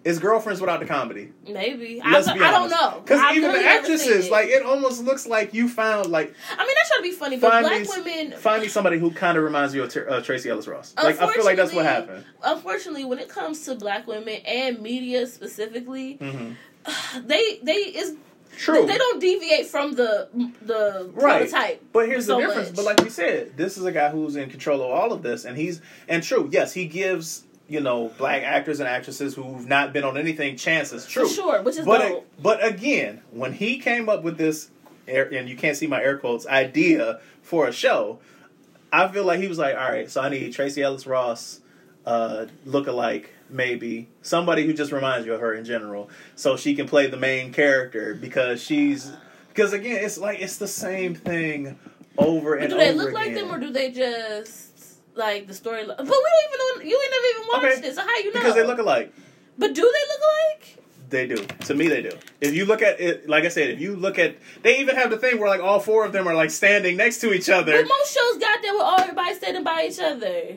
It's 0.04 0.18
girlfriends 0.18 0.60
without 0.60 0.80
the 0.80 0.88
comedy. 0.88 1.32
Maybe 1.48 2.02
Let's 2.04 2.28
I, 2.28 2.34
be 2.34 2.40
I 2.44 2.50
don't 2.52 2.70
know 2.72 3.02
Because 3.04 3.22
even 3.36 3.44
the 3.44 3.48
really 3.50 3.60
seen 3.60 3.68
actresses, 3.78 4.26
it. 4.26 4.32
like 4.32 4.48
it 4.48 4.64
almost 4.64 5.04
looks 5.04 5.28
like 5.28 5.54
you 5.54 5.70
found 5.70 6.10
like 6.10 6.34
I 6.58 6.66
mean, 6.66 6.76
I 6.76 6.88
try 6.88 6.98
to 6.98 7.04
be 7.04 7.12
funny, 7.12 7.38
but 7.38 7.52
find 7.52 7.66
black 7.68 7.82
me, 7.82 7.88
women. 7.88 8.40
find 8.40 8.62
me 8.64 8.68
somebody 8.68 8.98
who 8.98 9.12
kind 9.12 9.38
of 9.38 9.44
reminds 9.44 9.76
you 9.76 9.84
of 9.84 9.90
Ter- 9.92 10.10
uh, 10.10 10.22
Tracee 10.22 10.50
Ellis 10.50 10.68
Ross. 10.68 10.96
Like 10.98 11.22
I 11.22 11.32
feel 11.34 11.46
like 11.46 11.56
that's 11.58 11.72
what 11.74 11.86
happened. 11.86 12.26
Unfortunately, 12.44 13.06
when 13.06 13.20
it 13.20 13.30
comes 13.30 13.64
to 13.66 13.76
black 13.76 14.08
women 14.08 14.36
and 14.46 14.80
media 14.82 15.28
specifically, 15.28 16.14
hmm 16.16 16.54
they 17.26 17.60
they 17.62 17.74
is 17.76 18.16
True. 18.58 18.86
they 18.86 18.98
don't 18.98 19.20
deviate 19.22 19.68
from 19.68 19.94
the 19.94 20.28
the 20.64 21.10
Right. 21.14 21.48
prototype. 21.50 21.84
But 21.94 22.08
here's 22.08 22.26
so 22.26 22.36
the 22.42 22.48
difference. 22.48 22.70
much. 22.70 22.76
But 22.76 22.86
like 22.86 23.02
we 23.04 23.10
said, 23.10 23.56
this 23.56 23.78
is 23.78 23.86
a 23.86 23.92
guy 23.92 24.10
who's 24.10 24.36
in 24.36 24.50
control 24.50 24.82
of 24.82 24.90
all 24.92 25.14
of 25.14 25.22
this, 25.22 25.46
and 25.46 25.56
he's 25.58 25.80
and 26.08 26.22
true. 26.24 26.50
Yes, 26.52 26.74
he 26.74 26.86
gives 26.88 27.44
you 27.72 27.80
know 27.80 28.12
black 28.18 28.44
actors 28.44 28.82
and 28.82 28.90
actresses 28.90 29.34
who've 29.34 29.66
not 29.66 29.94
been 29.94 30.04
on 30.04 30.18
anything 30.18 30.58
chances. 30.58 31.06
True, 31.06 31.26
For 31.26 31.34
sure, 31.34 31.62
which 31.64 31.78
is 31.78 31.86
but 31.86 32.00
dope. 32.00 32.28
but 32.42 32.64
again, 32.66 33.22
when 33.32 33.54
he 33.54 33.80
came 33.80 34.10
up 34.10 34.24
with 34.24 34.38
this, 34.38 34.70
air, 35.08 35.34
and 35.34 35.48
you 35.48 35.56
can't 35.56 35.78
see 35.78 35.88
my 35.88 36.02
air 36.04 36.18
quotes, 36.18 36.46
idea 36.46 37.22
for 37.42 37.68
a 37.68 37.72
show, 37.72 38.20
I 38.92 39.08
feel 39.08 39.24
like 39.24 39.40
he 39.40 39.48
was 39.48 39.58
like, 39.58 39.76
all 39.76 39.90
right, 39.90 40.12
so 40.12 40.22
I 40.22 40.28
need 40.28 40.52
Tracee 40.52 40.82
Ellis 40.82 41.08
Ross, 41.08 41.62
uh, 42.06 42.48
look 42.66 42.88
alike, 42.88 43.34
maybe 43.50 44.10
somebody 44.22 44.66
who 44.66 44.74
just 44.74 44.92
reminds 44.92 45.26
you 45.26 45.34
of 45.34 45.40
her 45.40 45.54
in 45.54 45.64
general, 45.64 46.10
so 46.36 46.58
she 46.58 46.76
can 46.76 46.88
play 46.88 47.08
the 47.08 47.18
main 47.18 47.54
character 47.54 48.14
because 48.16 48.62
she's 48.62 49.12
because 49.48 49.72
again, 49.72 50.04
it's 50.04 50.18
like 50.18 50.42
it's 50.42 50.58
the 50.58 50.68
same 50.68 51.16
thing 51.16 51.80
over 52.18 52.56
and 52.56 52.70
But 52.70 52.80
and 52.82 52.98
do 52.98 53.00
they 53.00 53.06
look 53.06 53.14
like 53.14 53.34
them, 53.34 53.50
or 53.50 53.60
do 53.60 53.72
they 53.72 53.92
just 53.92 54.71
like 55.15 55.47
the 55.47 55.54
story? 55.54 55.86
But 55.86 56.00
we 56.00 56.06
don't 56.06 56.13
even 56.47 56.84
know. 56.84 56.89
You 56.89 57.02
ain't 57.02 57.12
never 57.12 57.26
even 57.26 57.47
watched 57.47 57.78
Okay. 57.80 57.88
it, 57.89 57.95
so 57.95 58.02
how 58.02 58.17
you 58.17 58.34
know? 58.34 58.39
because 58.39 58.56
they 58.56 58.65
look 58.65 58.80
alike. 58.80 59.13
But 59.58 59.74
do 59.74 59.82
they 59.82 60.13
look 60.13 60.21
alike? 60.21 60.78
They 61.10 61.28
do. 61.28 61.45
To 61.65 61.76
me, 61.76 61.88
they 61.89 62.02
do. 62.02 62.12
If 62.39 62.54
you 62.54 62.65
look 62.65 62.82
at 62.82 63.02
it, 63.02 63.28
like 63.28 63.43
I 63.43 63.50
said, 63.50 63.69
if 63.71 63.82
you 63.82 63.95
look 63.97 64.17
at, 64.17 64.38
they 64.63 64.80
even 64.80 64.95
have 64.95 65.10
the 65.10 65.17
thing 65.17 65.39
where 65.39 65.50
like 65.50 65.60
all 65.62 65.80
four 65.82 66.06
of 66.06 66.13
them 66.13 66.26
are 66.28 66.34
like 66.34 66.50
standing 66.52 66.95
next 66.95 67.19
to 67.19 67.34
each 67.34 67.50
other. 67.50 67.74
But 67.74 67.88
most 67.89 68.13
shows 68.13 68.38
got 68.38 68.62
there 68.62 68.71
with 68.74 68.82
all 68.82 69.00
everybody 69.02 69.34
standing 69.36 69.63
by 69.63 69.88
each 69.91 70.00
other. 70.00 70.56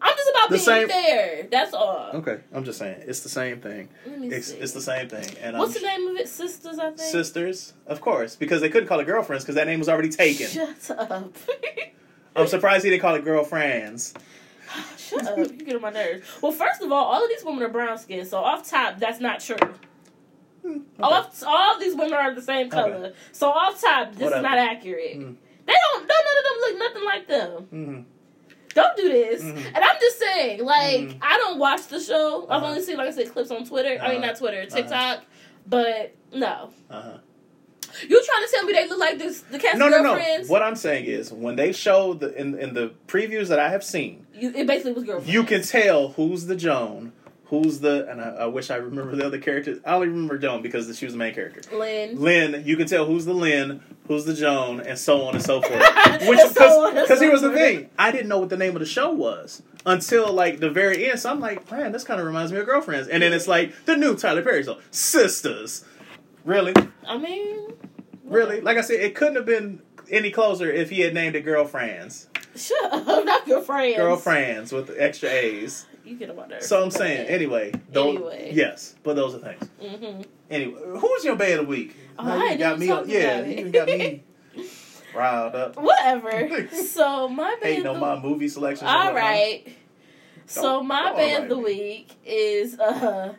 I'm 0.00 0.14
just 0.16 0.30
about 0.30 0.50
The 0.50 0.56
being 0.56 0.64
same- 0.64 0.88
fair. 0.88 1.48
That's 1.50 1.74
all. 1.74 2.10
Okay, 2.14 2.38
I'm 2.52 2.62
just 2.64 2.78
saying 2.78 3.02
it's 3.06 3.20
the 3.20 3.28
same 3.30 3.60
thing. 3.60 3.88
Let 4.06 4.18
me 4.20 4.28
It's, 4.28 4.48
see. 4.48 4.56
it's 4.58 4.72
the 4.72 4.80
same 4.82 5.08
thing. 5.08 5.26
And 5.42 5.56
um, 5.56 5.60
What's 5.60 5.74
I'm, 5.76 5.82
the 5.82 5.88
name 5.88 6.06
of 6.08 6.16
it? 6.16 6.26
Sistas, 6.26 6.78
I 6.78 6.92
think. 6.92 7.00
Sistas, 7.00 7.72
of 7.86 8.00
course, 8.00 8.36
because 8.36 8.60
they 8.60 8.68
couldn't 8.68 8.88
call 8.88 9.00
it 9.00 9.06
girlfriends 9.06 9.42
because 9.42 9.54
that 9.56 9.66
name 9.66 9.78
was 9.80 9.88
already 9.88 10.10
taken. 10.10 10.46
Shut 10.46 10.90
up. 10.90 11.34
I'm 12.36 12.46
surprised 12.46 12.84
he 12.84 12.90
didn't 12.90 13.02
call 13.02 13.14
it 13.14 13.24
girlfriends. 13.24 14.14
Shut 14.96 15.26
up. 15.26 15.38
You 15.38 15.46
get 15.46 15.76
on 15.76 15.82
my 15.82 15.90
nerves. 15.90 16.26
Well, 16.42 16.52
first 16.52 16.82
of 16.82 16.90
all, 16.92 17.04
all 17.04 17.22
of 17.24 17.28
these 17.30 17.44
women 17.44 17.62
are 17.62 17.68
brown 17.68 17.98
skinned, 17.98 18.26
so 18.28 18.38
off 18.38 18.68
top, 18.68 18.98
that's 18.98 19.20
not 19.20 19.40
true. 19.40 19.56
Hmm, 20.62 20.78
Off, 21.00 21.42
all 21.46 21.74
of 21.74 21.80
these 21.80 21.94
women 21.94 22.14
are 22.14 22.34
the 22.34 22.42
same 22.42 22.68
color. 22.70 23.12
So 23.32 23.48
off 23.48 23.80
top, 23.80 24.12
this 24.12 24.22
Whatever. 24.24 24.36
is 24.38 24.42
not 24.42 24.58
accurate. 24.58 25.18
Mm. 25.18 25.36
They 25.66 25.72
don't, 25.72 26.00
none 26.00 26.10
of 26.10 26.44
them 26.44 26.60
look 26.60 26.78
nothing 26.78 27.04
like 27.04 27.28
them. 27.28 27.62
hmm 27.70 28.00
Don't 28.74 28.96
do 28.96 29.08
this. 29.08 29.42
Mhm. 29.42 29.64
And 29.74 29.76
I'm 29.78 29.96
just 30.00 30.18
saying, 30.18 30.64
like, 30.64 31.00
Mhm. 31.00 31.18
I 31.22 31.36
don't 31.38 31.58
watch 31.58 31.86
the 31.86 32.00
show. 32.00 32.44
I've 32.50 32.62
Uh-huh. 32.62 32.66
only 32.66 32.82
seen, 32.82 32.96
like 32.96 33.08
I 33.08 33.10
said, 33.12 33.30
clips 33.32 33.50
on 33.50 33.64
Twitter. 33.64 33.98
I 34.02 34.08
mean, 34.08 34.18
Uh-huh. 34.18 34.26
not 34.26 34.36
Twitter, 34.36 34.58
Uh-huh. 34.62 34.76
TikTok. 34.76 35.22
But 35.66 36.14
no. 36.32 36.70
Uh-huh. 36.90 37.18
You 38.02 38.22
trying 38.24 38.46
to 38.46 38.48
tell 38.52 38.64
me 38.64 38.72
they 38.72 38.88
look 38.88 38.98
like 38.98 39.18
this, 39.18 39.40
the 39.42 39.58
cast 39.58 39.78
No, 39.78 39.88
no, 39.88 40.02
no. 40.02 40.18
What 40.46 40.62
I'm 40.62 40.76
saying 40.76 41.06
is, 41.06 41.32
when 41.32 41.56
they 41.56 41.72
show 41.72 42.14
the 42.14 42.34
in 42.38 42.58
in 42.58 42.74
the 42.74 42.92
previews 43.06 43.48
that 43.48 43.58
I 43.58 43.68
have 43.70 43.84
seen, 43.84 44.26
You, 44.34 44.52
it 44.54 44.66
basically 44.66 44.92
was 44.92 45.04
girlfriends. 45.04 45.32
you 45.32 45.44
can 45.44 45.62
tell 45.62 46.08
who's 46.08 46.46
the 46.46 46.56
Joan, 46.56 47.12
who's 47.46 47.80
the, 47.80 48.08
and 48.10 48.20
I, 48.20 48.28
I 48.30 48.46
wish 48.46 48.70
I 48.70 48.76
remember 48.76 49.14
the 49.16 49.24
other 49.26 49.38
characters. 49.38 49.78
I 49.84 49.94
only 49.94 50.08
remember 50.08 50.36
Joan 50.38 50.62
because 50.62 50.96
she 50.98 51.04
was 51.04 51.14
the 51.14 51.18
main 51.18 51.34
character. 51.34 51.60
Lynn. 51.76 52.20
Lynn, 52.20 52.62
you 52.66 52.76
can 52.76 52.86
tell 52.86 53.06
who's 53.06 53.24
the 53.24 53.34
Lynn, 53.34 53.80
who's 54.08 54.24
the 54.24 54.34
Joan, 54.34 54.80
and 54.80 54.98
so 54.98 55.22
on 55.22 55.34
and 55.34 55.42
so 55.44 55.60
forth. 55.60 55.80
Which 56.28 56.40
so 56.40 56.86
on 56.86 56.96
and 56.96 57.06
because 57.06 57.18
so 57.18 57.24
here's 57.24 57.42
the 57.42 57.52
thing, 57.52 57.88
I 57.98 58.10
didn't 58.10 58.28
know 58.28 58.38
what 58.38 58.48
the 58.50 58.56
name 58.56 58.74
of 58.74 58.80
the 58.80 58.86
show 58.86 59.10
was 59.12 59.62
until 59.84 60.32
like 60.32 60.58
the 60.58 60.70
very 60.70 61.08
end. 61.08 61.20
So 61.20 61.30
I'm 61.30 61.38
like, 61.40 61.70
man, 61.70 61.92
this 61.92 62.02
kind 62.04 62.20
of 62.20 62.26
reminds 62.26 62.52
me 62.52 62.58
of 62.58 62.66
Girlfriends. 62.66 63.08
And 63.08 63.22
then 63.22 63.32
it's 63.32 63.46
like 63.46 63.72
the 63.84 63.96
new 63.96 64.16
Tyler 64.16 64.42
Perry 64.42 64.64
song, 64.64 64.78
Sistas. 64.90 65.84
Really, 66.46 66.74
I 67.06 67.18
mean, 67.18 67.72
really. 68.24 68.60
Like 68.60 68.78
I 68.78 68.80
said, 68.80 69.00
it 69.00 69.14
couldn't 69.16 69.34
have 69.34 69.46
been 69.46 69.82
any 70.10 70.30
closer 70.30 70.70
if 70.70 70.90
he 70.90 71.00
had 71.00 71.12
named 71.12 71.34
it 71.34 71.40
Girlfriends. 71.42 72.28
Shut 72.54 72.92
up, 72.92 73.04
not 73.24 73.46
your 73.48 73.60
friends. 73.60 73.96
Girlfriends 73.96 74.72
with 74.72 74.90
extra 74.96 75.28
A's. 75.28 75.86
You 76.04 76.16
get 76.16 76.30
on 76.30 76.36
my. 76.36 76.60
So 76.60 76.80
I'm 76.82 76.92
saying, 76.92 77.26
anyway. 77.26 77.72
Those, 77.90 78.16
Anyway. 78.16 78.50
Yes, 78.54 78.94
but 79.02 79.16
those 79.16 79.34
are 79.34 79.38
things. 79.38 79.68
Mm-hmm. 79.82 80.22
Anyway, 80.48 80.80
who's 81.00 81.24
your 81.24 81.34
bay 81.34 81.52
of 81.54 81.62
the 81.62 81.66
week? 81.66 81.96
Oh, 82.16 82.24
I 82.24 82.36
you 82.36 82.42
ain't 82.50 82.60
got 82.60 82.78
me. 82.78 82.86
Yeah, 82.86 83.44
you 83.44 83.70
got 83.70 83.88
me 83.88 84.22
riled 85.16 85.56
up. 85.56 85.76
Whatever. 85.76 86.68
so 86.72 87.28
my 87.28 87.56
Hating 87.60 87.82
band. 87.82 87.96
on 87.96 88.00
my 88.00 88.20
movie 88.20 88.48
selections. 88.48 88.82
and 88.88 88.90
All 88.90 89.14
whatnot. 89.14 89.74
So 90.46 90.82
my 90.82 91.12
band 91.12 91.44
of 91.44 91.48
the 91.50 91.58
week 91.58 92.12
is 92.24 92.78
uh 92.78 93.34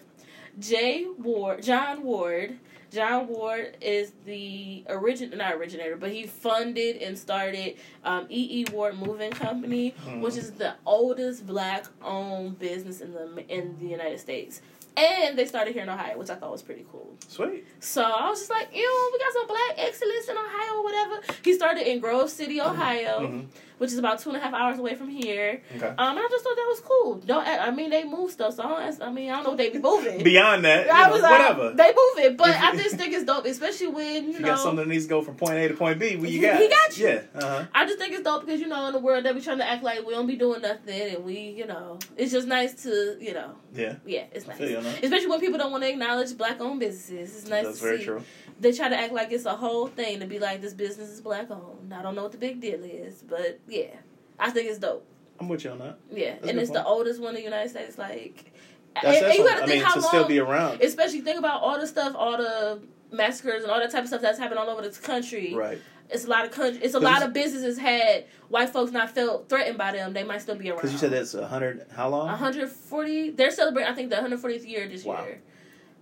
Jay 0.59 1.05
Ward, 1.17 1.63
John 1.63 2.03
Ward. 2.03 2.57
John 2.97 3.27
Ward 3.27 3.77
is 3.79 4.11
the 4.25 4.83
origin, 4.89 5.29
not 5.37 5.53
originator, 5.53 5.97
but 5.97 6.09
he 6.11 6.25
funded 6.25 6.95
and 6.97 7.15
started 7.15 7.75
um, 8.03 8.25
E. 8.27 8.61
E. 8.61 8.65
Ward 8.73 8.97
Moving 8.97 9.29
Company, 9.29 9.93
Mhm. 10.07 10.21
which 10.21 10.35
is 10.35 10.53
the 10.53 10.73
oldest 10.83 11.45
black-owned 11.45 12.57
business 12.57 13.01
in 13.01 13.13
the 13.13 13.45
in 13.47 13.77
the 13.79 13.85
United 13.85 14.19
States. 14.19 14.61
And 14.97 15.37
they 15.37 15.45
started 15.45 15.75
here 15.75 15.83
in 15.83 15.89
Ohio, 15.89 16.17
which 16.17 16.31
I 16.31 16.35
thought 16.35 16.51
was 16.51 16.63
pretty 16.63 16.83
cool. 16.91 17.15
Sweet. 17.27 17.67
So 17.79 18.01
I 18.01 18.27
was 18.31 18.39
just 18.39 18.49
like, 18.49 18.69
ew, 18.75 19.09
we 19.13 19.19
got 19.19 19.31
some 19.33 19.45
black 19.45 19.73
excellence 19.77 20.27
in 20.27 20.35
Ohio 20.35 20.73
or 20.77 20.83
whatever. 20.83 21.21
He 21.43 21.53
started 21.53 21.85
in 21.87 21.99
Grove 21.99 22.31
City, 22.31 22.59
Ohio, 22.59 23.19
Mhm. 23.19 23.45
Which 23.77 23.91
is 23.91 23.97
about 23.97 24.19
two 24.19 24.29
and 24.29 24.37
a 24.37 24.41
half 24.41 24.53
hours 24.53 24.79
away 24.79 24.95
from 24.95 25.09
here. 25.09 25.61
Okay. 25.75 25.85
Um, 25.87 25.95
and 25.97 26.19
I 26.19 26.27
just 26.29 26.43
thought 26.43 26.55
that 26.55 26.67
was 26.67 26.79
cool. 26.83 27.15
Don't 27.25 27.47
I 27.47 27.71
mean 27.71 27.89
they 27.89 28.03
move 28.03 28.31
stuff, 28.31 28.55
so 28.55 28.63
I, 28.63 28.67
don't 28.67 28.81
ask, 28.81 29.01
I 29.01 29.11
mean 29.11 29.29
I 29.29 29.35
don't 29.35 29.43
know 29.43 29.49
what 29.51 29.57
they 29.57 29.69
be 29.69 29.79
moving. 29.79 30.23
Beyond 30.23 30.65
that, 30.65 30.87
I 30.91 31.07
know, 31.09 31.15
like, 31.15 31.31
whatever. 31.31 31.73
they 31.75 31.87
move 31.87 32.25
it, 32.25 32.37
but 32.37 32.49
I 32.49 32.75
just 32.75 32.95
think 32.95 33.13
it's 33.13 33.23
dope, 33.25 33.45
especially 33.45 33.87
when 33.87 34.25
you 34.25 34.33
you 34.33 34.39
know. 34.39 34.47
got 34.47 34.59
something 34.59 34.77
that 34.77 34.87
needs 34.87 35.05
to 35.05 35.09
go 35.09 35.21
from 35.21 35.35
point 35.35 35.55
A 35.57 35.67
to 35.67 35.73
point 35.73 35.99
B. 35.99 36.15
Well, 36.15 36.25
you 36.25 36.39
He 36.39 36.45
got. 36.45 36.61
it. 36.61 36.69
got 36.71 36.97
you. 36.97 37.07
Yeah. 37.07 37.21
Uh-huh. 37.35 37.65
I 37.73 37.85
just 37.85 37.97
think 37.99 38.13
it's 38.13 38.23
dope 38.23 38.45
because 38.45 38.59
you 38.59 38.67
know 38.67 38.87
in 38.87 38.93
the 38.93 38.99
world 38.99 39.23
they 39.25 39.33
be 39.33 39.41
trying 39.41 39.59
to 39.59 39.67
act 39.67 39.83
like 39.83 40.05
we 40.05 40.13
don't 40.13 40.27
be 40.27 40.35
doing 40.35 40.61
nothing 40.61 41.15
and 41.15 41.23
we 41.25 41.37
you 41.39 41.65
know 41.65 41.99
it's 42.15 42.31
just 42.31 42.47
nice 42.47 42.83
to 42.83 43.17
you 43.19 43.33
know 43.33 43.51
Yeah. 43.77 43.95
yeah 44.05 44.23
it's 44.31 44.47
nice 44.47 44.59
you 44.59 44.77
especially 44.77 45.27
when 45.27 45.39
people 45.39 45.57
don't 45.57 45.71
want 45.71 45.83
to 45.83 45.89
acknowledge 45.89 46.35
black 46.37 46.59
owned 46.59 46.79
businesses 46.79 47.35
it's 47.37 47.47
nice 47.49 47.65
That's 47.65 47.77
to 47.79 47.83
very 47.83 47.97
see 47.99 48.03
true. 48.05 48.23
they 48.59 48.71
try 48.73 48.89
to 48.89 48.97
act 48.97 49.13
like 49.13 49.31
it's 49.31 49.45
a 49.45 49.55
whole 49.55 49.87
thing 49.87 50.19
to 50.19 50.25
be 50.25 50.39
like 50.39 50.61
this 50.61 50.73
business 50.73 51.09
is 51.09 51.21
black 51.21 51.49
owned 51.51 51.93
I 51.93 52.01
don't 52.01 52.15
know 52.15 52.23
what 52.23 52.31
the 52.31 52.37
big 52.37 52.59
deal 52.61 52.83
is 52.83 53.23
but 53.27 53.59
yeah 53.67 53.95
I 54.39 54.49
think 54.51 54.69
it's 54.69 54.79
dope 54.79 55.05
I'm 55.39 55.47
with 55.49 55.63
you 55.63 55.71
on 55.71 55.79
that. 55.79 55.99
yeah 56.11 56.35
That's 56.35 56.47
and 56.49 56.59
it's 56.59 56.71
the 56.71 56.83
oldest 56.83 57.21
one 57.21 57.29
in 57.29 57.35
the 57.35 57.41
United 57.43 57.69
States 57.69 57.97
like 57.97 58.51
That's 58.95 59.17
and, 59.17 59.25
and 59.27 59.33
you 59.35 59.43
gotta 59.47 59.63
I 59.63 59.65
think 59.67 59.69
mean, 59.77 59.83
how 59.85 59.93
to 59.93 59.99
long 60.01 60.09
still 60.09 60.27
be 60.27 60.39
around. 60.39 60.81
especially 60.81 61.21
think 61.21 61.37
about 61.39 61.61
all 61.61 61.79
the 61.79 61.87
stuff 61.87 62.13
all 62.15 62.37
the 62.37 62.81
massacres 63.11 63.63
and 63.63 63.71
all 63.71 63.79
that 63.79 63.91
type 63.91 64.01
of 64.01 64.07
stuff 64.09 64.21
that's 64.21 64.39
happened 64.39 64.59
all 64.59 64.69
over 64.69 64.81
this 64.81 64.97
country 64.97 65.53
Right. 65.55 65.77
It's 66.09 66.25
a 66.25 66.29
lot 66.29 66.45
of 66.45 66.51
country. 66.51 66.81
It's 66.83 66.93
a 66.93 66.99
lot 66.99 67.23
of 67.23 67.33
businesses 67.33 67.77
had 67.77 68.25
white 68.49 68.69
folks 68.69 68.91
not 68.91 69.11
felt 69.13 69.49
threatened 69.49 69.77
by 69.77 69.91
them. 69.91 70.13
They 70.13 70.23
might 70.23 70.41
still 70.41 70.55
be 70.55 70.69
around. 70.69 70.77
Because 70.77 70.93
you 70.93 70.97
said 70.97 71.11
that's 71.11 71.33
100. 71.33 71.87
How 71.95 72.09
long? 72.09 72.27
140. 72.27 73.31
They're 73.31 73.51
celebrating. 73.51 73.91
I 73.91 73.95
think 73.95 74.09
the 74.09 74.15
140th 74.17 74.67
year 74.67 74.87
this 74.87 75.03
Wow. 75.03 75.23
year. 75.25 75.39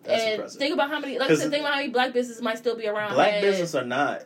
That's 0.03 0.21
and 0.23 0.33
impressive. 0.35 0.59
think 0.59 0.73
about 0.73 0.89
how 0.89 0.99
many. 0.99 1.17
Like 1.17 1.31
I 1.31 1.35
said, 1.35 1.49
think 1.49 1.61
about 1.61 1.73
how 1.73 1.79
many 1.79 1.89
black 1.91 2.13
businesses 2.13 2.41
might 2.43 2.57
still 2.59 2.75
be 2.75 2.87
around. 2.87 3.13
Black 3.15 3.33
And- 3.33 3.41
business 3.41 3.73
are 3.73 3.83
not. 3.85 4.23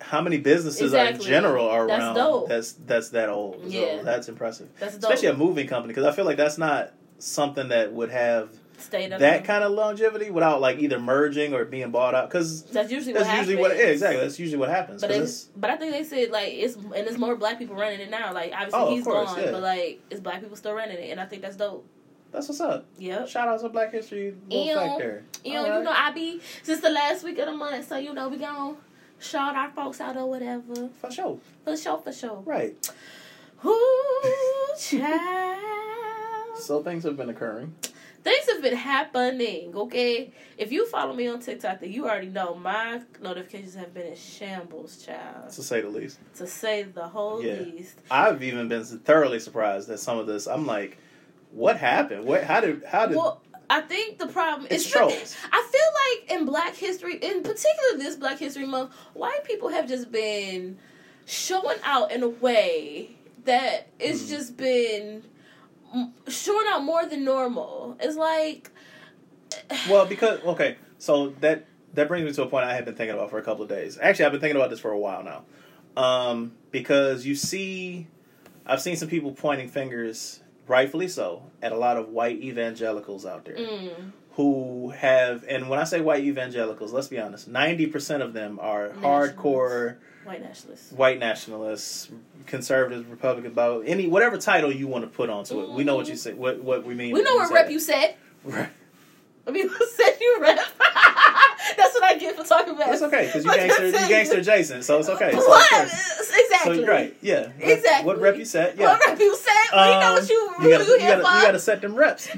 How 0.00 0.20
many 0.20 0.38
businesses 0.38 0.92
are 0.94 1.06
in 1.06 1.20
general 1.20 1.68
are 1.68 1.86
That's 1.86 2.02
around? 2.02 2.14
dope. 2.16 2.48
That's 2.48 2.72
that's 2.72 3.10
that 3.10 3.28
old. 3.28 3.60
So 3.62 3.68
Yeah. 3.68 4.02
that's 4.02 4.28
impressive. 4.28 4.68
That's 4.80 4.94
dope. 4.96 5.12
Especially 5.12 5.28
a 5.28 5.36
moving 5.36 5.68
company 5.68 5.94
because 5.94 6.04
I 6.04 6.10
feel 6.16 6.24
like 6.24 6.36
that's 6.36 6.58
not 6.58 6.90
something 7.18 7.68
that 7.68 7.92
would 7.92 8.10
have 8.10 8.48
State 8.82 9.12
of 9.12 9.20
that 9.20 9.44
kind 9.44 9.64
of 9.64 9.72
longevity 9.72 10.30
without 10.30 10.60
like 10.60 10.78
either 10.78 10.98
merging 10.98 11.54
or 11.54 11.64
being 11.64 11.90
bought 11.90 12.14
out 12.14 12.28
because 12.28 12.62
That's 12.64 12.90
usually 12.92 13.12
that's 13.14 13.26
what 13.28 13.38
usually 13.38 13.56
happens. 13.56 13.70
what 13.78 13.78
yeah, 13.84 13.90
exactly 13.92 14.20
that's 14.20 14.38
usually 14.38 14.58
what 14.58 14.68
happens. 14.68 15.00
But 15.00 15.10
it's- 15.10 15.48
but 15.56 15.70
I 15.70 15.76
think 15.76 15.92
they 15.92 16.04
said 16.04 16.30
like 16.30 16.52
it's 16.52 16.74
and 16.76 16.94
it's 16.94 17.18
more 17.18 17.36
black 17.36 17.58
people 17.58 17.76
running 17.76 18.00
it 18.00 18.10
now. 18.10 18.32
Like 18.34 18.52
obviously 18.52 18.80
Oh, 18.80 18.90
he's 18.94 19.04
course, 19.04 19.30
gone, 19.34 19.40
yeah. 19.44 19.50
but 19.52 19.62
like 19.62 20.00
it's 20.10 20.20
black 20.20 20.40
people 20.40 20.56
still 20.56 20.74
running 20.74 20.98
it, 20.98 21.10
and 21.10 21.20
I 21.20 21.24
think 21.26 21.42
that's 21.42 21.56
dope. 21.56 21.86
that's 22.32 22.48
what's 22.48 22.60
up. 22.60 22.86
Yep. 22.98 23.28
Shout 23.28 23.48
out 23.48 23.60
to 23.60 23.68
Black 23.68 23.92
History 23.92 24.34
little 24.48 24.66
Ew. 24.66 24.74
fact 24.74 24.98
there. 24.98 25.22
You 25.44 25.54
know, 25.54 25.70
All 25.72 25.78
you 25.78 25.84
know, 25.84 25.92
I 25.94 26.10
be 26.12 26.40
since 26.62 26.80
the 26.80 26.90
last 26.90 27.24
week 27.24 27.38
of 27.38 27.46
the 27.46 27.52
month, 27.52 27.88
so 27.88 27.96
you 27.98 28.12
know 28.14 28.28
we 28.28 28.38
gonna 28.38 28.76
shout 29.20 29.54
our 29.54 29.70
folks 29.70 30.00
out 30.00 30.16
or 30.16 30.28
whatever. 30.28 30.88
for 31.00 31.10
sure. 31.10 31.38
For 31.64 31.76
sure, 31.76 31.98
for 31.98 32.12
sure. 32.12 32.42
Right. 32.44 32.74
Ooh, 33.64 34.74
child. 34.78 36.58
So 36.58 36.82
things 36.82 37.04
have 37.04 37.16
been 37.16 37.30
occurring. 37.30 37.74
Things 38.22 38.46
have 38.50 38.62
been 38.62 38.76
happening, 38.76 39.74
okay? 39.74 40.32
If 40.56 40.70
you 40.70 40.86
follow 40.86 41.12
me 41.12 41.26
on 41.26 41.40
TikTok, 41.40 41.80
then 41.80 41.90
you 41.90 42.04
already 42.04 42.28
know 42.28 42.54
my 42.54 43.00
notifications 43.20 43.74
have 43.74 43.92
been 43.92 44.06
in 44.06 44.16
shambles, 44.16 45.04
child. 45.04 45.50
To 45.50 45.62
say 45.62 45.80
the 45.80 45.88
least, 45.88 46.18
To 46.36 46.46
say 46.46 46.84
the 46.84 47.08
whole 47.08 47.42
Yeah. 47.42 47.62
least. 47.62 47.98
I've 48.10 48.42
even 48.44 48.68
been 48.68 48.84
thoroughly 48.84 49.40
surprised 49.40 49.90
at 49.90 49.98
some 49.98 50.18
of 50.18 50.28
this. 50.28 50.46
I'm 50.46 50.66
like, 50.66 50.98
what 51.50 51.76
happened? 51.78 52.24
What? 52.24 52.44
How 52.44 52.60
did? 52.60 52.84
How 52.84 53.06
did? 53.06 53.16
Well, 53.16 53.42
I 53.68 53.80
think 53.80 54.18
the 54.18 54.28
problem 54.28 54.68
is 54.70 54.88
trolls. 54.88 55.36
I 55.50 55.68
feel 55.72 56.30
like 56.30 56.38
in 56.40 56.46
Black 56.46 56.76
History, 56.76 57.14
in 57.16 57.42
particular 57.42 57.98
this 57.98 58.14
Black 58.14 58.38
History 58.38 58.66
Month, 58.66 58.92
white 59.14 59.42
people 59.44 59.68
have 59.70 59.88
just 59.88 60.12
been 60.12 60.78
showing 61.26 61.78
out 61.82 62.12
in 62.12 62.22
a 62.22 62.28
way 62.28 63.16
that 63.44 63.88
it's 63.98 64.22
Mhm. 64.24 64.28
just 64.28 64.56
been 64.56 65.24
showing 66.28 66.66
out 66.68 66.82
more 66.84 67.06
than 67.06 67.24
normal. 67.24 67.96
It's 68.00 68.16
like 68.16 68.70
Well, 69.88 70.06
because 70.06 70.40
okay, 70.40 70.76
so 70.98 71.30
that 71.40 71.66
that 71.94 72.08
brings 72.08 72.24
me 72.24 72.32
to 72.32 72.42
a 72.42 72.46
point 72.46 72.64
I 72.64 72.74
have 72.74 72.84
been 72.84 72.94
thinking 72.94 73.14
about 73.14 73.30
for 73.30 73.38
a 73.38 73.42
couple 73.42 73.62
of 73.62 73.68
days. 73.68 73.98
Actually, 74.00 74.26
I've 74.26 74.32
been 74.32 74.40
thinking 74.40 74.56
about 74.56 74.70
this 74.70 74.80
for 74.80 74.90
a 74.90 74.98
while 74.98 75.22
now. 75.22 75.44
Um, 75.94 76.52
because 76.70 77.26
you 77.26 77.34
see, 77.34 78.06
I've 78.64 78.80
seen 78.80 78.96
some 78.96 79.08
people 79.08 79.32
pointing 79.32 79.68
fingers, 79.68 80.40
rightfully 80.66 81.08
so, 81.08 81.42
at 81.60 81.72
a 81.72 81.76
lot 81.76 81.98
of 81.98 82.08
white 82.08 82.40
evangelicals 82.40 83.26
out 83.26 83.44
there 83.44 83.56
mm, 83.56 84.12
who 84.32 84.90
have, 84.90 85.44
and 85.46 85.68
when 85.68 85.78
I 85.78 85.84
say 85.84 86.00
white 86.00 86.24
evangelicals, 86.24 86.94
let's 86.94 87.08
be 87.08 87.18
honest, 87.18 87.46
ninety 87.46 87.86
percent 87.86 88.22
of 88.22 88.32
them 88.32 88.58
are 88.60 88.88
hardcore 88.90 89.96
white 90.24 90.42
nationalists. 90.42 90.92
white 90.92 91.18
nationalists, 91.18 92.10
conservatives, 92.46 93.06
Republican, 93.06 93.52
about 93.52 93.84
any 93.86 94.06
whatever 94.06 94.38
title 94.38 94.72
you 94.72 94.86
want 94.86 95.04
to 95.04 95.10
put 95.10 95.30
onto 95.30 95.60
it. 95.62 95.70
We 95.70 95.84
know 95.84 95.96
what 95.96 96.06
you 96.06 96.14
mm-hmm. 96.14 96.18
say. 96.18 96.32
What 96.34 96.62
what 96.62 96.84
we 96.84 96.94
mean. 96.94 97.12
We 97.12 97.22
know 97.22 97.36
what 97.36 97.52
rep 97.52 97.70
you 97.70 97.80
said. 97.80 98.16
Right. 98.44 98.70
I 99.46 99.50
mean, 99.50 99.68
who 99.68 99.86
said 99.86 100.16
you 100.20 100.38
rep? 100.40 100.58
That's 101.76 101.94
what 101.94 102.04
I 102.04 102.16
get 102.18 102.36
for 102.36 102.44
talking 102.44 102.74
about. 102.74 102.92
It's 102.92 103.02
okay 103.02 103.26
because 103.26 103.44
you 103.44 103.50
What 103.50 103.58
gangster, 103.58 103.86
you 103.86 103.92
gangster 104.08 104.42
Jason, 104.42 104.82
so 104.82 104.98
it's 104.98 105.08
okay. 105.08 105.32
So, 105.32 105.38
What? 105.48 105.82
Exactly. 106.34 106.76
so 106.84 106.86
right, 106.86 107.16
yeah, 107.20 107.48
Exactly. 107.60 108.06
What 108.06 108.20
rep 108.20 108.36
you 108.36 108.44
set? 108.44 108.76
Yeah, 108.78 108.92
What 108.92 109.00
rep 109.06 109.18
you 109.18 109.36
said? 109.36 109.52
we 109.72 109.78
know 109.78 110.08
Um, 110.08 110.14
what 110.14 110.28
you, 110.30 110.34
you 110.62 110.70
gotta, 110.70 110.84
you 110.84 110.92
you 110.92 110.98
gotta, 111.00 111.16
you 111.38 111.42
gotta 111.46 111.58
set 111.58 111.80
them 111.82 111.94
reps. 111.94 112.28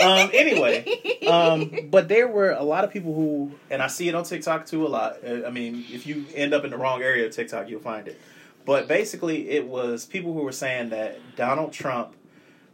Um, 0.00 0.30
anyway, 0.32 1.20
um, 1.28 1.70
but 1.90 2.08
there 2.08 2.26
were 2.28 2.50
a 2.52 2.62
lot 2.62 2.84
of 2.84 2.90
people 2.92 3.14
who, 3.14 3.52
and 3.70 3.82
I 3.82 3.86
see 3.88 4.08
it 4.08 4.14
on 4.14 4.24
TikTok 4.24 4.66
too 4.66 4.86
a 4.86 4.88
lot. 4.88 5.18
uh, 5.26 5.46
I 5.46 5.50
mean, 5.50 5.84
if 5.90 6.06
you 6.06 6.24
end 6.34 6.52
up 6.54 6.64
in 6.64 6.70
the 6.70 6.76
wrong 6.78 7.02
area 7.02 7.26
of 7.26 7.32
TikTok, 7.32 7.68
you'll 7.68 7.80
find 7.80 8.08
it. 8.08 8.20
But 8.64 8.88
basically, 8.88 9.50
it 9.50 9.66
was 9.66 10.04
people 10.06 10.32
who 10.32 10.40
were 10.40 10.52
saying 10.52 10.88
that 10.90 11.18
Donald 11.36 11.72
Trump 11.72 12.14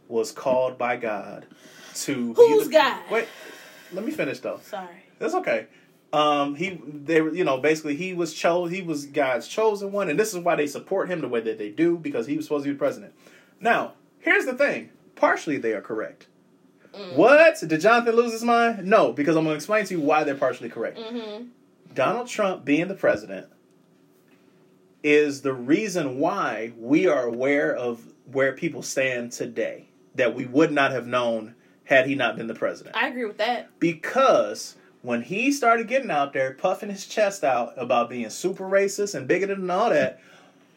was 0.07 0.31
called 0.31 0.77
by 0.77 0.95
God 0.97 1.45
to. 1.95 2.33
Who's 2.33 2.67
the- 2.67 2.73
God? 2.73 3.01
Wait, 3.11 3.27
let 3.91 4.05
me 4.05 4.11
finish 4.11 4.39
though. 4.39 4.59
Sorry. 4.63 4.87
That's 5.19 5.35
okay. 5.35 5.67
Um, 6.13 6.55
he 6.55 6.81
they 6.85 7.21
were 7.21 7.33
you 7.33 7.43
know 7.43 7.57
basically 7.57 7.95
he 7.95 8.13
was 8.13 8.33
chose 8.33 8.71
he 8.71 8.81
was 8.81 9.05
God's 9.05 9.47
chosen 9.47 9.91
one, 9.91 10.09
and 10.09 10.19
this 10.19 10.33
is 10.33 10.39
why 10.39 10.55
they 10.55 10.67
support 10.67 11.09
him 11.09 11.21
the 11.21 11.29
way 11.29 11.39
that 11.41 11.57
they 11.57 11.69
do 11.69 11.97
because 11.97 12.27
he 12.27 12.35
was 12.35 12.45
supposed 12.45 12.65
to 12.65 12.69
be 12.69 12.73
the 12.73 12.79
president. 12.79 13.13
Now, 13.59 13.93
here's 14.19 14.45
the 14.45 14.53
thing: 14.53 14.89
partially 15.15 15.57
they 15.57 15.73
are 15.73 15.81
correct. 15.81 16.27
Mm. 16.93 17.15
What 17.15 17.59
did 17.59 17.79
Jonathan 17.79 18.15
lose 18.15 18.33
his 18.33 18.43
mind? 18.43 18.85
No, 18.85 19.13
because 19.13 19.37
I'm 19.37 19.45
going 19.45 19.53
to 19.53 19.57
explain 19.57 19.85
to 19.85 19.93
you 19.93 20.01
why 20.01 20.23
they're 20.25 20.35
partially 20.35 20.69
correct. 20.69 20.97
Mm-hmm. 20.97 21.45
Donald 21.93 22.27
Trump 22.27 22.65
being 22.65 22.87
the 22.87 22.95
president 22.95 23.47
is 25.03 25.41
the 25.41 25.53
reason 25.53 26.19
why 26.19 26.73
we 26.77 27.07
are 27.07 27.23
aware 27.23 27.73
of 27.75 28.13
where 28.31 28.53
people 28.53 28.81
stand 28.81 29.31
today 29.31 29.87
that 30.15 30.35
we 30.35 30.45
would 30.45 30.71
not 30.71 30.91
have 30.91 31.07
known 31.07 31.55
had 31.85 32.05
he 32.07 32.15
not 32.15 32.35
been 32.35 32.47
the 32.47 32.55
president. 32.55 32.95
I 32.95 33.07
agree 33.07 33.25
with 33.25 33.37
that. 33.37 33.79
Because 33.79 34.75
when 35.01 35.21
he 35.23 35.51
started 35.51 35.87
getting 35.87 36.11
out 36.11 36.33
there 36.33 36.53
puffing 36.53 36.89
his 36.89 37.05
chest 37.05 37.43
out 37.43 37.73
about 37.77 38.09
being 38.09 38.29
super 38.29 38.65
racist 38.65 39.15
and 39.15 39.27
bigoted 39.27 39.57
and 39.57 39.71
all 39.71 39.89
that, 39.89 40.21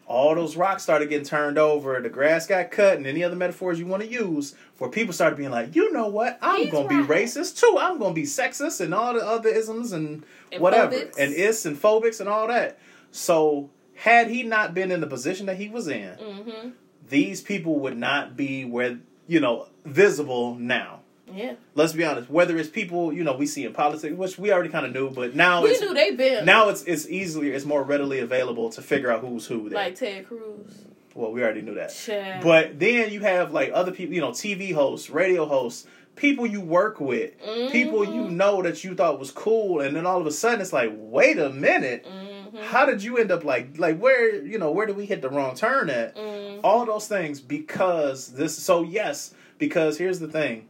all 0.07 0.35
those 0.35 0.55
rocks 0.55 0.83
started 0.83 1.09
getting 1.09 1.25
turned 1.25 1.57
over, 1.57 1.99
the 1.99 2.09
grass 2.09 2.45
got 2.45 2.69
cut, 2.69 2.97
and 2.97 3.07
any 3.07 3.23
other 3.23 3.35
metaphors 3.35 3.79
you 3.79 3.87
want 3.87 4.03
to 4.03 4.09
use, 4.09 4.53
where 4.77 4.89
people 4.89 5.13
started 5.13 5.35
being 5.35 5.49
like, 5.51 5.75
you 5.75 5.91
know 5.91 6.07
what, 6.07 6.37
I'm 6.41 6.61
He's 6.63 6.71
gonna 6.71 6.87
right. 6.87 7.07
be 7.07 7.13
racist 7.13 7.59
too. 7.59 7.75
I'm 7.79 7.97
gonna 7.97 8.13
be 8.13 8.23
sexist 8.23 8.81
and 8.81 8.93
all 8.93 9.13
the 9.15 9.25
other 9.25 9.49
isms 9.49 9.91
and, 9.91 10.23
And 10.51 10.61
whatever. 10.61 10.91
phobics. 10.95 11.17
And 11.17 11.33
is 11.33 11.65
and 11.65 11.75
phobics 11.75 12.19
and 12.19 12.29
all 12.29 12.47
that. 12.47 12.77
So 13.11 13.69
had 13.95 14.29
he 14.29 14.43
not 14.43 14.73
been 14.75 14.91
in 14.91 15.01
the 15.01 15.07
position 15.07 15.45
that 15.47 15.57
he 15.57 15.69
was 15.69 15.87
in, 15.87 16.15
Mm-hmm. 16.17 16.69
these 17.09 17.41
people 17.41 17.79
would 17.79 17.97
not 17.97 18.35
be 18.37 18.63
where 18.65 18.99
you 19.27 19.39
know 19.39 19.67
visible 19.85 20.53
now. 20.55 20.99
Yeah. 21.33 21.53
Let's 21.73 21.93
be 21.93 22.03
honest. 22.05 22.29
Whether 22.29 22.57
it's 22.57 22.69
people 22.69 23.11
you 23.11 23.23
know 23.23 23.35
we 23.35 23.45
see 23.47 23.65
in 23.65 23.73
politics, 23.73 24.15
which 24.15 24.37
we 24.37 24.51
already 24.51 24.69
kind 24.69 24.85
of 24.85 24.93
knew, 24.93 25.09
but 25.09 25.35
now 25.35 25.63
we 25.63 25.69
it's 25.71 25.81
knew 25.81 25.93
they 25.93 26.11
been 26.11 26.45
now 26.45 26.69
it's 26.69 26.83
it's 26.83 27.07
easier, 27.09 27.53
it's 27.53 27.65
more 27.65 27.83
readily 27.83 28.19
available 28.19 28.69
to 28.71 28.81
figure 28.81 29.11
out 29.11 29.21
who's 29.21 29.45
who. 29.47 29.69
There. 29.69 29.77
like 29.79 29.95
Ted 29.95 30.27
Cruz. 30.27 30.85
well, 31.15 31.31
we 31.31 31.41
already 31.41 31.61
knew 31.61 31.75
that. 31.75 31.93
Child. 31.93 32.43
But 32.43 32.79
then 32.79 33.11
you 33.11 33.21
have 33.21 33.51
like 33.53 33.71
other 33.73 33.91
people, 33.91 34.13
you 34.13 34.21
know, 34.21 34.31
TV 34.31 34.73
hosts, 34.73 35.09
radio 35.09 35.45
hosts, 35.45 35.87
people 36.15 36.45
you 36.45 36.61
work 36.61 36.99
with, 36.99 37.31
people 37.71 38.05
you 38.05 38.21
Mhm. 38.25 38.31
know 38.31 38.61
that 38.61 38.83
you 38.83 38.95
thought 38.95 39.19
was 39.19 39.31
cool, 39.31 39.81
and 39.81 39.95
then 39.95 40.05
all 40.05 40.21
of 40.21 40.27
a 40.27 40.31
sudden 40.31 40.61
it's 40.61 40.71
like, 40.73 40.91
wait 40.93 41.37
a 41.39 41.49
minute, 41.49 42.05
Mhm. 42.05 42.61
how 42.61 42.85
did 42.85 43.01
you 43.03 43.17
end 43.17 43.31
up 43.31 43.43
like 43.43 43.77
like 43.79 43.97
where 43.97 44.35
you 44.35 44.59
know 44.59 44.71
where 44.71 44.85
did 44.85 44.95
we 44.95 45.05
hit 45.05 45.21
the 45.21 45.29
wrong 45.29 45.55
turn 45.55 45.89
at? 45.89 46.15
Mm. 46.15 46.59
all 46.63 46.85
those 46.85 47.07
things 47.07 47.41
because 47.41 48.27
this 48.33 48.57
so 48.57 48.83
yes 48.83 49.33
because 49.57 49.97
here's 49.97 50.19
the 50.19 50.27
thing 50.27 50.65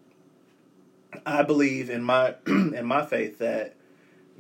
i 1.26 1.42
believe 1.44 1.90
in 1.90 2.04
my 2.04 2.36
in 2.48 2.86
my 2.86 3.06
faith 3.06 3.40
that 3.40 3.76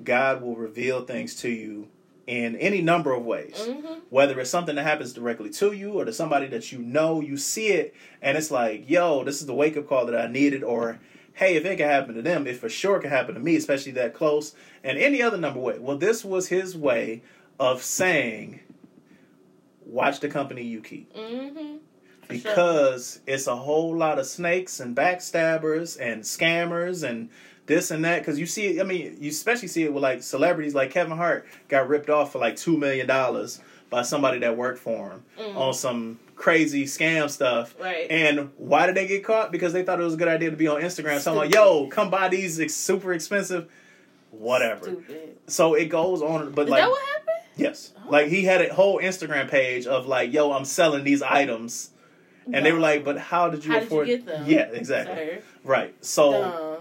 god 0.03 0.41
will 0.41 0.55
reveal 0.55 1.03
things 1.05 1.35
to 1.35 1.49
you 1.49 1.87
in 2.27 2.55
any 2.55 2.81
number 2.81 3.13
of 3.13 3.23
ways 3.23 3.55
Mhm. 3.69 3.99
whether 4.09 4.39
it's 4.39 4.49
something 4.49 4.75
that 4.75 4.83
happens 4.83 5.13
directly 5.13 5.49
to 5.51 5.71
you 5.73 5.93
or 5.93 6.05
to 6.05 6.13
somebody 6.13 6.47
that 6.47 6.71
you 6.71 6.79
know 6.79 7.21
you 7.21 7.37
see 7.37 7.67
it 7.67 7.93
and 8.21 8.37
it's 8.37 8.51
like 8.51 8.89
yo 8.89 9.23
this 9.23 9.39
is 9.41 9.47
the 9.47 9.53
wake 9.53 9.77
up 9.77 9.87
call 9.87 10.05
that 10.07 10.19
i 10.19 10.27
needed 10.27 10.63
or 10.63 10.99
hey 11.33 11.55
if 11.55 11.65
it 11.65 11.77
can 11.77 11.87
happen 11.87 12.15
to 12.15 12.21
them 12.21 12.47
it 12.47 12.57
for 12.57 12.67
sure 12.69 12.99
can 12.99 13.09
happen 13.11 13.35
to 13.35 13.39
me 13.39 13.55
especially 13.55 13.91
that 13.91 14.13
close 14.13 14.55
and 14.83 14.97
any 14.97 15.21
other 15.21 15.37
number 15.37 15.59
way 15.59 15.77
well 15.79 15.97
this 15.97 16.25
was 16.25 16.47
his 16.47 16.75
way 16.77 17.21
of 17.59 17.83
saying 17.83 18.59
watch 19.85 20.19
the 20.19 20.27
company 20.27 20.63
you 20.63 20.81
keep 20.81 21.13
Mhm. 21.13 21.74
For 22.27 22.35
sure. 22.35 22.51
because 22.51 23.19
it's 23.27 23.47
a 23.47 23.55
whole 23.55 23.95
lot 23.97 24.19
of 24.19 24.25
snakes 24.25 24.79
and 24.79 24.95
backstabbers 24.95 25.99
and 25.99 26.23
scammers 26.23 27.07
and 27.07 27.29
this 27.65 27.91
and 27.91 28.03
that. 28.05 28.19
Because 28.19 28.39
you 28.39 28.45
see, 28.45 28.67
it, 28.77 28.81
I 28.81 28.83
mean, 28.83 29.17
you 29.19 29.29
especially 29.29 29.67
see 29.67 29.83
it 29.83 29.93
with 29.93 30.03
like 30.03 30.23
celebrities 30.23 30.73
like 30.75 30.91
Kevin 30.91 31.17
Hart 31.17 31.45
got 31.67 31.87
ripped 31.87 32.09
off 32.09 32.31
for 32.31 32.39
like 32.39 32.55
two 32.55 32.77
million 32.77 33.07
dollars 33.07 33.59
by 33.89 34.01
somebody 34.01 34.39
that 34.39 34.57
worked 34.57 34.79
for 34.79 35.11
him 35.11 35.23
Mm. 35.39 35.55
on 35.55 35.73
some 35.73 36.19
crazy 36.35 36.85
scam 36.85 37.29
stuff. 37.29 37.75
Right. 37.79 38.07
And 38.09 38.49
why 38.57 38.87
did 38.87 38.95
they 38.95 39.07
get 39.07 39.23
caught? 39.23 39.51
Because 39.51 39.71
they 39.73 39.83
thought 39.83 39.99
it 40.01 40.03
was 40.03 40.15
a 40.15 40.17
good 40.17 40.27
idea 40.27 40.49
to 40.49 40.57
be 40.57 40.67
on 40.67 40.81
Instagram. 40.81 41.19
So 41.19 41.31
I'm 41.31 41.37
like, 41.37 41.53
yo, 41.53 41.87
come 41.87 42.09
buy 42.09 42.27
these 42.27 42.59
ex- 42.59 42.73
super 42.73 43.13
expensive, 43.13 43.69
whatever. 44.31 44.83
Stupid. 44.85 45.37
So 45.47 45.75
it 45.75 45.85
goes 45.85 46.21
on, 46.21 46.51
but 46.51 46.63
Is 46.65 46.69
like, 46.71 46.81
that 46.81 46.89
what 46.89 47.05
happened? 47.05 47.25
yes, 47.55 47.93
Oh. 48.05 48.09
like 48.09 48.27
he 48.27 48.43
had 48.43 48.61
a 48.61 48.73
whole 48.73 48.99
Instagram 48.99 49.49
page 49.49 49.85
of 49.87 50.07
like, 50.07 50.33
yo, 50.33 50.51
I'm 50.51 50.65
selling 50.65 51.03
these 51.03 51.21
items. 51.21 51.91
And 52.51 52.65
they 52.65 52.71
were 52.71 52.79
like, 52.79 53.03
"But 53.03 53.17
how 53.17 53.49
did 53.49 53.65
you 53.65 53.71
How 53.71 53.79
did 53.79 53.83
you 53.83 53.87
afford?" 53.87 54.07
get 54.07 54.25
them? 54.25 54.43
Yeah, 54.47 54.67
exactly. 54.71 55.15
Sir. 55.15 55.41
Right. 55.63 55.95
So 56.05 56.79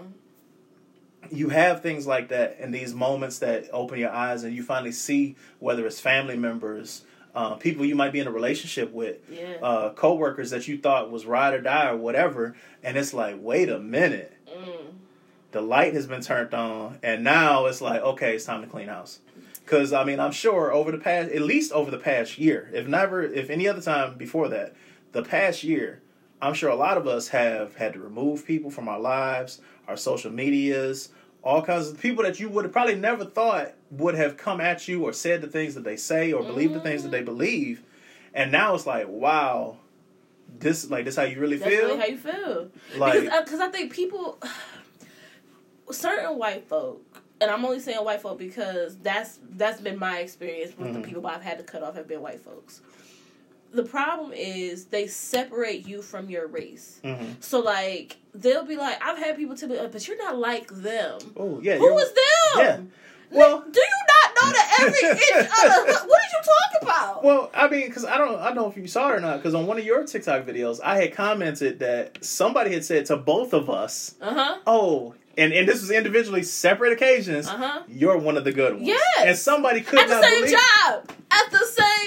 you 1.31 1.49
have 1.49 1.81
things 1.81 2.05
like 2.05 2.29
that 2.29 2.57
in 2.59 2.71
these 2.71 2.93
moments 2.93 3.39
that 3.39 3.65
open 3.73 3.99
your 3.99 4.11
eyes, 4.11 4.43
and 4.43 4.55
you 4.55 4.63
finally 4.63 4.91
see 4.91 5.35
whether 5.59 5.85
it's 5.87 5.99
family 5.99 6.37
members, 6.37 7.03
uh, 7.33 7.55
people 7.55 7.83
you 7.83 7.95
might 7.95 8.13
be 8.13 8.19
in 8.19 8.27
a 8.27 8.31
relationship 8.31 8.91
with, 8.93 9.17
Yeah. 9.29 9.55
uh, 9.61 9.89
coworkers 9.93 10.51
that 10.51 10.67
you 10.67 10.77
thought 10.77 11.09
was 11.11 11.25
ride 11.25 11.53
or 11.53 11.61
die 11.61 11.89
or 11.89 11.97
whatever, 11.97 12.55
and 12.83 12.95
it's 12.95 13.13
like, 13.13 13.37
wait 13.39 13.69
a 13.69 13.79
minute, 13.79 14.33
Mm. 14.47 14.93
the 15.51 15.61
light 15.61 15.93
has 15.93 16.05
been 16.05 16.21
turned 16.21 16.53
on, 16.53 16.99
and 17.01 17.23
now 17.23 17.65
it's 17.65 17.81
like, 17.81 18.01
okay, 18.01 18.35
it's 18.35 18.45
time 18.45 18.61
to 18.61 18.67
clean 18.67 18.87
house. 18.87 19.19
Because 19.65 19.91
I 19.93 20.03
mean, 20.03 20.19
I'm 20.19 20.31
sure 20.31 20.71
over 20.71 20.91
the 20.91 20.99
past, 20.99 21.31
at 21.31 21.41
least 21.41 21.71
over 21.71 21.89
the 21.89 21.97
past 21.97 22.37
year, 22.37 22.69
if 22.71 22.87
never, 22.87 23.23
if 23.23 23.49
any 23.49 23.67
other 23.67 23.81
time 23.81 24.13
before 24.15 24.47
that, 24.49 24.75
the 25.15 25.23
past 25.23 25.63
year, 25.63 26.01
I'm 26.41 26.53
sure 26.53 26.69
a 26.69 26.75
lot 26.75 26.97
of 26.97 27.07
us 27.07 27.29
have 27.29 27.75
had 27.75 27.93
to 27.93 27.99
remove 27.99 28.45
people 28.45 28.69
from 28.69 28.89
our 28.89 28.99
lives, 28.99 29.61
our 29.87 29.95
social 29.95 30.29
medias, 30.29 31.09
all 31.41 31.61
kinds 31.61 31.87
of 31.87 31.99
people 31.99 32.23
that 32.25 32.37
you 32.39 32.49
would 32.49 32.65
have 32.65 32.73
probably 32.73 32.95
never 32.95 33.23
thought 33.23 33.71
would 33.91 34.15
have 34.15 34.35
come 34.35 34.59
at 34.59 34.87
you 34.89 35.03
or 35.05 35.13
said 35.13 35.41
the 35.41 35.47
things 35.47 35.73
that 35.75 35.85
they 35.85 35.95
say 35.95 36.33
or 36.33 36.43
believe 36.43 36.73
the 36.73 36.81
things 36.81 37.03
that 37.03 37.11
they 37.11 37.21
believe, 37.23 37.81
and 38.33 38.51
now 38.51 38.75
it's 38.75 38.85
like, 38.85 39.07
wow, 39.07 39.77
this 40.59 40.89
like 40.91 41.05
this 41.05 41.15
how 41.15 41.23
you 41.23 41.39
really 41.39 41.55
That's 41.57 41.73
feel, 41.73 41.87
really 41.87 41.99
how 41.99 42.05
you 42.07 42.17
feel. 42.17 42.69
like 42.97 43.21
because 43.23 43.39
because 43.45 43.59
I 43.61 43.69
think 43.69 43.93
people, 43.93 44.37
certain 45.91 46.37
white 46.37 46.67
folk, 46.67 47.01
and 47.39 47.49
I'm 47.49 47.63
only 47.63 47.79
saying 47.79 48.03
white 48.03 48.21
folk 48.21 48.37
because 48.37 48.97
that's 48.97 49.39
that's 49.51 49.79
been 49.79 49.97
my 49.97 50.19
experience 50.19 50.77
with 50.77 50.89
Mhm. 50.89 50.93
the 50.95 50.99
people 51.07 51.25
I've 51.25 51.41
had 51.41 51.57
to 51.59 51.63
cut 51.63 51.83
off 51.83 51.95
have 51.95 52.07
been 52.07 52.21
white 52.21 52.41
folks. 52.41 52.81
The 53.75 53.83
problem 53.83 54.31
is 54.33 54.85
they 54.85 55.07
separate 55.07 55.85
you 55.87 56.01
from 56.01 56.29
your 56.29 56.47
race. 56.47 56.99
mhm. 57.03 57.35
So 57.41 57.59
like 57.59 58.17
they'll 58.33 58.65
be 58.65 58.77
like, 58.77 58.97
I've 59.03 59.17
had 59.17 59.35
people 59.35 59.55
tell 59.55 59.69
me, 59.69 59.77
"Uh, 59.77 59.87
but 59.87 60.07
you're 60.07 60.17
not 60.17 60.37
like 60.37 60.67
them. 60.69 61.19
oh 61.37 61.59
yeah, 61.61 61.77
Who 61.77 61.85
you're- 61.85 62.03
them? 62.03 62.57
yeah. 62.57 62.77
Well, 63.31 63.65
do 63.69 63.79
you 63.81 63.99
not 64.13 64.35
know 64.45 64.51
that 64.53 64.77
every 64.79 65.09
inch 65.09 65.19
of 65.47 65.87
the, 65.87 66.07
what 66.07 66.19
did 66.21 66.31
you 66.31 66.41
talk 66.43 66.81
about? 66.83 67.23
Well, 67.23 67.49
I 67.53 67.67
mean, 67.67 67.87
because 67.87 68.05
I 68.05 68.17
don't, 68.17 68.39
I 68.39 68.45
don't 68.45 68.55
know 68.55 68.69
if 68.69 68.77
you 68.77 68.87
saw 68.87 69.09
it 69.11 69.15
or 69.15 69.19
not. 69.19 69.37
Because 69.37 69.55
on 69.55 69.65
one 69.67 69.77
of 69.79 69.83
your 69.85 70.05
TikTok 70.05 70.45
videos, 70.45 70.79
I 70.83 71.01
had 71.01 71.13
commented 71.13 71.79
that 71.79 72.23
somebody 72.23 72.71
had 72.71 72.85
said 72.85 73.07
to 73.07 73.17
both 73.17 73.53
of 73.53 73.69
us, 73.69 74.13
Uh 74.21 74.33
huh. 74.33 74.57
"Oh, 74.67 75.15
and 75.37 75.51
and 75.51 75.67
this 75.67 75.81
was 75.81 75.89
individually 75.91 76.43
separate 76.43 76.93
occasions. 76.93 77.47
Uh 77.47 77.57
huh. 77.57 77.81
You're 77.89 78.17
one 78.17 78.37
of 78.37 78.43
the 78.45 78.51
good 78.53 78.75
ones." 78.75 78.87
Yes. 78.87 79.01
and 79.25 79.37
somebody 79.37 79.81
could 79.81 79.99
At 79.99 80.07
the 80.07 80.15
not 80.15 80.23
same 80.23 80.43
believe. 80.43 80.57
job. 80.85 81.11
At 81.31 81.51
the 81.51 81.64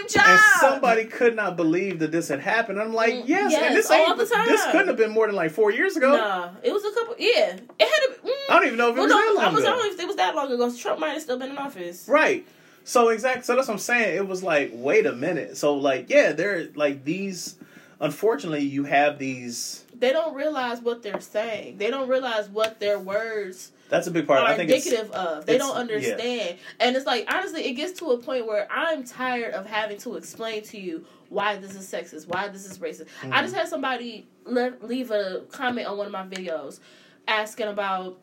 job. 0.08 0.26
And 0.26 0.40
somebody 0.60 1.04
could 1.04 1.36
not 1.36 1.56
believe 1.56 1.98
that 2.00 2.12
this 2.12 2.28
had 2.28 2.40
happened. 2.40 2.80
I'm 2.80 2.92
like, 2.92 3.14
Mm, 3.14 3.22
yes, 3.28 3.52
yes, 3.52 3.62
and 3.62 3.76
this 3.76 3.90
all 3.90 3.96
ain't. 3.96 4.18
the 4.18 4.26
time. 4.26 4.46
This 4.46 4.64
couldn't 4.66 4.88
have 4.88 4.96
been 4.96 5.10
more 5.12 5.26
than 5.26 5.36
like 5.36 5.50
four 5.50 5.70
years 5.70 5.96
ago. 5.96 6.16
Nah, 6.16 6.50
it 6.62 6.72
was 6.72 6.84
a 6.84 6.92
couple. 6.92 7.14
Yeah, 7.18 7.56
it 7.56 7.60
had. 7.80 8.14
To, 8.16 8.20
mm, 8.28 8.30
I 8.50 8.54
don't 8.54 8.66
even 8.66 8.78
know 8.78 8.90
if 8.90 8.96
it 8.96 9.00
well, 9.00 9.04
was 9.06 9.10
no, 9.12 9.18
that 9.18 9.34
long 9.34 9.44
I 9.44 9.48
was. 9.54 9.64
I 9.64 9.68
ago. 9.68 9.76
don't 9.76 9.86
know 9.86 9.92
if 9.94 10.00
it 10.00 10.06
was 10.06 10.16
that 10.16 10.34
long 10.34 10.52
ago. 10.52 10.72
Trump 10.76 11.00
might 11.00 11.10
have 11.10 11.22
still 11.22 11.38
been 11.38 11.50
in 11.50 11.58
office. 11.58 12.06
Right. 12.08 12.46
So 12.84 13.08
exactly. 13.10 13.42
So 13.42 13.54
that's 13.54 13.68
what 13.68 13.74
I'm 13.74 13.78
saying. 13.80 14.16
It 14.16 14.26
was 14.26 14.42
like, 14.42 14.70
wait 14.74 15.04
a 15.06 15.12
minute. 15.12 15.56
So 15.56 15.74
like, 15.74 16.08
yeah, 16.10 16.32
there 16.32 16.68
like 16.74 17.04
these. 17.04 17.56
Unfortunately, 18.00 18.60
you 18.62 18.84
have 18.84 19.18
these. 19.18 19.84
They 19.98 20.12
don't 20.12 20.34
realize 20.34 20.80
what 20.80 21.02
they're 21.02 21.20
saying. 21.20 21.78
They 21.78 21.90
don't 21.90 22.08
realize 22.08 22.48
what 22.48 22.78
their 22.78 22.98
words 22.98 23.72
That's 23.88 24.06
a 24.06 24.10
big 24.10 24.26
part. 24.26 24.40
are 24.40 24.46
I 24.46 24.56
think 24.56 24.70
it's 24.70 24.86
indicative 24.86 25.12
of. 25.12 25.46
They 25.46 25.58
don't 25.58 25.76
understand. 25.76 26.58
And 26.80 26.96
it's 26.96 27.06
like 27.06 27.26
honestly, 27.32 27.64
it 27.66 27.72
gets 27.74 27.98
to 28.00 28.10
a 28.10 28.18
point 28.18 28.46
where 28.46 28.66
I'm 28.70 29.04
tired 29.04 29.54
of 29.54 29.66
having 29.66 29.98
to 29.98 30.16
explain 30.16 30.62
to 30.64 30.78
you 30.78 31.04
why 31.28 31.56
this 31.56 31.74
is 31.74 31.90
sexist, 31.90 32.26
why 32.28 32.48
this 32.48 32.64
is 32.70 32.78
racist. 32.78 33.06
I 33.22 33.26
Mhm. 33.26 33.42
just 33.42 33.54
had 33.54 33.68
somebody 33.68 34.26
le- 34.44 34.74
leave 34.82 35.10
a 35.10 35.42
comment 35.50 35.86
on 35.86 35.96
one 35.98 36.06
of 36.06 36.12
my 36.12 36.24
videos 36.26 36.80
asking 37.26 37.68
about. 37.68 38.18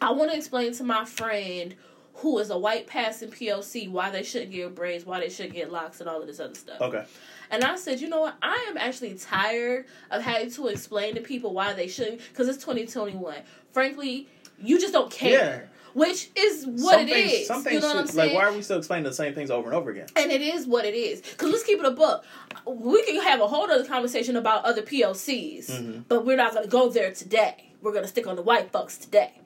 I 0.00 0.10
want 0.12 0.30
to 0.30 0.36
explain 0.36 0.72
to 0.74 0.84
my 0.84 1.04
friend 1.06 1.74
who 2.16 2.38
is 2.38 2.48
a 2.50 2.56
white 2.58 2.86
passing 2.86 3.30
POC 3.30 3.88
why 3.88 4.10
they 4.10 4.22
shouldn't 4.22 4.50
get 4.52 4.74
braids, 4.74 5.04
why 5.04 5.20
they 5.20 5.28
should 5.28 5.52
get 5.52 5.70
locks, 5.70 6.00
and 6.00 6.08
all 6.08 6.20
of 6.20 6.26
this 6.26 6.40
other 6.40 6.54
stuff. 6.54 6.80
okay. 6.80 7.04
And 7.50 7.62
I 7.62 7.76
said, 7.76 8.00
you 8.00 8.08
know 8.08 8.22
what? 8.22 8.34
I 8.42 8.66
am 8.70 8.76
actually 8.76 9.14
tired 9.14 9.84
of 10.10 10.22
having 10.22 10.50
to 10.52 10.66
explain 10.68 11.14
to 11.14 11.20
people 11.20 11.52
why 11.52 11.74
they 11.74 11.86
shouldn't, 11.88 12.20
because 12.28 12.48
it's 12.48 12.56
2021. 12.64 13.36
Frankly, 13.72 14.28
you 14.62 14.80
just 14.80 14.92
don't 14.92 15.10
care. 15.10 15.30
Yeah. 15.30 15.72
Which 15.94 16.28
is 16.36 16.66
what 16.66 16.92
some 16.98 17.00
it 17.00 17.08
things, 17.08 17.32
is. 17.32 17.46
Some 17.46 17.62
things 17.62 17.74
you 17.76 17.80
know 17.80 17.88
what 17.88 17.96
I'm 17.96 18.06
saying? 18.06 18.34
like, 18.34 18.36
why 18.36 18.50
are 18.50 18.52
we 18.54 18.60
still 18.60 18.76
explaining 18.76 19.04
the 19.04 19.14
same 19.14 19.32
things 19.34 19.50
over 19.50 19.68
and 19.68 19.74
over 19.74 19.90
again? 19.90 20.06
and 20.14 20.30
it 20.30 20.42
is 20.42 20.66
what 20.66 20.84
it 20.84 20.94
is. 20.94 21.22
Because 21.22 21.50
let's 21.50 21.64
keep 21.64 21.78
it 21.78 21.86
a 21.86 21.90
book. 21.90 22.22
We 22.66 23.02
can 23.04 23.18
have 23.22 23.40
a 23.40 23.46
whole 23.46 23.70
other 23.70 23.84
conversation 23.86 24.36
about 24.36 24.64
other 24.66 24.82
POCs, 24.82 25.70
Mhm. 25.70 26.04
but 26.06 26.26
we're 26.26 26.36
not 26.36 26.52
going 26.52 26.64
to 26.64 26.70
go 26.70 26.90
there 26.90 27.12
today. 27.12 27.70
We're 27.80 27.92
going 27.92 28.04
to 28.04 28.08
stick 28.10 28.26
on 28.26 28.36
the 28.36 28.42
white 28.42 28.70
folks 28.72 28.98
today. 28.98 29.40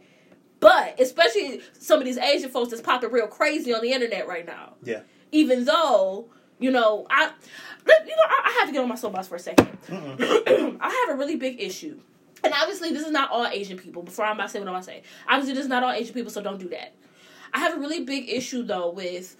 But 0.59 1.01
especially 1.01 1.61
some 1.79 2.01
of 2.01 2.05
these 2.05 2.19
Asian 2.19 2.51
folks 2.51 2.71
that's 2.71 2.83
popping 2.83 3.13
real 3.13 3.29
crazy 3.29 3.73
on 3.73 3.81
the 3.81 3.93
internet 3.93 4.27
right 4.27 4.45
now. 4.45 4.75
Yeah. 4.83 5.03
Even 5.31 5.65
though, 5.67 6.27
you 6.59 6.73
know, 6.73 7.07
I, 7.09 7.31
you 7.87 8.17
know, 8.17 8.23
I, 8.29 8.43
I 8.47 8.57
have 8.59 8.67
to 8.69 8.73
get 8.73 8.83
on 8.83 8.89
my 8.89 8.97
soapbox 8.97 9.29
for 9.29 9.37
a 9.37 9.39
2nd 9.39 9.69
I 10.81 11.05
have 11.07 11.15
a 11.15 11.19
really 11.19 11.37
big 11.37 11.61
issue. 11.63 12.01
And 12.43 12.53
obviously, 12.55 12.93
this 12.93 13.05
is 13.05 13.11
not 13.13 13.31
all 13.31 13.47
Asian 13.47 13.79
people. 13.79 14.03
Before 14.03 14.25
I'm 14.25 14.37
about 14.37 14.45
to 14.47 14.51
say 14.51 14.59
what 14.61 14.69
I'm 14.69 14.75
about 14.75 14.85
to 14.85 14.91
say, 14.91 15.03
obviously, 15.29 15.55
this 15.55 15.65
is 15.65 15.69
not 15.69 15.83
all 15.83 15.93
Asian 15.93 16.15
people, 16.15 16.31
so 16.31 16.43
don't 16.43 16.59
do 16.59 16.69
that. 16.71 16.95
I 17.53 17.59
have 17.61 17.77
a 17.77 17.81
really 17.81 18.05
big 18.05 18.29
issue 18.29 18.63
though 18.63 18.91
with 18.91 19.37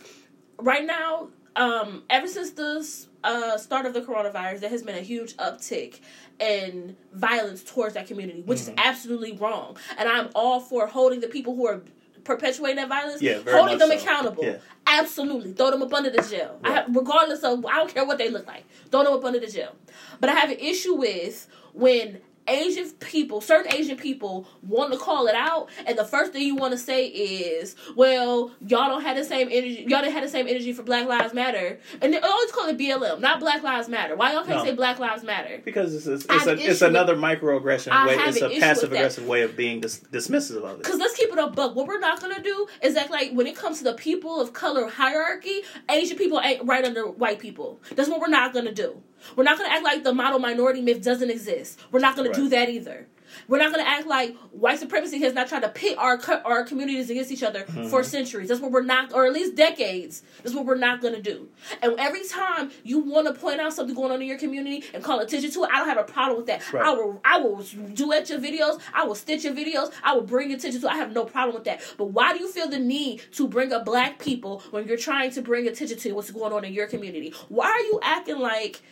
right 0.59 0.85
now. 0.85 1.29
Um, 1.57 2.05
ever 2.09 2.29
since 2.29 2.51
the 2.53 2.87
uh, 3.25 3.59
start 3.59 3.85
of 3.85 3.93
the 3.93 4.01
coronavirus, 4.03 4.61
there 4.61 4.71
has 4.71 4.85
been 4.85 4.95
a 4.97 5.01
huge 5.01 5.37
uptick 5.37 5.99
in 6.39 6.97
violence 7.13 7.65
towards 7.65 7.95
that 7.95 8.07
community, 8.07 8.43
which 8.43 8.61
Mm-hmm. 8.61 8.71
is 8.71 8.77
absolutely 8.79 9.33
wrong. 9.33 9.77
And 9.99 10.09
I'm 10.09 10.29
all 10.37 10.61
for 10.61 10.87
holding 10.87 11.21
the 11.21 11.27
people 11.27 11.57
who 11.57 11.67
are 11.67 11.83
perpetuating 12.23 12.77
that 12.77 12.89
violence, 12.89 13.21
Yeah, 13.21 13.41
holding 13.49 13.79
them 13.79 13.89
so. 13.91 13.97
accountable. 13.99 14.45
Yeah. 14.45 14.59
Absolutely, 14.87 15.53
throw 15.53 15.71
them 15.73 15.83
up 15.83 15.93
under 15.93 16.11
the 16.11 16.23
jail. 16.23 16.59
I 16.63 16.69
Right. 16.69 16.77
have, 16.85 16.97
regardless 16.97 17.43
of, 17.43 17.67
I 17.67 17.77
don't 17.77 17.93
care 17.93 18.05
what 18.07 18.19
they 18.19 18.31
look 18.31 18.47
like, 18.47 18.65
throw 18.91 19.03
them 19.03 19.13
up 19.13 19.25
under 19.25 19.41
the 19.41 19.49
jail. 19.49 19.75
But 20.21 20.31
I 20.31 20.35
have 20.35 20.51
an 20.51 20.59
issue 20.59 20.95
with 20.95 21.49
when 21.75 22.21
Asian 22.49 22.91
people, 23.01 23.41
certain 23.41 23.73
Asian 23.73 23.97
people, 23.97 24.47
want 24.63 24.93
to 24.93 24.99
call 24.99 25.27
it 25.27 25.35
out, 25.35 25.69
and 25.87 25.97
the 25.97 26.05
first 26.05 26.33
thing 26.33 26.43
you 26.43 26.57
want 26.57 26.73
to 26.73 26.79
say 26.79 27.07
is, 27.07 27.77
"Well, 27.97 28.51
y'all 28.61 28.89
don't 28.89 29.03
have 29.03 29.17
the 29.17 29.25
same 29.25 29.49
energy. 29.51 29.85
Y'all 29.89 30.01
didn't 30.01 30.15
have 30.15 30.23
the 30.23 30.29
same 30.29 30.49
energy 30.49 30.73
for 30.73 30.83
Black 30.83 31.07
Lives 31.07 31.33
Matter." 31.35 31.79
And 32.01 32.13
they 32.13 32.19
always 32.19 32.51
call 32.53 32.69
it 32.69 32.77
BLM, 32.79 33.21
not 33.21 33.41
Black 33.41 33.63
Lives 33.63 33.89
Matter. 33.89 34.17
Why 34.17 34.33
y'all 34.33 34.45
can't 34.45 34.59
No. 34.59 34.65
say 34.65 34.75
Black 34.75 34.99
Lives 34.99 35.23
Matter? 35.23 35.61
Because 35.65 35.95
it's 35.95 36.07
it's, 36.07 36.27
it's, 36.29 36.47
a, 36.47 36.71
it's 36.71 36.83
another 36.83 37.15
microaggression 37.17 37.93
I 37.93 38.07
way. 38.07 38.15
It's 38.15 38.43
a 38.43 38.61
passive 38.61 38.93
aggressive 38.93 39.27
way 39.27 39.43
of 39.43 39.57
being 39.57 39.81
dis- 39.81 40.01
dismissive 40.13 40.63
of 40.65 40.77
it. 40.77 40.83
Because 40.83 40.99
let's 40.99 41.15
keep 41.15 41.31
it 41.31 41.39
a 41.39 41.47
buck. 41.49 41.75
What 41.75 41.87
we're 41.87 41.99
not 42.01 42.21
gonna 42.21 42.43
do 42.43 42.67
is 42.83 42.97
act 42.97 43.11
like 43.11 43.33
when 43.33 43.47
it 43.47 43.57
comes 43.57 43.79
to 43.79 43.85
the 43.85 43.95
people 43.95 44.41
of 44.41 44.53
color 44.53 44.89
hierarchy, 44.89 45.63
Asian 45.91 46.17
people 46.17 46.41
ain't 46.41 46.65
right 46.67 46.85
under 46.85 47.07
white 47.07 47.39
people. 47.39 47.81
That's 47.95 48.09
what 48.09 48.21
we're 48.21 48.29
not 48.29 48.53
gonna 48.53 48.73
do. 48.73 49.03
We're 49.37 49.45
not 49.45 49.59
gonna 49.59 49.71
act 49.71 49.85
like 49.85 50.05
the 50.05 50.13
model 50.15 50.39
minority 50.39 50.81
myth 50.83 51.03
doesn't 51.03 51.31
exist. 51.31 51.79
We're 51.93 52.01
not 52.01 52.17
gonna 52.17 52.33
do 52.33 52.49
that 52.51 52.69
either. 52.69 53.07
We're 53.47 53.59
not 53.59 53.71
gonna 53.71 53.89
act 53.89 54.09
like 54.09 54.37
white 54.51 54.81
supremacy 54.81 55.21
has 55.21 55.35
not 55.35 55.49
tried 55.49 55.61
to 55.63 55.69
pit 55.69 55.97
our 55.99 56.19
co- 56.19 56.43
our 56.45 56.65
communities 56.65 57.11
against 57.11 57.31
each 57.31 57.45
other 57.45 57.61
Mm-hmm. 57.61 57.87
for 57.87 58.03
centuries. 58.03 58.49
That's 58.49 58.61
what 58.61 58.73
we're 58.73 58.83
not, 58.83 59.13
or 59.13 59.25
at 59.25 59.33
least 59.33 59.55
decades. 59.55 60.23
That's 60.43 60.53
what 60.53 60.67
we're 60.67 60.75
not 60.75 61.01
gonna 61.01 61.23
do. 61.23 61.49
And 61.81 61.95
every 62.01 62.27
time 62.27 62.73
you 62.83 62.99
want 62.99 63.29
to 63.29 63.33
point 63.41 63.61
out 63.61 63.73
something 63.73 63.95
going 63.95 64.11
on 64.11 64.21
in 64.21 64.27
your 64.27 64.37
community 64.39 64.83
and 64.93 65.05
call 65.05 65.21
attention 65.21 65.49
to 65.53 65.63
it, 65.63 65.71
I 65.73 65.79
don't 65.79 65.89
have 65.89 65.99
a 65.99 66.03
problem 66.13 66.39
with 66.39 66.47
that. 66.47 66.73
Right. 66.73 66.85
I 66.85 66.91
will 66.93 67.21
I 67.25 67.39
will 67.39 67.63
duet 67.95 68.29
your 68.31 68.41
videos. 68.41 68.81
I 68.93 69.05
will 69.05 69.15
stitch 69.15 69.45
your 69.45 69.53
videos. 69.55 69.93
I 70.03 70.13
will 70.15 70.23
bring 70.23 70.53
attention 70.53 70.81
to. 70.81 70.89
it. 70.89 70.91
I 70.93 70.97
have 70.97 71.13
no 71.13 71.25
problem 71.25 71.55
with 71.55 71.65
that. 71.67 71.83
But 71.99 72.07
why 72.07 72.33
do 72.37 72.41
you 72.41 72.51
feel 72.51 72.69
the 72.69 72.81
need 72.81 73.23
to 73.35 73.47
bring 73.47 73.73
up 73.73 73.85
black 73.85 74.19
people 74.19 74.65
when 74.73 74.89
you're 74.89 74.97
trying 74.97 75.31
to 75.33 75.41
bring 75.43 75.69
attention 75.69 75.99
to 75.99 76.13
what's 76.15 76.33
going 76.33 76.53
on 76.53 76.65
in 76.65 76.73
your 76.73 76.89
community? 76.89 77.33
Why 77.49 77.67
are 77.69 77.79
you 77.81 78.01
acting 78.03 78.41
like? 78.41 78.83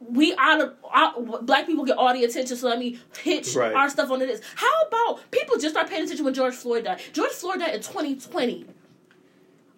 We 0.00 0.34
out 0.36 0.60
of 0.60 0.74
out, 0.92 1.46
black 1.46 1.66
people 1.66 1.84
get 1.84 1.96
all 1.96 2.12
the 2.12 2.24
attention, 2.24 2.56
so 2.56 2.68
let 2.68 2.78
me 2.78 2.98
pitch 3.14 3.54
Right. 3.54 3.72
our 3.72 3.88
stuff 3.88 4.10
onto 4.10 4.26
this. 4.26 4.40
How 4.54 4.82
about 4.88 5.30
people 5.30 5.56
just 5.58 5.74
start 5.74 5.88
paying 5.88 6.04
attention 6.04 6.24
when 6.24 6.34
George 6.34 6.54
Floyd 6.54 6.84
died? 6.84 7.00
George 7.12 7.30
Floyd 7.32 7.60
died 7.60 7.74
in 7.74 7.80
2020. 7.80 8.66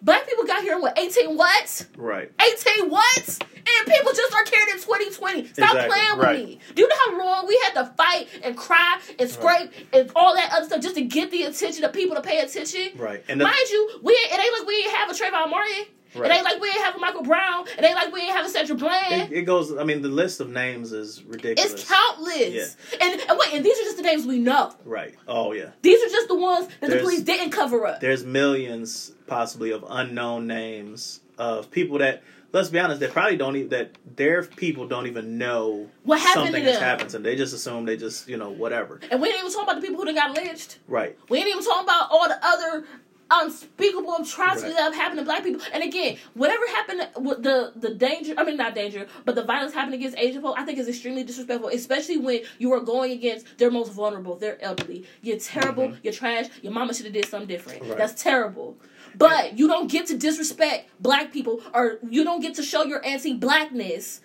Black 0.01 0.27
people 0.27 0.43
got 0.45 0.61
here 0.61 0.75
in 0.75 0.81
what 0.81 0.97
18 0.99 1.35
what? 1.37 1.87
Right. 1.97 2.31
18 2.39 2.89
what? 2.89 3.39
And 3.39 3.87
people 3.87 4.11
just 4.13 4.33
are 4.33 4.43
caring 4.43 4.75
in 4.75 4.79
2020. 4.81 5.47
Stop 5.47 5.57
Exactly, 5.57 5.89
playing 5.89 6.17
with 6.17 6.25
right. 6.25 6.45
me. 6.45 6.59
Do 6.75 6.83
you 6.83 6.87
know 6.87 6.95
how 7.05 7.17
long 7.25 7.47
we 7.47 7.59
had 7.65 7.73
to 7.83 7.93
fight 7.97 8.27
and 8.43 8.55
cry 8.55 8.99
and 9.17 9.29
scrape 9.29 9.71
and 9.91 10.11
all 10.15 10.35
that 10.35 10.51
other 10.53 10.65
stuff 10.67 10.81
just 10.81 10.95
to 10.95 11.01
get 11.01 11.31
the 11.31 11.43
attention 11.43 11.83
of 11.83 11.93
people 11.93 12.15
to 12.15 12.21
pay 12.21 12.39
attention? 12.39 12.91
Right. 12.95 13.23
And 13.27 13.41
the, 13.41 13.45
Mind 13.45 13.69
you, 13.71 13.99
we 14.03 14.13
it 14.13 14.39
ain't 14.39 14.59
like 14.59 14.67
we 14.67 14.75
ain't 14.83 14.91
have 14.93 15.09
a 15.09 15.13
Trayvon 15.13 15.49
Martin. 15.49 15.85
Right. 16.17 16.31
It 16.31 16.35
ain't 16.35 16.43
like 16.43 16.59
we 16.61 16.67
ain't 16.69 16.81
have 16.83 16.95
a 16.95 16.99
Michael 16.99 17.23
Brown. 17.23 17.67
It 17.77 17.83
ain't 17.83 17.95
like 17.95 18.11
we 18.13 18.21
ain't 18.21 18.35
have 18.35 18.45
a 18.45 18.49
Sandra 18.49 18.75
Bland. 18.75 19.31
it, 19.31 19.37
it 19.39 19.41
goes. 19.43 19.75
I 19.77 19.83
mean, 19.83 20.01
the 20.01 20.07
list 20.09 20.39
of 20.39 20.49
names 20.49 20.91
is 20.91 21.23
ridiculous. 21.23 21.73
it's 21.73 21.87
countless. 21.87 22.75
And, 23.01 23.21
and 23.21 23.39
wait, 23.39 23.53
and 23.53 23.63
these 23.65 23.77
are 23.79 23.83
just 23.83 23.97
the 23.97 24.03
names 24.03 24.25
we 24.25 24.39
know. 24.39 24.73
Right. 24.85 25.15
Oh 25.27 25.51
yeah. 25.53 25.71
These 25.81 26.01
are 26.03 26.09
just 26.11 26.27
the 26.27 26.35
ones 26.35 26.67
that 26.81 26.89
the 26.89 26.97
police 26.99 27.21
didn't 27.21 27.51
cover 27.51 27.85
up. 27.85 27.99
There's 28.01 28.23
millions, 28.23 29.13
possibly, 29.27 29.71
of 29.71 29.85
unknown 29.87 30.47
names 30.47 31.21
of 31.37 31.69
people 31.71 31.99
that. 31.99 32.23
Let's 32.53 32.69
be 32.69 32.79
honest. 32.79 33.01
They 33.01 33.07
probably 33.07 33.35
don't 33.35 33.57
even 33.57 33.69
that 33.69 33.91
their 34.15 34.41
people 34.41 34.87
don't 34.87 35.05
even 35.05 35.37
know 35.37 35.89
What 36.03 36.21
happened 36.21 36.45
something 36.45 36.63
to 36.63 36.71
has 36.71 36.79
them? 36.79 36.83
happened 36.89 37.09
to 37.09 37.17
them. 37.17 37.23
They 37.23 37.35
just 37.35 37.53
assume 37.53 37.83
they 37.85 37.97
just 37.97 38.29
you 38.29 38.37
know 38.37 38.49
whatever. 38.49 39.01
And 39.11 39.21
we 39.21 39.27
ain't 39.27 39.39
even 39.39 39.51
talking 39.51 39.63
about 39.69 39.81
the 39.81 39.87
people 39.87 39.97
who 39.97 40.05
done 40.05 40.15
got 40.15 40.31
lynched. 40.35 40.79
Right. 40.87 41.17
We 41.29 41.39
ain't 41.39 41.49
even 41.49 41.61
talking 41.63 41.83
about 41.83 42.09
all 42.09 42.27
the 42.29 42.39
other 42.41 42.85
unspeakable 43.29 44.15
atrocities 44.15 44.63
Right. 44.63 44.73
that 44.75 44.83
have 44.83 44.95
happened 44.95 45.19
to 45.19 45.25
black 45.25 45.43
people. 45.43 45.61
And 45.73 45.83
again, 45.83 46.17
whatever 46.33 46.65
happened 46.67 47.07
with 47.17 47.43
the 47.43 47.73
the 47.75 47.93
danger, 47.93 48.33
I 48.37 48.43
mean 48.43 48.57
not 48.57 48.75
danger, 48.75 49.07
but 49.25 49.35
the 49.35 49.43
violence 49.43 49.73
happening 49.73 49.99
against 49.99 50.17
Asian 50.17 50.41
folk, 50.41 50.55
I 50.57 50.63
think 50.65 50.79
is 50.79 50.87
extremely 50.87 51.23
disrespectful, 51.23 51.69
especially 51.69 52.17
when 52.17 52.41
you 52.59 52.71
are 52.73 52.79
going 52.79 53.11
against 53.11 53.57
their 53.57 53.71
most 53.71 53.91
vulnerable, 53.91 54.35
their 54.35 54.61
elderly. 54.63 55.05
You're 55.21 55.39
terrible, 55.39 55.93
you're 56.03 56.13
trash, 56.13 56.47
your 56.61 56.73
mama 56.73 56.93
should 56.93 57.05
have 57.05 57.13
did 57.13 57.27
something 57.27 57.47
different. 57.47 57.81
Mm-hmm. 57.81 57.89
Right. 57.91 57.97
That's 57.97 58.21
terrible. 58.21 58.77
But 59.15 59.57
you 59.57 59.67
don't 59.67 59.89
get 59.91 60.05
to 60.07 60.17
disrespect 60.17 60.89
black 60.99 61.31
people 61.33 61.61
or 61.73 61.97
you 62.07 62.23
don't 62.23 62.39
get 62.41 62.55
to 62.55 62.63
show 62.63 62.83
your 62.83 63.03
anti-blackness 63.05 64.21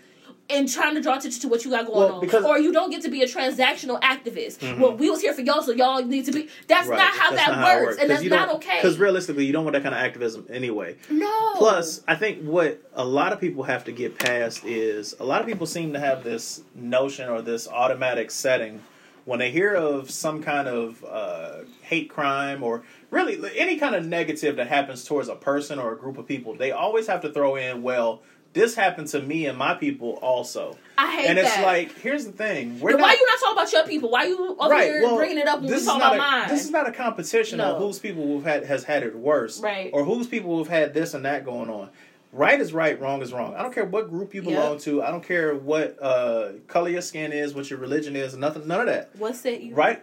and 0.51 0.69
trying 0.69 0.95
to 0.95 1.01
draw 1.01 1.17
attention 1.17 1.41
to 1.41 1.49
what 1.49 1.65
you 1.65 1.71
got 1.71 1.87
going 1.87 1.99
Well, 1.99 2.37
on. 2.37 2.45
or 2.45 2.59
you 2.59 2.73
don't 2.73 2.91
get 2.91 3.03
to 3.03 3.09
be 3.11 3.23
a 3.23 3.27
transactional 3.27 4.01
activist. 4.03 4.79
Well, 4.79 4.95
we 4.97 5.09
was 5.09 5.21
here 5.23 5.33
for 5.33 5.41
y'all, 5.41 5.63
so 5.63 5.73
y'all 5.73 6.05
need 6.05 6.25
to 6.27 6.33
be. 6.33 6.49
That's 6.69 6.89
Right. 6.89 6.99
not 6.99 7.15
how 7.15 7.31
That's 7.31 7.47
that 7.47 7.57
not 7.57 7.69
how 7.69 7.81
works, 7.81 7.99
and 7.99 8.11
that's 8.11 8.23
not 8.25 8.49
don't- 8.49 8.57
okay. 8.57 8.77
Because 8.77 8.99
realistically, 8.99 9.47
you 9.47 9.53
don't 9.53 9.65
want 9.65 9.75
that 9.75 9.83
kind 9.83 9.95
of 9.95 10.01
activism 10.01 10.47
anyway. 10.51 10.97
no. 11.09 11.53
Plus, 11.57 12.03
I 12.07 12.17
think 12.17 12.43
what 12.43 12.83
a 12.95 13.05
lot 13.05 13.33
of 13.33 13.41
people 13.41 13.63
have 13.65 13.85
to 13.85 13.93
get 13.93 14.19
past 14.19 14.65
is 14.65 15.15
a 15.21 15.25
lot 15.25 15.41
of 15.41 15.47
people 15.47 15.67
seem 15.67 15.93
to 15.95 16.01
have 16.01 16.25
this 16.25 16.63
notion 16.75 17.29
or 17.29 17.41
this 17.41 17.69
automatic 17.69 18.31
setting 18.31 18.81
when 19.25 19.39
they 19.39 19.53
hear 19.53 19.73
of 19.75 20.11
some 20.11 20.43
kind 20.43 20.67
of 20.67 21.05
uh, 21.05 21.59
hate 21.83 22.11
crime 22.11 22.61
or 22.65 22.83
really 23.13 23.39
any 23.57 23.77
kind 23.77 23.95
of 23.95 24.05
negative 24.05 24.57
that 24.57 24.67
happens 24.67 25.05
towards 25.05 25.29
a 25.29 25.37
person 25.37 25.79
or 25.79 25.93
a 25.93 25.97
group 25.97 26.19
of 26.19 26.27
people, 26.27 26.55
they 26.57 26.73
always 26.73 27.07
have 27.07 27.21
to 27.21 27.33
throw 27.33 27.55
in, 27.55 27.83
well, 27.83 28.21
this 28.53 28.75
happened 28.75 29.09
to 29.09 29.21
me 29.21 29.47
and 29.47 29.57
my 29.57 29.75
people 29.75 30.19
also. 30.23 30.77
I 30.99 31.11
hate 31.17 31.27
and 31.31 31.39
it's 31.39 31.55
that. 31.55 31.65
like, 31.65 31.99
here's 31.99 32.27
the 32.27 32.33
thing. 32.33 32.79
We're 32.81 32.91
Then 32.93 33.01
not, 33.01 33.07
why 33.07 33.13
you 33.15 33.27
not 33.27 33.39
talking 33.41 33.53
about 33.57 33.73
your 33.73 33.85
people? 33.87 34.11
Why 34.11 34.25
you 34.25 34.57
over 34.59 34.71
right. 34.71 34.85
here 34.85 35.03
Well, 35.03 35.17
bringing 35.17 35.39
it 35.39 35.49
up 35.49 35.57
when 35.61 35.65
we 35.67 35.71
this 35.71 35.81
is 35.81 35.87
talking 35.87 36.01
not 36.01 36.15
about 36.17 36.29
a, 36.29 36.41
mine? 36.41 36.49
This 36.49 36.65
is 36.65 36.71
not 36.71 36.89
a 36.89 36.93
competition 36.93 37.59
No. 37.59 37.75
of 37.77 37.79
whose 37.83 37.99
people 37.99 38.25
who've 38.27 38.45
had 38.45 38.65
has 38.65 38.85
had 38.85 39.03
it 39.03 39.17
worse, 39.17 39.61
Right. 39.61 39.91
Or 39.93 40.05
whose 40.05 40.27
people 40.27 40.57
who've 40.59 40.69
had 40.69 40.93
this 40.95 41.15
and 41.15 41.25
that 41.25 41.45
going 41.45 41.71
on. 41.71 41.89
Right 42.35 42.59
is 42.61 42.73
right, 42.73 42.99
wrong 42.99 43.21
is 43.21 43.31
wrong. 43.33 43.55
I 43.55 43.63
don't 43.63 43.75
care 43.75 43.85
what 43.85 44.09
group 44.09 44.35
you 44.35 44.43
belong 44.43 44.73
Yep. 44.75 44.81
to. 44.83 45.03
I 45.03 45.11
don't 45.11 45.23
care 45.25 45.55
what 45.55 45.99
uh, 46.01 46.53
color 46.67 46.89
your 46.89 47.03
skin 47.03 47.31
is, 47.33 47.55
what 47.55 47.69
your 47.69 47.79
religion 47.79 48.17
is, 48.17 48.35
nothing, 48.37 48.67
none 48.67 48.81
of 48.81 48.87
that. 48.87 49.11
what 49.17 49.37
set 49.37 49.63
you? 49.63 49.75
Right? 49.75 50.03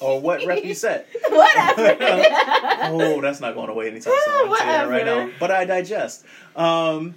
or 0.00 0.20
what 0.20 0.44
rep 0.44 0.62
you 0.64 0.74
set. 0.74 1.08
Whatever. 1.30 1.96
oh, 2.82 3.20
that's 3.22 3.40
not 3.40 3.54
going 3.54 3.70
away 3.70 3.88
anytime 3.88 4.12
soon. 4.24 4.34
I'm 4.34 4.46
telling 4.46 4.50
you 4.50 4.56
that 4.58 4.88
right 4.88 5.04
now. 5.06 5.30
But 5.40 5.50
I 5.50 5.64
digest. 5.64 6.24
Um, 6.54 7.14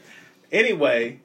anyway, 0.51 1.19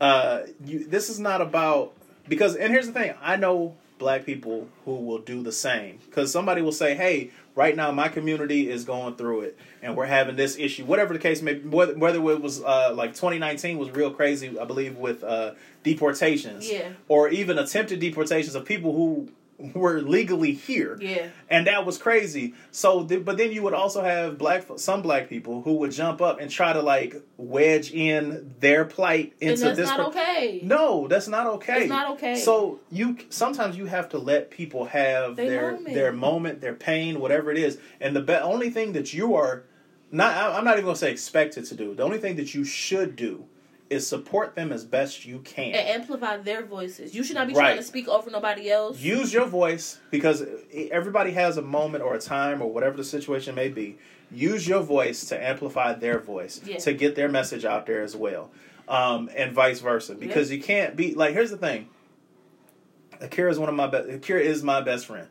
uh, 0.00 0.42
you, 0.64 0.84
this 0.86 1.08
is 1.10 1.18
not 1.18 1.40
about 1.40 1.92
because. 2.28 2.56
And 2.56 2.72
here's 2.72 2.86
the 2.86 2.92
thing: 2.92 3.14
I 3.20 3.36
know 3.36 3.76
black 3.98 4.24
people 4.24 4.68
who 4.84 4.94
will 4.94 5.18
do 5.18 5.42
the 5.42 5.50
same 5.52 5.98
because 6.06 6.30
somebody 6.30 6.62
will 6.62 6.72
say, 6.72 6.94
"Hey, 6.94 7.30
right 7.56 7.74
now 7.74 7.90
my 7.90 8.08
community 8.08 8.70
is 8.70 8.84
going 8.84 9.16
through 9.16 9.40
it, 9.42 9.58
and 9.82 9.96
we're 9.96 10.06
having 10.06 10.36
this 10.36 10.56
issue. 10.56 10.84
Whatever 10.84 11.14
the 11.14 11.18
case 11.20 11.42
may 11.42 11.54
be, 11.54 11.68
whether, 11.68 11.98
whether 11.98 12.18
it 12.30 12.40
was 12.40 12.62
uh, 12.62 12.92
like 12.94 13.10
2019 13.14 13.76
was 13.78 13.90
real 13.90 14.12
crazy, 14.12 14.56
I 14.58 14.64
believe, 14.64 14.96
with 14.96 15.24
uh, 15.24 15.54
deportations, 15.82 16.70
Yeah. 16.70 16.90
or 17.08 17.28
even 17.28 17.58
attempted 17.58 17.98
deportations 17.98 18.54
of 18.54 18.64
people 18.64 18.92
who 18.94 19.28
were 19.58 20.00
legally 20.00 20.52
here." 20.52 20.96
yeah. 21.00 21.28
and 21.50 21.66
that 21.66 21.84
was 21.84 21.98
crazy. 21.98 22.54
So, 22.70 23.04
th- 23.04 23.24
but 23.24 23.36
then 23.36 23.50
you 23.52 23.62
would 23.64 23.74
also 23.74 24.02
have 24.02 24.38
black 24.38 24.66
some 24.76 25.02
black 25.02 25.28
people 25.28 25.62
who 25.62 25.74
would 25.78 25.90
jump 25.90 26.22
up 26.22 26.40
and 26.40 26.50
try 26.50 26.72
to 26.72 26.80
like 26.80 27.16
wedge 27.36 27.90
in 27.92 28.54
their 28.60 28.84
plight 28.84 29.34
And 29.40 29.50
into 29.50 29.64
that's 29.64 29.76
this. 29.76 29.88
not 29.88 29.98
per- 29.98 30.04
okay. 30.20 30.60
No, 30.62 31.08
that's 31.08 31.28
not 31.28 31.46
okay. 31.56 31.80
It's 31.82 31.88
not 31.88 32.12
okay. 32.12 32.36
So 32.36 32.80
you 32.90 33.16
sometimes 33.30 33.76
you 33.76 33.86
have 33.86 34.08
to 34.10 34.18
let 34.18 34.50
people 34.50 34.84
have 34.86 35.36
They 35.36 35.48
their 35.48 35.72
moment. 35.72 35.94
their 35.94 36.12
moment, 36.12 36.60
their 36.60 36.74
pain, 36.74 37.18
whatever 37.20 37.50
it 37.50 37.58
is, 37.58 37.78
and 38.00 38.14
the 38.14 38.20
be- 38.22 38.34
only 38.34 38.70
thing 38.70 38.92
that 38.92 39.12
you 39.12 39.34
are 39.34 39.64
not. 40.12 40.36
I'm 40.54 40.64
not 40.64 40.74
even 40.74 40.84
gonna 40.84 40.96
say 40.96 41.10
expected 41.10 41.64
to 41.66 41.74
do. 41.74 41.94
The 41.94 42.02
only 42.02 42.18
thing 42.18 42.36
that 42.36 42.54
you 42.54 42.64
should 42.64 43.16
do 43.16 43.44
is 43.90 44.06
support 44.06 44.54
them 44.54 44.70
as 44.72 44.84
best 44.84 45.24
you 45.24 45.38
can. 45.40 45.74
And 45.74 45.88
amplify 46.02 46.36
their 46.38 46.62
voices. 46.64 47.14
You 47.14 47.24
should 47.24 47.36
not 47.36 47.48
be 47.48 47.54
Right. 47.54 47.64
trying 47.68 47.76
to 47.78 47.82
speak 47.82 48.06
over 48.08 48.30
nobody 48.30 48.70
else. 48.70 48.98
use 49.00 49.32
your 49.32 49.46
voice 49.46 49.98
because 50.10 50.44
everybody 50.90 51.30
has 51.32 51.56
a 51.56 51.62
moment 51.62 52.04
or 52.04 52.14
a 52.14 52.20
time 52.20 52.60
or 52.60 52.70
whatever 52.70 52.96
the 52.96 53.04
situation 53.04 53.54
may 53.54 53.68
be. 53.68 53.96
Use 54.30 54.68
your 54.68 54.82
voice 54.82 55.24
to 55.30 55.42
amplify 55.42 55.94
their 55.94 56.18
voice 56.18 56.60
Yeah. 56.66 56.76
to 56.78 56.92
get 56.92 57.14
their 57.14 57.28
message 57.30 57.64
out 57.64 57.86
there 57.86 58.02
as 58.02 58.14
well, 58.14 58.50
um, 58.88 59.30
and 59.34 59.52
vice 59.52 59.80
versa. 59.80 60.14
Because 60.14 60.50
you 60.52 60.60
can't 60.60 60.94
be 60.94 61.14
like. 61.14 61.32
Here's 61.32 61.50
the 61.50 61.56
thing. 61.56 61.88
Akira 63.20 63.50
is 63.50 63.58
one 63.58 63.68
of 63.68 63.74
my 63.74 63.86
best. 63.86 64.08
Akira 64.08 64.40
is 64.40 64.62
my 64.62 64.80
best 64.80 65.06
friend. 65.06 65.28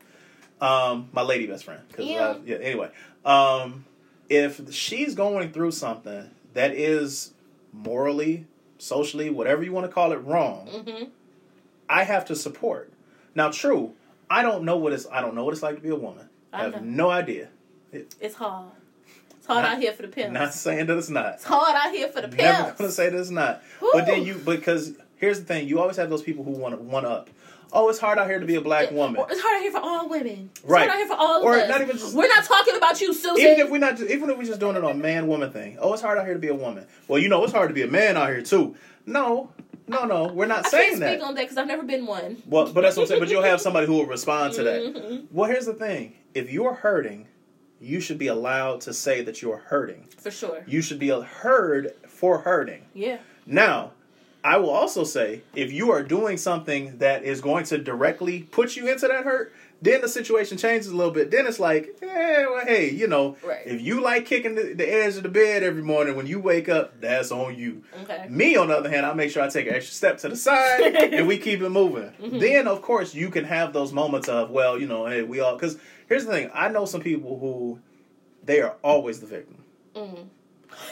Um, 0.60 1.08
my 1.12 1.22
lady 1.22 1.46
best 1.46 1.64
friend. 1.64 1.80
'cause, 1.92 2.04
Yeah. 2.06 2.24
uh, 2.24 2.38
yeah. 2.44 2.56
Anyway, 2.56 2.90
um, 3.24 3.84
if 4.28 4.60
she's 4.74 5.14
going 5.14 5.52
through 5.52 5.70
something 5.70 6.30
that 6.54 6.72
is 6.72 7.32
morally, 7.72 8.46
socially, 8.78 9.30
whatever 9.30 9.62
you 9.62 9.72
want 9.72 9.86
to 9.86 9.92
call 9.92 10.12
it, 10.12 10.16
wrong, 10.16 10.66
hmm 10.68 11.04
I 11.90 12.04
have 12.04 12.26
to 12.26 12.36
support. 12.36 12.92
Now, 13.34 13.50
true, 13.50 13.94
I 14.28 14.42
don't 14.42 14.64
know 14.64 14.76
what 14.76 14.92
it's. 14.92 15.06
I 15.10 15.20
don't 15.22 15.34
know 15.34 15.44
what 15.44 15.54
it's 15.54 15.62
like 15.62 15.76
to 15.76 15.80
be 15.80 15.88
a 15.88 15.96
woman. 15.96 16.28
I, 16.52 16.60
I 16.60 16.62
have 16.70 16.84
no 16.84 17.08
idea. 17.10 17.48
It's 17.92 18.34
hard. 18.34 18.72
It's 19.30 19.46
hard 19.46 19.62
Not- 19.64 19.76
out 19.76 19.78
here 19.80 19.92
for 19.92 20.02
the 20.02 20.08
pimps. 20.08 20.32
Not 20.34 20.52
saying 20.52 20.86
that 20.86 20.98
it's 20.98 21.08
not. 21.08 21.34
it's 21.34 21.44
hard 21.44 21.74
out 21.74 21.94
here 21.94 22.08
for 22.08 22.20
the 22.20 22.28
pimps. 22.28 22.42
Never 22.42 22.72
gonna 22.76 22.90
say 22.90 23.08
that 23.08 23.18
it's 23.18 23.30
not. 23.30 23.62
But 23.80 24.04
then 24.06 24.24
you 24.24 24.34
because 24.34 24.98
here's 25.16 25.38
the 25.40 25.46
thing: 25.46 25.66
you 25.66 25.80
always 25.80 25.96
have 25.96 26.10
those 26.10 26.22
people 26.22 26.44
who 26.44 26.50
want 26.50 26.74
to 26.76 26.82
one 26.82 27.06
up. 27.06 27.30
Oh, 27.72 27.88
it's 27.88 27.98
hard 27.98 28.18
out 28.18 28.26
here 28.28 28.38
to 28.40 28.46
be 28.46 28.54
a 28.54 28.60
black 28.60 28.90
woman. 28.90 29.22
It's 29.30 29.40
hard 29.40 29.56
out 29.56 29.62
here 29.62 29.72
for 29.72 29.80
all 29.80 30.08
women. 30.08 30.50
It's 30.56 30.64
Right. 30.64 30.88
hard 30.88 30.90
out 30.90 30.96
here 30.96 31.06
for 31.06 31.16
all 31.20 31.42
Or 31.42 31.56
of 31.56 31.62
us. 31.62 31.68
not 31.68 31.80
even 31.82 31.98
just- 31.98 32.14
We're 32.14 32.28
not 32.28 32.44
talking 32.44 32.76
about 32.76 33.00
you, 33.00 33.12
Susan. 33.12 33.38
Even 33.38 33.60
if 33.60 33.70
we're 33.70 33.78
not, 33.78 34.00
even 34.00 34.30
if 34.30 34.38
we're 34.38 34.44
just 34.44 34.60
doing 34.60 34.76
it 34.76 34.84
on 34.84 34.92
a 34.92 34.94
man 34.94 35.26
woman 35.26 35.50
thing. 35.52 35.76
Oh, 35.80 35.92
it's 35.92 36.02
hard 36.02 36.18
out 36.18 36.24
here 36.24 36.34
to 36.34 36.40
be 36.40 36.48
a 36.48 36.54
woman. 36.54 36.86
Well, 37.08 37.18
you 37.18 37.28
know, 37.28 37.42
it's 37.44 37.52
hard 37.52 37.68
to 37.68 37.74
be 37.74 37.82
a 37.82 37.86
man 37.88 38.16
out 38.16 38.28
here 38.28 38.42
too. 38.42 38.74
No, 39.06 39.50
no, 39.86 40.04
no, 40.04 40.24
we're 40.32 40.46
not 40.46 40.66
I 40.66 40.68
saying 40.70 40.88
can't 40.90 41.00
that. 41.00 41.12
speak 41.18 41.26
on 41.28 41.34
that 41.34 41.42
because 41.42 41.56
I've 41.56 41.66
never 41.66 41.82
been 41.82 42.06
one. 42.06 42.42
Well, 42.46 42.70
but 42.72 42.80
that's 42.82 42.96
what 42.96 43.02
I'm 43.04 43.08
saying. 43.08 43.20
But 43.20 43.28
you'll 43.30 43.42
have 43.42 43.60
somebody 43.60 43.86
who 43.86 43.94
will 43.94 44.06
respond 44.06 44.54
to 44.54 44.62
that. 44.64 44.80
Mhm. 44.82 45.26
Well, 45.30 45.50
here's 45.50 45.66
the 45.66 45.74
thing: 45.74 46.14
if 46.34 46.50
you're 46.50 46.74
hurting, 46.74 47.26
you 47.80 48.00
should 48.00 48.18
be 48.18 48.26
allowed 48.28 48.80
to 48.82 48.92
say 48.94 49.22
that 49.22 49.40
you're 49.42 49.58
hurting. 49.58 50.08
For 50.18 50.30
sure. 50.30 50.64
You 50.66 50.80
should 50.82 50.98
be 50.98 51.08
heard 51.10 51.92
for 52.06 52.38
hurting. 52.38 52.86
Yeah. 52.94 53.18
Now, 53.46 53.92
I 54.48 54.56
will 54.56 54.70
also 54.70 55.04
say 55.04 55.42
if 55.54 55.70
you 55.72 55.90
are 55.90 56.02
doing 56.02 56.36
something 56.38 56.98
that 56.98 57.22
is 57.24 57.40
going 57.40 57.64
to 57.66 57.78
directly 57.78 58.42
put 58.42 58.76
you 58.76 58.86
into 58.88 59.06
that 59.08 59.24
hurt, 59.24 59.52
then 59.82 60.00
the 60.00 60.08
situation 60.08 60.56
changes 60.58 60.88
a 60.90 60.96
little 60.96 61.12
bit. 61.12 61.30
Then 61.30 61.46
it's 61.46 61.60
like, 61.60 61.96
eh, 62.02 62.46
well, 62.46 62.64
hey, 62.66 62.90
you 62.90 63.06
know, 63.06 63.36
Right. 63.44 63.60
if 63.66 63.80
you 63.80 64.00
like 64.00 64.24
kicking 64.26 64.54
the, 64.54 64.72
the 64.74 64.86
edge 64.92 65.16
of 65.16 65.22
the 65.22 65.28
bed 65.28 65.62
every 65.62 65.82
morning 65.82 66.16
when 66.16 66.26
you 66.26 66.40
wake 66.40 66.68
up, 66.68 67.00
that's 67.00 67.30
on 67.30 67.56
you. 67.56 67.84
Okay. 68.02 68.26
Me, 68.28 68.56
on 68.56 68.68
the 68.68 68.76
other 68.76 68.90
hand, 68.90 69.04
I 69.06 69.12
make 69.12 69.30
sure 69.30 69.42
I 69.42 69.48
take 69.48 69.68
an 69.68 69.74
extra 69.74 69.94
step 69.94 70.18
to 70.18 70.30
the 70.30 70.36
side 70.36 70.80
and 71.12 71.28
we 71.28 71.36
keep 71.38 71.60
it 71.60 71.68
moving. 71.68 72.10
Mhm. 72.20 72.40
Then, 72.40 72.66
of 72.66 72.80
course, 72.82 73.14
you 73.14 73.28
can 73.30 73.44
have 73.44 73.72
those 73.72 73.92
moments 73.92 74.28
of, 74.28 74.50
well, 74.50 74.78
you 74.80 74.86
know, 74.88 75.06
hey, 75.06 75.22
we 75.22 75.40
all. 75.40 75.54
Because 75.54 75.76
here's 76.08 76.24
the 76.24 76.32
thing 76.32 76.50
I 76.54 76.68
know 76.70 76.84
some 76.86 77.02
people 77.02 77.38
who 77.38 77.78
they 78.42 78.60
are 78.62 78.76
always 78.82 79.20
the 79.20 79.26
victim. 79.26 79.62
Mm. 79.94 80.26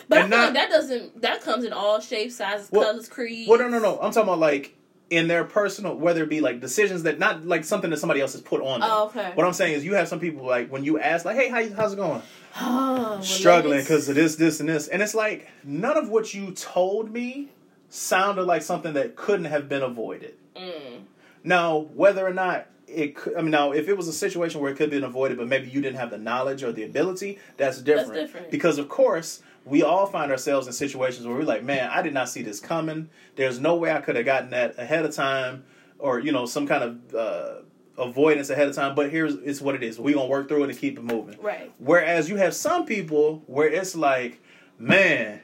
But 0.09 0.19
I 0.19 0.21
feel 0.23 0.29
not- 0.31 0.45
like 0.45 0.55
that 0.55 0.71
doesn't. 0.71 1.23
That 1.23 1.43
comes 1.43 1.65
in 1.65 1.73
all 1.73 2.01
shapes, 2.01 2.37
sizes, 2.37 2.69
Well- 2.71 2.85
colors, 2.85 3.09
creeds. 3.09 3.49
Well, 3.49 3.59
no, 3.59 3.69
no, 3.69 3.79
no. 3.79 3.99
I'm 4.01 4.13
talking 4.13 4.29
about 4.29 4.39
like 4.39 4.75
in 5.09 5.29
their 5.29 5.45
personal, 5.45 5.95
whether 5.95 6.25
it 6.25 6.29
be 6.29 6.41
like 6.41 6.61
decisions 6.61 7.05
that 7.05 7.19
not 7.19 7.47
like 7.47 7.65
something 7.65 7.91
that 7.91 7.99
somebody 7.99 8.21
else 8.21 8.33
has 8.33 8.43
put 8.43 8.61
on 8.61 8.81
them. 8.81 8.89
Oh, 8.93 9.07
okay. 9.07 9.31
What 9.35 9.47
I'm 9.47 9.53
saying 9.53 9.75
is, 9.75 9.85
you 9.85 9.95
have 9.95 10.09
some 10.09 10.19
people 10.19 10.45
like 10.45 10.71
when 10.71 10.85
you 10.85 10.99
ask, 10.99 11.25
like, 11.25 11.37
"Hey, 11.37 11.49
how 11.49 11.59
you, 11.59 11.73
how's 11.75 11.93
it 11.93 11.97
going?" 11.97 12.23
Oh, 12.59 13.21
Struggling 13.21 13.81
because 13.81 14.09
of 14.09 14.15
this, 14.15 14.37
this, 14.37 14.61
and 14.61 14.69
this, 14.69 14.89
and 14.89 15.03
it's 15.03 15.15
like 15.15 15.47
none 15.63 15.97
of 15.99 16.09
what 16.09 16.33
you 16.33 16.53
told 16.53 17.13
me 17.13 17.51
sounded 17.91 18.45
like 18.45 18.63
something 18.63 18.95
that 18.95 19.15
couldn't 19.15 19.45
have 19.45 19.69
been 19.69 19.83
avoided. 19.83 20.35
Mm. 20.57 21.03
Now, 21.45 21.79
whether 21.95 22.27
or 22.27 22.33
not 22.33 22.67
it 22.89 23.15
could, 23.15 23.37
I 23.37 23.43
mean, 23.43 23.51
now 23.51 23.73
if 23.73 23.89
it 23.89 23.97
was 23.97 24.09
a 24.09 24.13
situation 24.13 24.61
where 24.61 24.73
it 24.73 24.77
could 24.77 24.85
have 24.85 24.91
been 24.91 25.05
avoided, 25.05 25.37
but 25.39 25.49
maybe 25.49 25.69
you 25.69 25.81
didn't 25.81 25.97
have 25.99 26.11
the 26.11 26.19
knowledge 26.19 26.63
or 26.63 26.73
the 26.73 26.83
ability, 26.85 27.39
that's 27.57 27.81
different. 27.83 28.09
That's 28.09 28.21
different. 28.21 28.51
Because 28.51 28.79
of 28.79 28.89
course, 28.89 29.43
we 29.67 29.83
all 29.83 30.07
find 30.07 30.31
ourselves 30.31 30.67
in 30.67 30.73
situations 30.73 31.27
where 31.27 31.37
we're 31.37 31.43
like, 31.43 31.65
man, 31.65 31.91
I 31.91 32.01
did 32.01 32.15
not 32.15 32.29
see 32.29 32.43
this 32.43 32.61
coming. 32.61 33.11
There's 33.35 33.59
no 33.59 33.75
way 33.75 33.91
I 33.91 34.01
could 34.01 34.17
have 34.17 34.25
gotten 34.25 34.51
that 34.51 34.79
ahead 34.79 35.05
of 35.05 35.15
time, 35.15 35.65
or 35.99 36.21
you 36.21 36.33
know, 36.33 36.47
some 36.47 36.67
kind 36.67 36.85
of 36.85 37.15
uh, 37.15 37.55
avoidance 37.99 38.49
ahead 38.49 38.69
of 38.69 38.77
time. 38.77 38.95
But 38.95 39.11
here's 39.11 39.35
it's 39.35 39.61
what 39.61 39.75
it 39.75 39.83
is. 39.83 39.99
We 39.99 40.15
gonna 40.15 40.29
work 40.29 40.49
through 40.49 40.65
it 40.65 40.71
and 40.71 40.79
keep 40.79 40.99
it 40.99 41.05
moving. 41.05 41.39
Right. 41.43 41.73
Whereas 41.79 42.31
you 42.31 42.37
have 42.37 42.55
some 42.55 42.87
people 42.87 43.43
where 43.47 43.69
it's 43.69 43.97
like, 43.97 44.41
man, 44.79 45.41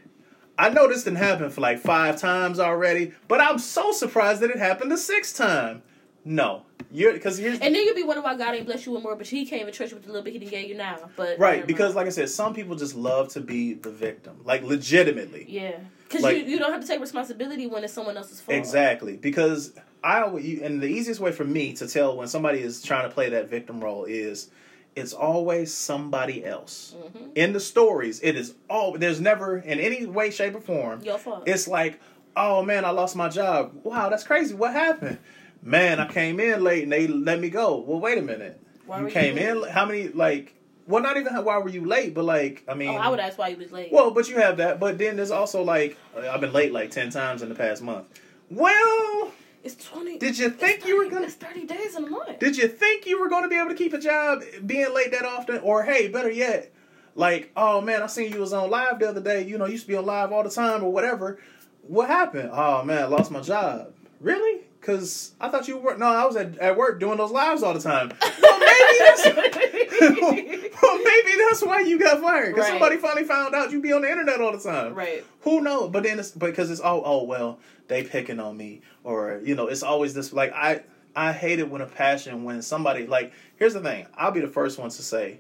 I 0.56 0.68
know 0.68 0.86
this 0.86 1.02
didn't 1.02 1.16
happen 1.16 1.50
for 1.50 1.60
like 1.60 1.80
five 1.80 2.18
times 2.20 2.60
already, 2.60 3.12
but 3.26 3.40
I'm 3.40 3.58
so 3.58 3.90
surprised 3.90 4.40
that 4.42 4.50
it 4.50 4.58
happened 4.58 4.92
the 4.92 4.98
sixth 4.98 5.36
time. 5.36 5.82
No, 6.24 6.62
you're 6.90 7.12
because 7.12 7.38
here's 7.38 7.58
And 7.60 7.74
then 7.74 7.84
you'll 7.84 7.94
be 7.94 8.02
wondering 8.02 8.24
why 8.24 8.36
God 8.36 8.54
ain't 8.54 8.66
bless 8.66 8.86
you 8.86 8.92
with 8.92 9.02
more, 9.02 9.16
but 9.16 9.26
He 9.26 9.44
came 9.44 9.66
to 9.66 9.72
church 9.72 9.92
with 9.92 10.02
the 10.02 10.08
little 10.08 10.22
bit 10.22 10.32
He 10.32 10.38
didn't 10.38 10.52
get 10.52 10.68
you 10.68 10.74
now. 10.76 11.10
But 11.16 11.38
right 11.38 11.66
because 11.66 11.94
like 11.94 12.06
I 12.06 12.10
said, 12.10 12.28
some 12.28 12.54
people 12.54 12.76
just 12.76 12.94
love 12.94 13.28
to 13.30 13.40
be 13.40 13.74
the 13.74 13.90
victim, 13.90 14.40
like 14.44 14.62
legitimately. 14.62 15.46
yeah, 15.48 15.78
because 16.04 16.22
like- 16.22 16.36
you 16.36 16.44
you 16.44 16.58
don't 16.58 16.72
have 16.72 16.80
to 16.82 16.86
take 16.86 17.00
responsibility 17.00 17.66
when 17.66 17.82
it's 17.84 17.92
someone 17.92 18.16
else's 18.16 18.40
fault. 18.40 18.56
Exactly, 18.58 19.16
because 19.16 19.72
I 20.04 20.22
always 20.22 20.60
and 20.62 20.80
the 20.80 20.86
easiest 20.88 21.20
way 21.20 21.32
for 21.32 21.44
me 21.44 21.72
to 21.74 21.86
tell 21.88 22.16
when 22.16 22.28
somebody 22.28 22.60
is 22.60 22.82
trying 22.82 23.08
to 23.08 23.14
play 23.14 23.30
that 23.30 23.48
victim 23.48 23.82
role 23.82 24.04
is 24.04 24.50
it's 24.94 25.12
always 25.14 25.72
somebody 25.72 26.44
else. 26.44 26.94
hmm 27.14 27.30
In 27.34 27.52
the 27.52 27.60
stories, 27.60 28.20
it 28.22 28.36
is 28.36 28.54
all 28.68 28.92
there's 28.98 29.20
never 29.20 29.56
in 29.58 29.80
any 29.80 30.06
way, 30.06 30.30
shape, 30.30 30.54
or 30.54 30.60
form 30.60 31.02
Your 31.02 31.18
fault. 31.18 31.44
It's 31.46 31.66
like, 31.66 31.98
oh 32.36 32.62
man, 32.62 32.84
I 32.84 32.90
lost 32.90 33.16
my 33.16 33.28
job. 33.28 33.72
Wow, 33.82 34.08
that's 34.10 34.24
crazy. 34.24 34.54
What 34.54 34.72
happened? 34.72 35.18
Man, 35.62 36.00
I 36.00 36.08
came 36.08 36.40
in 36.40 36.62
late 36.62 36.82
and 36.82 36.92
they 36.92 37.06
let 37.06 37.40
me 37.40 37.48
go. 37.48 37.78
Well, 37.78 38.00
wait 38.00 38.18
a 38.18 38.22
minute. 38.22 38.60
Why 38.86 38.98
you 38.98 39.02
were 39.04 39.08
you 39.08 39.14
came 39.14 39.36
late? 39.36 39.46
in. 39.46 39.62
How 39.62 39.86
many? 39.86 40.08
Like, 40.08 40.54
well, 40.88 41.02
not 41.02 41.16
even 41.16 41.32
why 41.44 41.58
were 41.58 41.68
you 41.68 41.86
late, 41.86 42.14
but 42.14 42.24
like, 42.24 42.64
I 42.68 42.74
mean, 42.74 42.90
oh, 42.90 42.96
I 42.96 43.08
would 43.08 43.20
ask 43.20 43.38
why 43.38 43.48
you 43.48 43.56
was 43.56 43.70
late. 43.70 43.92
well, 43.92 44.10
but 44.10 44.28
you 44.28 44.36
have 44.38 44.56
that. 44.56 44.80
But 44.80 44.98
then 44.98 45.16
there's 45.16 45.30
also 45.30 45.62
like, 45.62 45.96
I've 46.16 46.40
been 46.40 46.52
late 46.52 46.72
like 46.72 46.90
ten 46.90 47.10
times 47.10 47.42
in 47.42 47.48
the 47.48 47.54
past 47.54 47.80
month. 47.80 48.06
Well, 48.50 49.30
it's 49.62 49.82
twenty. 49.82 50.18
did 50.18 50.36
you 50.36 50.50
think 50.50 50.84
you 50.84 50.98
were 50.98 51.08
gonna? 51.08 51.26
It's 51.26 51.36
thirty 51.36 51.64
days 51.64 51.94
in 51.94 52.04
a 52.04 52.10
month. 52.10 52.40
Did 52.40 52.56
you 52.56 52.66
think 52.66 53.06
you 53.06 53.20
were 53.20 53.28
going 53.28 53.44
to 53.44 53.48
be 53.48 53.56
able 53.56 53.68
to 53.68 53.76
keep 53.76 53.92
a 53.92 53.98
job 53.98 54.42
being 54.66 54.92
late 54.92 55.12
that 55.12 55.24
often? 55.24 55.58
Or 55.58 55.84
hey, 55.84 56.08
better 56.08 56.30
yet, 56.30 56.72
like, 57.14 57.52
oh 57.56 57.80
man, 57.80 58.02
I 58.02 58.06
seen 58.06 58.32
you 58.32 58.40
was 58.40 58.52
on 58.52 58.68
live 58.68 58.98
the 58.98 59.08
other 59.08 59.20
day. 59.20 59.44
You 59.44 59.58
know, 59.58 59.66
you 59.66 59.72
used 59.72 59.84
to 59.84 59.88
be 59.92 59.96
on 59.96 60.06
live 60.06 60.32
all 60.32 60.42
the 60.42 60.50
time 60.50 60.82
or 60.82 60.92
whatever. 60.92 61.38
What 61.82 62.08
happened? 62.08 62.50
Oh 62.52 62.82
man, 62.82 63.04
I 63.04 63.06
lost 63.06 63.30
my 63.30 63.40
job. 63.40 63.92
Really? 64.20 64.62
Because 64.82 65.30
I 65.40 65.48
thought 65.48 65.68
you 65.68 65.78
were. 65.78 65.96
No, 65.96 66.06
I 66.06 66.26
was 66.26 66.34
at, 66.34 66.58
at 66.58 66.76
work 66.76 66.98
doing 66.98 67.16
those 67.16 67.30
lives 67.30 67.62
all 67.62 67.72
the 67.72 67.78
time. 67.80 68.12
Well, 68.20 68.58
maybe 68.58 68.98
that's. 68.98 69.24
well, 70.82 70.98
maybe 70.98 71.30
that's 71.48 71.62
why 71.62 71.84
you 71.86 72.00
got 72.00 72.20
fired. 72.20 72.48
Because 72.54 72.64
Right. 72.64 72.70
somebody 72.72 72.96
finally 72.96 73.24
found 73.24 73.54
out 73.54 73.70
you 73.70 73.80
be 73.80 73.92
on 73.92 74.02
the 74.02 74.10
internet 74.10 74.40
all 74.40 74.50
the 74.50 74.58
time. 74.58 74.94
right. 74.94 75.24
Who 75.42 75.60
knows? 75.60 75.90
But 75.90 76.02
then 76.02 76.18
it's 76.18 76.32
because 76.32 76.68
it's 76.70 76.80
oh 76.82 77.00
oh 77.04 77.22
well 77.24 77.60
they 77.88 78.02
picking 78.02 78.40
on 78.40 78.56
me 78.56 78.80
or 79.04 79.40
you 79.44 79.54
know 79.54 79.68
it's 79.68 79.82
always 79.84 80.14
this 80.14 80.32
like 80.32 80.52
I 80.52 80.82
I 81.14 81.32
hate 81.32 81.58
it 81.60 81.70
when 81.70 81.80
a 81.80 81.86
passion 81.86 82.42
when 82.44 82.60
somebody 82.62 83.06
like 83.06 83.32
here's 83.56 83.74
the 83.74 83.80
thing 83.80 84.06
I'll 84.16 84.30
be 84.32 84.40
the 84.40 84.48
first 84.48 84.78
one 84.78 84.90
to 84.90 85.02
say 85.02 85.38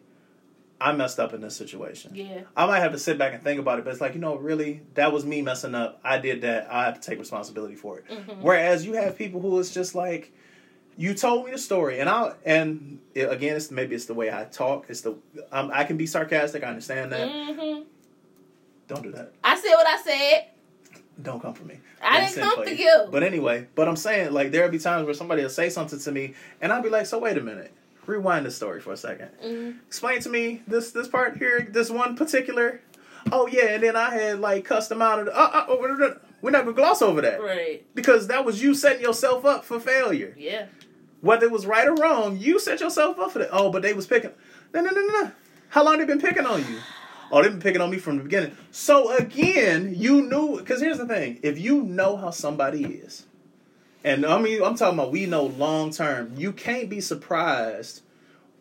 I 0.82 0.92
messed 0.92 1.20
up 1.20 1.32
in 1.32 1.40
this 1.40 1.54
situation. 1.56 2.12
Yeah. 2.14 2.42
I 2.56 2.66
might 2.66 2.80
have 2.80 2.92
to 2.92 2.98
sit 2.98 3.16
back 3.18 3.32
and 3.34 3.42
think 3.42 3.60
about 3.60 3.78
it, 3.78 3.84
but 3.84 3.92
it's 3.92 4.00
like 4.00 4.14
you 4.14 4.20
know 4.20 4.36
really 4.36 4.80
that 4.94 5.12
was 5.12 5.24
me 5.24 5.40
messing 5.42 5.74
up. 5.74 6.00
I 6.02 6.18
did 6.18 6.40
that. 6.42 6.68
I 6.70 6.84
have 6.86 7.00
to 7.00 7.08
take 7.08 7.18
responsibility 7.18 7.76
for 7.76 7.98
it. 7.98 8.04
Mhm. 8.08 8.40
Whereas 8.40 8.84
you 8.84 8.94
have 8.94 9.16
people 9.16 9.40
who 9.40 9.58
it's 9.60 9.72
just 9.72 9.94
like 9.94 10.32
you 10.96 11.14
told 11.14 11.46
me 11.46 11.52
the 11.52 11.58
story 11.58 12.00
and 12.00 12.08
I 12.08 12.32
and 12.44 12.98
it, 13.14 13.30
again 13.30 13.56
it's 13.56 13.70
maybe 13.70 13.94
it's 13.94 14.06
the 14.06 14.14
way 14.14 14.32
I 14.32 14.44
talk. 14.44 14.86
It's 14.88 15.02
the 15.02 15.14
um, 15.52 15.70
I 15.72 15.84
can 15.84 15.96
be 15.96 16.06
sarcastic. 16.06 16.64
I 16.64 16.68
understand 16.68 17.12
that. 17.12 17.28
hmm 17.28 17.82
Don't 18.88 19.02
do 19.02 19.12
that. 19.12 19.32
I 19.44 19.56
said 19.58 19.74
what 19.74 19.86
I 19.86 20.02
said. 20.02 20.44
Don't 21.22 21.40
come 21.40 21.54
for 21.54 21.64
me. 21.64 21.78
I 22.02 22.20
Don't 22.20 22.34
didn't 22.34 22.42
come 22.50 22.64
for 22.64 22.70
you. 22.70 23.06
But 23.10 23.22
anyway, 23.22 23.68
but 23.74 23.86
I'm 23.86 23.96
saying 23.96 24.32
like 24.32 24.50
there'll 24.50 24.70
be 24.70 24.78
times 24.78 25.04
where 25.04 25.14
somebody 25.14 25.42
will 25.42 25.50
say 25.50 25.68
something 25.68 25.98
to 26.00 26.10
me, 26.12 26.34
and 26.60 26.72
I'll 26.72 26.82
be 26.82 26.88
like, 26.88 27.06
"So 27.06 27.18
wait 27.18 27.36
a 27.36 27.40
minute, 27.40 27.70
rewind 28.06 28.46
the 28.46 28.50
story 28.50 28.80
for 28.80 28.92
a 28.92 28.96
second. 28.96 29.30
Mhm. 29.44 29.76
Explain 29.86 30.20
to 30.22 30.28
me 30.28 30.62
this 30.66 30.90
this 30.90 31.08
part 31.08 31.36
here, 31.36 31.66
this 31.70 31.90
one 31.90 32.16
particular. 32.16 32.80
Oh 33.30 33.46
yeah, 33.46 33.66
and 33.74 33.82
then 33.82 33.96
I 33.96 34.10
had 34.10 34.40
like 34.40 34.64
custom 34.64 35.00
out 35.00 35.20
of. 35.20 35.26
The, 35.26 35.36
uh, 35.38 35.66
uh, 35.68 35.76
we're 36.40 36.50
not 36.50 36.64
gonna 36.64 36.72
gloss 36.74 37.02
over 37.02 37.20
that 37.20 37.40
Right. 37.40 37.84
because 37.94 38.26
that 38.26 38.44
was 38.44 38.62
you 38.62 38.74
setting 38.74 39.02
yourself 39.02 39.44
up 39.44 39.64
for 39.64 39.78
failure. 39.78 40.34
Yeah. 40.36 40.66
Whether 41.20 41.46
it 41.46 41.52
was 41.52 41.66
right 41.66 41.86
or 41.86 41.94
wrong, 41.94 42.36
you 42.36 42.58
set 42.58 42.80
yourself 42.80 43.20
up 43.20 43.30
for 43.30 43.38
that. 43.38 43.50
Oh, 43.52 43.70
but 43.70 43.82
they 43.82 43.92
was 43.92 44.08
picking. 44.08 44.32
No, 44.74 44.80
no, 44.80 44.90
no, 44.90 45.00
no. 45.00 45.22
no. 45.22 45.30
How 45.68 45.84
long 45.84 45.98
they 45.98 46.04
been 46.04 46.20
picking 46.20 46.44
on 46.44 46.60
you? 46.60 46.78
Oh, 47.30 47.40
they've 47.40 47.50
been 47.52 47.60
picking 47.60 47.80
on 47.80 47.90
me 47.90 47.98
from 47.98 48.18
the 48.18 48.24
beginning. 48.24 48.56
So 48.72 49.16
again, 49.16 49.94
you 49.96 50.20
knew 50.22 50.58
because 50.58 50.80
here's 50.82 50.98
the 50.98 51.06
thing: 51.06 51.38
if 51.42 51.58
you 51.60 51.82
know 51.82 52.16
how 52.16 52.30
somebody 52.30 52.84
is, 52.84 53.24
and 54.04 54.24
I 54.26 54.38
mean, 54.40 54.62
I'm 54.62 54.74
talking 54.76 54.98
about 54.98 55.12
we 55.12 55.26
know 55.26 55.44
long 55.44 55.90
term, 55.90 56.32
you 56.36 56.52
can't 56.52 56.88
be 56.88 57.00
surprised 57.00 58.02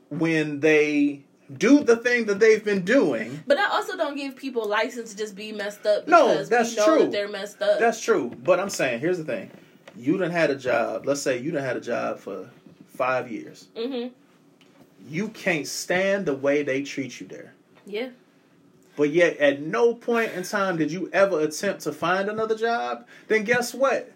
when 0.09 0.59
they 0.59 1.21
do 1.57 1.83
the 1.83 1.97
thing 1.97 2.25
that 2.25 2.39
they've 2.39 2.63
been 2.63 2.83
doing. 2.85 3.43
But 3.45 3.57
I 3.57 3.65
also 3.69 3.97
don't 3.97 4.15
give 4.15 4.35
people 4.35 4.67
license 4.67 5.11
to 5.11 5.17
just 5.17 5.35
be 5.35 5.51
messed 5.51 5.85
up 5.85 6.07
No, 6.07 6.27
because 6.29 6.49
that's 6.49 6.75
true. 6.75 6.99
that 6.99 7.11
they're 7.11 7.27
messed 7.29 7.61
up. 7.61 7.79
That's 7.79 8.01
true, 8.01 8.31
but 8.43 8.59
I'm 8.59 8.69
saying 8.69 8.99
here's 9.01 9.17
the 9.17 9.23
thing: 9.25 9.51
you 9.97 10.17
done 10.17 10.31
had 10.31 10.49
a 10.49 10.55
job. 10.55 11.05
Let's 11.05 11.21
say 11.21 11.37
you 11.39 11.51
done 11.51 11.63
had 11.63 11.77
a 11.77 11.81
job 11.81 12.19
for 12.19 12.49
five 12.95 13.31
years. 13.31 13.67
hmm 13.75 14.07
You 15.09 15.29
can't 15.29 15.67
stand 15.67 16.25
the 16.25 16.35
way 16.35 16.63
they 16.63 16.83
treat 16.83 17.19
you 17.19 17.27
there. 17.27 17.53
Yeah. 17.85 18.09
But 18.97 19.09
yet, 19.09 19.37
at 19.37 19.61
no 19.61 19.93
point 19.95 20.33
in 20.33 20.43
time 20.43 20.77
did 20.77 20.91
you 20.91 21.09
ever 21.13 21.39
attempt 21.39 21.81
to 21.83 21.91
find 21.93 22.29
another 22.29 22.55
job. 22.55 23.07
Then 23.27 23.43
guess 23.45 23.73
what? 23.73 24.11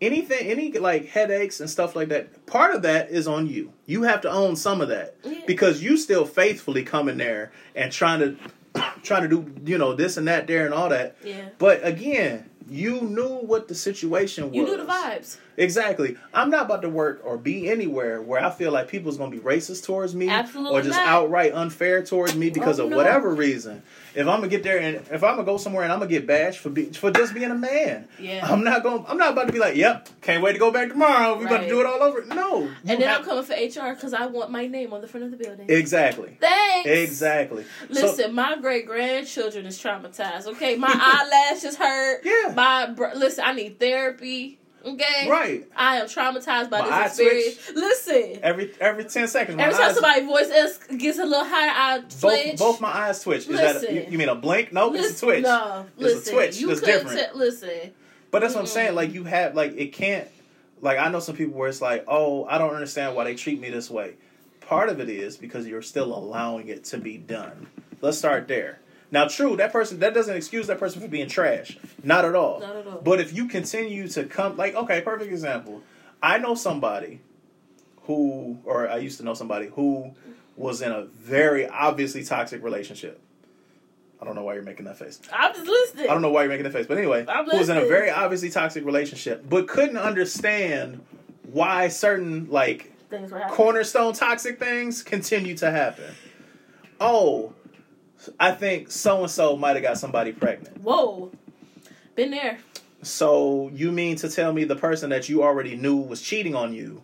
Anything, 0.00 0.46
any 0.48 0.72
like 0.72 1.06
headaches 1.08 1.60
and 1.60 1.68
stuff 1.68 1.96
like 1.96 2.08
that, 2.08 2.46
part 2.46 2.74
of 2.74 2.82
that 2.82 3.10
is 3.10 3.26
on 3.26 3.46
you. 3.46 3.72
You 3.86 4.02
have 4.02 4.20
to 4.22 4.30
own 4.30 4.56
some 4.56 4.80
of 4.80 4.88
that 4.88 5.16
Yeah. 5.24 5.40
because 5.46 5.82
you 5.82 5.96
still 5.96 6.24
faithfully 6.24 6.82
come 6.84 7.08
in 7.08 7.18
there 7.18 7.52
and 7.74 7.90
trying 7.92 8.20
to 8.20 8.36
trying 9.02 9.28
to 9.28 9.28
do 9.28 9.54
you 9.64 9.78
know 9.78 9.94
this 9.94 10.16
and 10.16 10.28
that 10.28 10.46
there 10.46 10.64
and 10.64 10.74
all 10.74 10.88
that. 10.90 11.16
Yeah. 11.24 11.48
But 11.58 11.84
again, 11.84 12.48
you 12.68 13.00
knew 13.00 13.28
what 13.28 13.68
the 13.68 13.74
situation 13.74 14.44
was. 14.46 14.54
You 14.54 14.64
knew 14.64 14.76
the 14.76 14.84
vibes. 14.84 15.38
Exactly. 15.58 16.16
I'm 16.32 16.50
not 16.50 16.66
about 16.66 16.82
to 16.82 16.88
work 16.88 17.20
or 17.24 17.36
be 17.36 17.68
anywhere 17.68 18.22
where 18.22 18.42
I 18.44 18.50
feel 18.50 18.70
like 18.72 18.88
people's 18.88 19.18
going 19.18 19.30
to 19.32 19.36
be 19.36 19.42
racist 19.42 19.84
towards 19.84 20.14
me 20.14 20.28
Absolutely 20.28 20.78
or 20.78 20.82
just 20.82 20.96
not. 20.96 21.06
outright 21.06 21.52
unfair 21.52 22.02
towards 22.04 22.34
me 22.36 22.48
because 22.50 22.78
Oh, 22.80 22.84
of 22.84 22.90
no. 22.90 22.96
whatever 22.96 23.34
reason. 23.34 23.82
If 24.14 24.26
I'm 24.26 24.38
gonna 24.40 24.48
get 24.48 24.62
there 24.64 24.78
and 24.78 24.96
if 24.96 25.22
I'm 25.22 25.34
gonna 25.36 25.44
go 25.44 25.58
somewhere 25.58 25.84
and 25.84 25.92
I'm 25.92 25.98
gonna 26.00 26.10
get 26.10 26.26
bashed 26.26 26.58
for 26.58 26.70
be, 26.70 26.86
for 26.86 27.10
just 27.12 27.34
being 27.34 27.50
a 27.50 27.54
man, 27.54 28.08
Yeah. 28.18 28.44
I'm 28.50 28.64
not 28.64 28.82
going. 28.82 29.04
I'm 29.06 29.16
not 29.18 29.32
about 29.32 29.46
to 29.46 29.52
be 29.52 29.60
like, 29.60 29.76
"Yep, 29.76 30.08
can't 30.22 30.42
wait 30.42 30.54
to 30.54 30.58
go 30.58 30.72
back 30.72 30.88
tomorrow. 30.88 31.38
We're 31.38 31.46
about 31.46 31.60
to 31.60 31.68
do 31.68 31.78
it 31.80 31.86
all 31.86 32.02
over." 32.02 32.24
No. 32.24 32.68
And 32.86 33.00
then 33.00 33.08
I'm 33.14 33.22
coming 33.22 33.44
for 33.44 33.52
HR 33.54 33.94
because 33.94 34.14
I 34.14 34.26
want 34.26 34.50
my 34.50 34.66
name 34.66 34.92
on 34.92 35.02
the 35.02 35.06
front 35.06 35.24
of 35.26 35.30
the 35.30 35.36
building. 35.36 35.66
Exactly. 35.68 36.36
Thanks. 36.40 36.88
Exactly. 36.88 37.64
Listen, 37.88 38.16
So, 38.16 38.32
my 38.32 38.56
great 38.56 38.86
grandchildren 38.86 39.66
is 39.66 39.78
traumatized. 39.78 40.46
Okay, 40.48 40.74
my 40.74 40.88
eyelashes 41.52 41.76
hurt. 41.76 42.22
Yeah. 42.24 42.54
My 42.56 42.86
br- 42.86 43.14
listen, 43.14 43.44
I 43.46 43.52
need 43.52 43.78
therapy. 43.78 44.58
Okay. 44.94 45.28
right. 45.28 45.66
I 45.76 45.96
am 45.96 46.06
traumatized 46.06 46.70
by 46.70 46.80
My 46.82 47.02
this 47.08 47.18
experience. 47.18 47.70
Listen. 47.74 48.40
Every 48.42 48.72
every 48.80 49.04
ten 49.04 49.28
seconds, 49.28 49.58
Every 49.60 49.74
time 49.74 49.88
eyes- 49.90 49.94
somebody 49.94 50.26
voice 50.26 50.48
is, 50.50 50.78
gets 50.98 51.18
a 51.18 51.24
little 51.24 51.44
higher, 51.44 51.70
I 51.74 51.98
both 52.00 52.20
twitch. 52.20 52.58
both 52.58 52.80
my 52.80 52.88
eyes 52.88 53.22
twitch. 53.22 53.48
Is 53.48 53.56
that 53.58 53.76
a, 53.76 53.78
Listen. 53.80 53.94
you, 53.96 54.06
you 54.10 54.18
mean 54.18 54.28
a 54.28 54.34
blink? 54.34 54.72
No, 54.72 54.94
it's 54.94 55.20
a 55.20 55.24
twitch. 55.24 55.42
No, 55.44 55.86
It's 55.98 56.28
a 56.28 56.32
twitch. 56.32 56.58
You 56.60 56.70
It's 56.70 56.80
different. 56.80 57.18
t- 57.18 57.38
listen. 57.38 57.92
But 58.30 58.40
that's 58.40 58.54
what 58.54 58.60
I'm 58.60 58.66
saying. 58.66 58.94
Like 58.94 59.12
you 59.12 59.24
have 59.24 59.54
like 59.54 59.74
it 59.76 59.92
can't 59.92 60.28
like 60.80 60.98
I 60.98 61.08
know 61.10 61.20
some 61.20 61.34
people 61.36 61.54
where 61.58 61.68
it's 61.68 61.80
like, 61.82 62.04
oh, 62.08 62.44
I 62.44 62.58
don't 62.58 62.74
understand 62.74 63.14
why 63.16 63.24
they 63.24 63.34
treat 63.34 63.60
me 63.60 63.70
this 63.70 63.90
way. 63.90 64.14
Part 64.60 64.90
of 64.90 65.00
it 65.00 65.08
is 65.08 65.36
because 65.36 65.66
you're 65.66 65.80
still 65.82 66.14
allowing 66.14 66.68
it 66.68 66.84
to 66.84 66.98
be 66.98 67.16
done. 67.16 67.66
Let's 68.00 68.18
start 68.18 68.48
there. 68.48 68.78
Now, 69.10 69.26
true, 69.26 69.56
that 69.56 69.72
person 69.72 70.00
that 70.00 70.12
doesn't 70.14 70.36
excuse 70.36 70.66
that 70.66 70.78
person 70.78 71.00
for 71.00 71.08
being 71.08 71.28
trash. 71.28 71.78
Not 72.02 72.24
at 72.24 72.34
all. 72.34 72.60
Not 72.60 72.76
at 72.76 72.86
all. 72.86 73.00
But 73.00 73.20
if 73.20 73.34
you 73.34 73.48
continue 73.48 74.08
to 74.08 74.24
come 74.24 74.56
like, 74.56 74.74
okay, 74.74 75.00
perfect 75.00 75.30
example. 75.30 75.82
I 76.22 76.38
know 76.38 76.54
somebody 76.54 77.20
who 78.02 78.58
or 78.64 78.88
I 78.88 78.98
used 78.98 79.18
to 79.18 79.24
know 79.24 79.34
somebody 79.34 79.68
who 79.68 80.14
was 80.56 80.82
in 80.82 80.92
a 80.92 81.04
very 81.04 81.66
obviously 81.68 82.24
toxic 82.24 82.62
relationship. 82.62 83.20
I 84.20 84.24
don't 84.24 84.34
know 84.34 84.42
why 84.42 84.54
you're 84.54 84.64
making 84.64 84.86
that 84.86 84.98
face. 84.98 85.20
I'm 85.32 85.54
just 85.54 85.66
listening. 85.66 86.10
I 86.10 86.12
don't 86.12 86.22
know 86.22 86.30
why 86.30 86.42
you're 86.42 86.50
making 86.50 86.64
that 86.64 86.72
face, 86.72 86.86
but 86.86 86.98
anyway, 86.98 87.24
who 87.24 87.56
was 87.56 87.68
in 87.68 87.76
a 87.76 87.86
very 87.86 88.10
obviously 88.10 88.50
toxic 88.50 88.84
relationship, 88.84 89.48
but 89.48 89.68
couldn't 89.68 89.96
understand 89.96 91.00
why 91.44 91.88
certain 91.88 92.48
like 92.50 92.92
Things 93.08 93.30
were 93.30 93.40
cornerstone 93.50 94.12
toxic 94.12 94.58
things 94.58 95.02
continue 95.02 95.56
to 95.58 95.70
happen. 95.70 96.12
Oh, 97.00 97.54
I 98.38 98.52
think 98.52 98.90
so 98.90 99.22
and 99.22 99.30
so 99.30 99.56
might 99.56 99.74
have 99.76 99.82
got 99.82 99.98
somebody 99.98 100.32
pregnant. 100.32 100.78
Whoa. 100.82 101.30
Been 102.14 102.30
there. 102.30 102.58
So 103.02 103.70
you 103.74 103.92
mean 103.92 104.16
to 104.16 104.28
tell 104.28 104.52
me 104.52 104.64
the 104.64 104.76
person 104.76 105.10
that 105.10 105.28
you 105.28 105.42
already 105.42 105.76
knew 105.76 105.96
was 105.96 106.20
cheating 106.20 106.54
on 106.54 106.72
you 106.74 107.02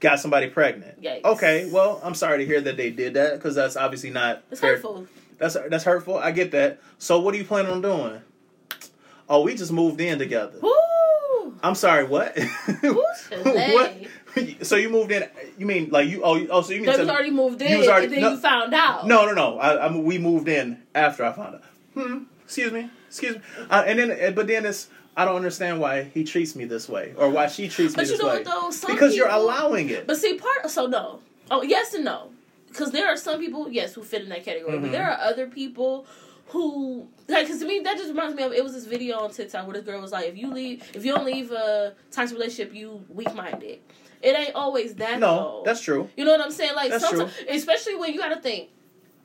got 0.00 0.20
somebody 0.20 0.48
pregnant? 0.48 1.00
Yikes. 1.02 1.24
Okay, 1.24 1.68
well, 1.70 2.00
I'm 2.02 2.14
sorry 2.14 2.38
to 2.38 2.46
hear 2.46 2.60
that 2.60 2.76
they 2.76 2.90
did 2.90 3.14
that 3.14 3.34
because 3.34 3.54
that's 3.54 3.76
obviously 3.76 4.10
not 4.10 4.42
It's 4.50 4.60
fair. 4.60 4.72
hurtful. 4.72 5.06
That's 5.38 5.56
that's 5.68 5.84
hurtful. 5.84 6.18
I 6.18 6.32
get 6.32 6.50
that. 6.50 6.80
So 6.98 7.18
what 7.20 7.34
are 7.34 7.38
you 7.38 7.44
planning 7.44 7.72
on 7.72 7.80
doing? 7.80 8.20
Oh, 9.28 9.42
we 9.42 9.54
just 9.54 9.72
moved 9.72 10.00
in 10.00 10.18
together. 10.18 10.58
Woo! 10.60 11.54
I'm 11.62 11.74
sorry. 11.74 12.04
What? 12.04 12.36
What? 12.82 13.96
So 14.62 14.76
you 14.76 14.88
moved 14.90 15.10
in? 15.12 15.24
You 15.58 15.66
mean 15.66 15.90
like 15.90 16.08
you? 16.08 16.22
Oh, 16.22 16.36
you- 16.36 16.48
oh, 16.50 16.62
so 16.62 16.72
you 16.72 16.80
mean 16.80 16.86
They 16.86 16.92
to 16.92 16.98
was 16.98 17.06
tell 17.06 17.06
me- 17.06 17.12
already 17.12 17.30
moved 17.30 17.62
in, 17.62 17.72
You 17.72 17.78
was 17.78 17.88
already- 17.88 18.06
and 18.06 18.14
then 18.14 18.20
no. 18.22 18.30
you 18.32 18.36
found 18.38 18.74
out. 18.74 19.06
No, 19.06 19.24
no, 19.26 19.32
no. 19.32 19.58
I, 19.58 19.74
I 19.86 19.96
we 19.96 20.18
moved 20.18 20.48
in 20.48 20.82
after 20.94 21.24
I 21.24 21.32
found 21.32 21.56
out. 21.56 21.62
Hmm. 21.94 22.24
Excuse 22.44 22.72
me. 22.72 22.90
Excuse 23.08 23.36
me. 23.36 23.42
Uh, 23.70 23.82
and 23.86 23.98
then, 23.98 24.10
uh, 24.10 24.30
but 24.32 24.46
then 24.46 24.64
it's. 24.66 24.88
I 25.16 25.24
don't 25.24 25.36
understand 25.36 25.80
why 25.80 26.04
he 26.04 26.22
treats 26.24 26.54
me 26.54 26.64
this 26.64 26.88
way, 26.88 27.12
or 27.16 27.28
why 27.30 27.48
she 27.48 27.68
treats 27.68 27.92
me 27.92 27.96
But 27.96 28.06
you 28.06 28.12
this 28.12 28.20
know 28.20 28.28
way. 28.28 28.42
what 28.42 28.44
though? 28.44 28.86
Because 28.92 29.16
you're 29.16 29.28
allowing 29.28 29.90
it. 29.90 30.06
But 30.06 30.16
see, 30.18 30.34
part 30.38 30.70
so 30.70 30.86
no. 30.86 31.20
Oh, 31.50 31.62
yes 31.62 31.92
and 31.94 32.04
no. 32.04 32.30
Because 32.68 32.92
there 32.92 33.08
are 33.08 33.16
some 33.16 33.40
people, 33.40 33.68
yes, 33.68 33.94
who 33.94 34.02
fit 34.04 34.22
in 34.22 34.28
that 34.28 34.44
category, 34.44 34.78
Mhm. 34.78 34.82
but 34.82 34.92
there 34.92 35.02
are 35.10 35.18
other 35.20 35.48
people 35.48 36.06
who 36.46 37.08
like. 37.28 37.46
Because 37.46 37.58
to 37.60 37.66
me, 37.66 37.80
that 37.80 37.96
just 37.96 38.08
reminds 38.10 38.36
me 38.36 38.44
of 38.44 38.52
it 38.52 38.62
was 38.62 38.72
this 38.72 38.86
video 38.86 39.18
on 39.18 39.30
TikTok 39.32 39.66
where 39.66 39.74
this 39.74 39.84
girl 39.84 40.00
was 40.00 40.12
like, 40.12 40.26
"If 40.28 40.36
you 40.38 40.52
leave, 40.52 40.88
if 40.94 41.04
you 41.04 41.12
don't 41.12 41.26
leave 41.26 41.50
a 41.50 41.94
toxic 42.12 42.38
relationship, 42.38 42.72
you 42.74 43.04
weak 43.08 43.34
minded." 43.34 43.80
It 44.22 44.36
ain't 44.38 44.54
always 44.54 44.94
that. 44.96 45.18
no, 45.18 45.26
though. 45.26 45.62
that's 45.64 45.80
true. 45.80 46.08
You 46.16 46.24
know 46.24 46.32
what 46.32 46.40
I'm 46.40 46.50
saying? 46.50 46.74
Like 46.74 46.90
That's 46.90 47.08
sometimes, 47.08 47.32
especially 47.48 47.96
when 47.96 48.12
you 48.12 48.18
got 48.18 48.30
to 48.34 48.40
think. 48.40 48.68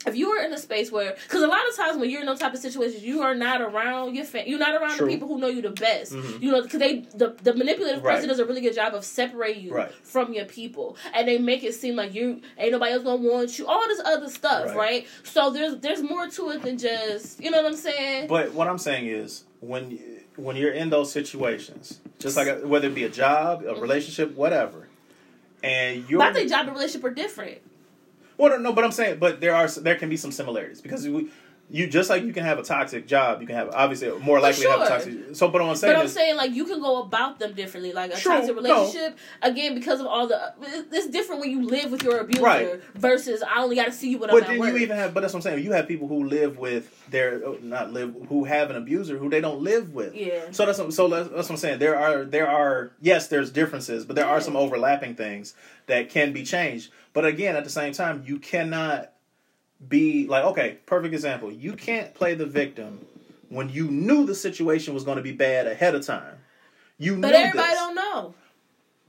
If 0.07 0.15
you 0.15 0.29
are 0.29 0.43
in 0.45 0.53
a 0.53 0.57
space 0.59 0.91
where, 0.91 1.15
because 1.23 1.41
a 1.41 1.47
lot 1.47 1.67
of 1.67 1.75
times 1.75 1.97
when 1.97 2.11
you're 2.11 2.19
in 2.19 2.27
those 2.27 2.37
type 2.37 2.53
of 2.53 2.59
situations, 2.59 3.01
you 3.01 3.23
are 3.23 3.33
not 3.33 3.59
around 3.59 4.13
your 4.13 4.23
fa- 4.23 4.43
you're 4.47 4.59
not 4.59 4.79
around 4.79 4.97
True. 4.97 5.07
the 5.07 5.11
people 5.13 5.27
who 5.27 5.39
know 5.39 5.47
you 5.47 5.63
the 5.63 5.71
best. 5.71 6.13
Mhm. 6.13 6.43
You 6.43 6.51
know, 6.51 6.61
because 6.61 6.79
they 6.79 6.99
the, 7.15 7.35
the 7.41 7.55
manipulative 7.55 8.03
Right. 8.03 8.13
person 8.17 8.29
does 8.29 8.37
a 8.37 8.45
really 8.45 8.61
good 8.61 8.75
job 8.75 8.93
of 8.93 9.03
separating 9.03 9.63
you 9.63 9.73
Right. 9.73 9.91
from 10.03 10.31
your 10.31 10.45
people, 10.45 10.95
and 11.11 11.27
they 11.27 11.39
make 11.39 11.63
it 11.63 11.73
seem 11.73 11.95
like 11.95 12.13
you 12.13 12.41
ain't 12.59 12.71
nobody 12.71 12.91
else 12.93 13.03
gonna 13.03 13.23
want 13.27 13.57
you. 13.57 13.65
All 13.65 13.87
this 13.87 13.99
other 14.05 14.29
stuff, 14.29 14.67
Right. 14.67 14.75
right? 14.77 15.07
So 15.23 15.49
there's 15.49 15.77
there's 15.77 16.03
more 16.03 16.27
to 16.27 16.51
it 16.51 16.61
than 16.61 16.77
just 16.77 17.41
you 17.43 17.49
know 17.49 17.63
what 17.63 17.71
I'm 17.71 17.75
saying. 17.77 18.27
But 18.27 18.53
what 18.53 18.67
I'm 18.67 18.77
saying 18.77 19.07
is, 19.07 19.45
when 19.59 19.89
you- 19.89 19.99
when 20.35 20.55
you're 20.55 20.73
in 20.73 20.91
those 20.91 21.11
situations, 21.11 21.99
just 22.19 22.37
like 22.37 22.47
a, 22.47 22.67
whether 22.67 22.87
it 22.87 22.95
be 22.95 23.03
a 23.03 23.09
job, 23.09 23.61
a 23.61 23.65
mm-hmm. 23.65 23.81
relationship, 23.81 24.35
whatever, 24.35 24.87
and 25.63 26.09
you're 26.09 26.21
I 26.21 26.33
think 26.33 26.49
job 26.49 26.67
and 26.67 26.75
relationship 26.75 27.03
are 27.05 27.13
different. 27.13 27.59
Well, 28.37 28.51
no, 28.51 28.57
no, 28.57 28.73
but 28.73 28.83
I'm 28.83 28.91
saying, 28.91 29.19
but 29.19 29.39
there 29.41 29.55
are 29.55 29.67
there 29.67 29.95
can 29.95 30.09
be 30.09 30.17
some 30.17 30.31
similarities 30.31 30.81
because 30.81 31.07
we, 31.07 31.29
you 31.67 31.87
just 31.87 32.11
like 32.11 32.23
you 32.23 32.31
can 32.31 32.43
have 32.43 32.59
a 32.59 32.63
toxic 32.63 33.07
job, 33.07 33.41
you 33.41 33.47
can 33.47 33.55
have 33.55 33.69
obviously 33.73 34.09
more 34.19 34.39
likely 34.39 34.63
to 34.63 34.69
have 34.69 34.81
a 34.81 34.87
toxic. 34.87 35.35
So, 35.35 35.47
but 35.49 35.61
I'm 35.61 35.75
saying 35.75 35.93
But 35.93 35.99
I'm 35.99 36.05
is, 36.05 36.13
saying 36.13 36.35
like 36.35 36.51
you 36.51 36.65
can 36.65 36.79
go 36.79 37.01
about 37.01 37.39
them 37.39 37.53
differently. 37.53 37.91
Like 37.91 38.13
a 38.13 38.17
True, 38.17 38.33
toxic 38.33 38.55
no. 38.55 38.61
relationship, 38.61 39.17
again, 39.41 39.73
because 39.73 39.99
of 39.99 40.05
all 40.05 40.27
the 40.27 40.53
it's 40.91 41.07
different 41.07 41.41
when 41.41 41.49
you 41.49 41.63
live 41.63 41.91
with 41.91 42.03
your 42.03 42.19
abuser 42.19 42.43
Right. 42.43 42.83
versus 42.93 43.41
I 43.41 43.63
only 43.63 43.75
got 43.75 43.85
to 43.85 43.91
see 43.91 44.11
you 44.11 44.19
when 44.19 44.29
but 44.29 44.37
I'm 44.37 44.43
at 44.43 44.47
then 44.49 44.59
work. 44.59 44.73
you 44.73 44.77
even 44.77 44.95
have, 44.97 45.13
but 45.15 45.21
that's 45.21 45.33
what 45.33 45.39
I'm 45.39 45.41
saying. 45.53 45.63
You 45.65 45.71
have 45.71 45.87
people 45.87 46.07
who 46.07 46.25
live 46.25 46.59
with 46.59 46.91
their 47.09 47.41
not 47.61 47.91
live 47.91 48.15
who 48.29 48.43
have 48.43 48.69
an 48.69 48.75
abuser 48.75 49.17
who 49.17 49.29
they 49.29 49.41
don't 49.41 49.61
live 49.61 49.91
with. 49.93 50.13
Yeah. 50.15 50.51
So 50.51 50.67
that's 50.67 50.77
so 50.95 51.07
that's, 51.07 51.29
that's 51.29 51.49
what 51.49 51.51
I'm 51.51 51.57
saying. 51.57 51.79
There 51.79 51.97
are 51.97 52.25
there 52.25 52.47
are 52.47 52.91
yes, 53.01 53.27
there's 53.27 53.49
differences, 53.51 54.05
but 54.05 54.15
there 54.15 54.27
are 54.27 54.39
some 54.39 54.55
overlapping 54.55 55.15
things 55.15 55.55
that 55.87 56.09
can 56.09 56.31
be 56.31 56.43
changed. 56.43 56.91
But 57.13 57.25
again, 57.25 57.55
at 57.55 57.63
the 57.63 57.69
same 57.71 57.93
time, 57.93 58.23
you 58.25 58.37
cannot 58.37 59.11
be 59.87 60.27
like 60.27 60.43
okay, 60.45 60.77
perfect 60.85 61.13
example. 61.13 61.51
You 61.51 61.73
can't 61.73 62.13
play 62.13 62.33
the 62.35 62.45
victim 62.45 63.05
when 63.49 63.69
you 63.69 63.89
knew 63.89 64.25
the 64.25 64.35
situation 64.35 64.93
was 64.93 65.03
going 65.03 65.17
to 65.17 65.23
be 65.23 65.31
bad 65.31 65.67
ahead 65.67 65.95
of 65.95 66.05
time. 66.05 66.37
You 66.97 67.17
but 67.17 67.33
everybody 67.33 67.69
this. 67.69 67.77
don't 67.79 67.95
know. 67.95 68.33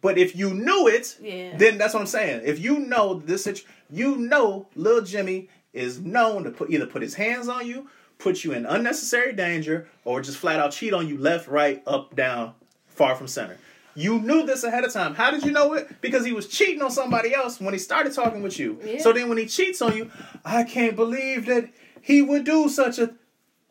But 0.02 0.18
if 0.18 0.36
you 0.36 0.52
knew 0.52 0.88
it, 0.88 1.16
Yeah. 1.20 1.56
then 1.56 1.78
that's 1.78 1.94
what 1.94 2.00
I'm 2.00 2.06
saying. 2.06 2.42
If 2.44 2.58
you 2.60 2.78
know 2.80 3.14
this, 3.24 3.44
situ- 3.44 3.64
you 3.90 4.16
know, 4.16 4.66
little 4.76 5.00
Jimmy 5.02 5.48
is 5.72 6.00
known 6.00 6.44
to 6.44 6.50
put 6.50 6.70
either 6.70 6.86
put 6.86 7.02
his 7.02 7.14
hands 7.14 7.48
on 7.48 7.66
you, 7.66 7.88
put 8.18 8.44
you 8.44 8.52
in 8.52 8.66
unnecessary 8.66 9.32
danger, 9.32 9.88
or 10.04 10.20
just 10.20 10.38
flat 10.38 10.58
out 10.60 10.72
cheat 10.72 10.92
on 10.92 11.08
you 11.08 11.16
left, 11.18 11.48
right, 11.48 11.82
up, 11.86 12.14
down, 12.14 12.52
far 12.88 13.14
from 13.14 13.26
center. 13.26 13.58
You 13.96 14.18
knew 14.20 14.44
this 14.46 14.62
ahead 14.62 14.84
of 14.84 14.92
time. 14.92 15.14
How 15.14 15.30
did 15.30 15.42
you 15.44 15.50
know 15.52 15.72
it? 15.72 16.00
Because 16.02 16.24
he 16.24 16.32
was 16.32 16.46
cheating 16.46 16.82
on 16.82 16.90
somebody 16.90 17.34
else 17.34 17.58
when 17.60 17.72
he 17.72 17.78
started 17.78 18.12
talking 18.12 18.42
with 18.42 18.58
you. 18.58 18.78
Yeah. 18.84 18.98
So 19.00 19.12
then 19.12 19.28
when 19.28 19.38
he 19.38 19.46
cheats 19.46 19.80
on 19.80 19.96
you, 19.96 20.10
I 20.44 20.64
can't 20.64 20.94
believe 20.94 21.46
that 21.46 21.70
he 22.02 22.20
would 22.22 22.44
do 22.44 22.68
such 22.68 22.98
a. 22.98 23.14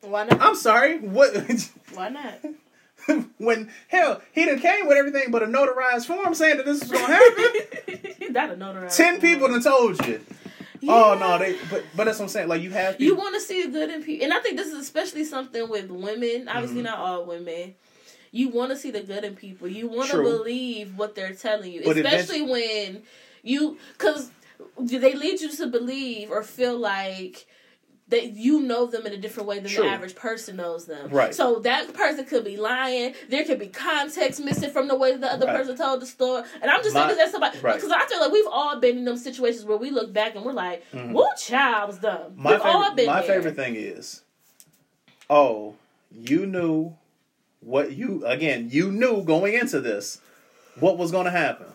Why 0.02 0.26
not? 0.26 0.42
I'm 0.42 0.56
sorry. 0.56 0.98
What? 1.00 1.36
Why 1.94 2.10
not? 2.10 2.40
when 3.38 3.70
hell 3.88 4.22
he 4.34 4.46
done 4.46 4.60
came 4.60 4.88
with 4.88 4.98
everything 4.98 5.30
but 5.30 5.44
a 5.44 5.46
notarized 5.46 6.08
form 6.08 6.34
saying 6.34 6.58
that 6.58 6.66
this 6.66 6.80
was 6.82 6.92
gonna 6.92 7.14
happen. 7.14 8.34
that 8.34 8.50
a 8.50 8.56
notarized 8.56 8.96
Ten 8.98 9.20
form. 9.20 9.22
people 9.22 9.48
done 9.50 9.62
told 9.62 10.06
you. 10.08 10.22
Oh 10.88 11.16
no, 11.20 11.38
they 11.38 11.56
but 11.70 11.84
but 11.96 12.06
that's 12.06 12.18
what 12.20 12.26
I'm 12.26 12.30
saying. 12.30 12.48
Like 12.48 12.62
you 12.64 12.72
have 12.72 13.00
You 13.00 13.16
want 13.16 13.36
to 13.36 13.42
see 13.42 13.64
the 13.64 13.70
good 13.72 13.90
in 13.92 14.04
people, 14.04 14.24
and 14.26 14.34
I 14.34 14.40
think 14.40 14.58
this 14.58 14.68
is 14.68 14.80
especially 14.80 15.24
something 15.24 15.70
with 15.70 15.90
women. 15.92 16.48
Obviously, 16.48 16.78
Mm-hmm. 16.78 16.84
not 16.86 16.98
all 17.00 17.26
women. 17.26 17.76
You 18.36 18.50
want 18.50 18.72
to 18.72 18.78
see 18.78 18.92
the 18.92 19.00
good 19.00 19.24
in 19.24 19.34
people. 19.36 19.70
You 19.70 19.88
want 19.88 20.12
to 20.12 20.18
believe 20.22 20.98
what 20.98 21.16
they're 21.16 21.34
telling 21.34 21.72
you, 21.72 21.84
But 21.86 21.96
especially 21.96 22.42
when 22.42 23.04
you 23.44 23.78
because 23.98 24.30
they 24.78 25.14
lead 25.16 25.40
you 25.40 25.50
to 25.56 25.68
believe 25.68 26.30
or 26.32 26.44
feel 26.44 26.78
like 26.78 27.48
that 28.10 28.34
you 28.34 28.60
know 28.62 28.88
them 28.88 29.06
in 29.08 29.14
a 29.14 29.18
different 29.18 29.48
way 29.48 29.60
than 29.60 29.72
True. 29.72 29.86
the 29.86 29.90
average 29.90 30.16
person 30.16 30.58
knows 30.58 30.86
them. 30.86 31.10
Right. 31.12 31.34
So 31.34 31.60
that 31.60 31.94
person 31.94 32.26
could 32.26 32.44
be 32.44 32.58
lying. 32.58 33.16
There 33.30 33.46
could 33.46 33.58
be 33.58 33.68
context 33.68 34.44
missing 34.44 34.70
from 34.70 34.90
the 34.90 34.96
way 34.98 35.12
that 35.14 35.22
the 35.22 35.32
other 35.32 35.46
Right. 35.48 35.56
person 35.56 35.78
told 35.78 36.02
the 36.02 36.06
story. 36.06 36.44
And 36.62 36.70
I'm 36.70 36.84
just 36.84 36.94
My- 36.94 37.06
saying 37.08 37.18
that 37.18 37.32
somebody 37.32 37.58
right. 37.60 37.76
because 37.76 37.90
I 37.92 38.06
feel 38.06 38.20
like 38.20 38.32
we've 38.34 38.46
all 38.52 38.80
been 38.82 38.98
in 38.98 39.06
them 39.06 39.16
situations 39.18 39.64
where 39.64 39.78
we 39.78 39.92
look 39.92 40.12
back 40.12 40.36
and 40.36 40.44
we're 40.44 40.52
like, 40.52 40.84
Mhm. 40.92 41.14
"Woo, 41.14 41.26
child 41.38 41.88
was 41.88 42.00
dumb." 42.00 42.34
my 42.36 42.52
we've 42.52 42.62
all 42.62 42.94
been 42.94 43.06
my 43.08 43.22
there. 43.22 43.36
favorite 43.38 43.56
thing 43.56 43.76
is, 43.76 44.24
oh, 45.30 45.76
you 46.12 46.46
knew 46.46 46.96
what 47.66 47.92
you 47.94 48.24
again 48.26 48.70
you 48.72 48.92
knew 48.92 49.24
going 49.24 49.56
into 49.56 49.82
this 49.82 50.22
what 50.80 50.98
was 50.98 51.12
going 51.12 51.26
to 51.26 51.32
happen 51.32 51.66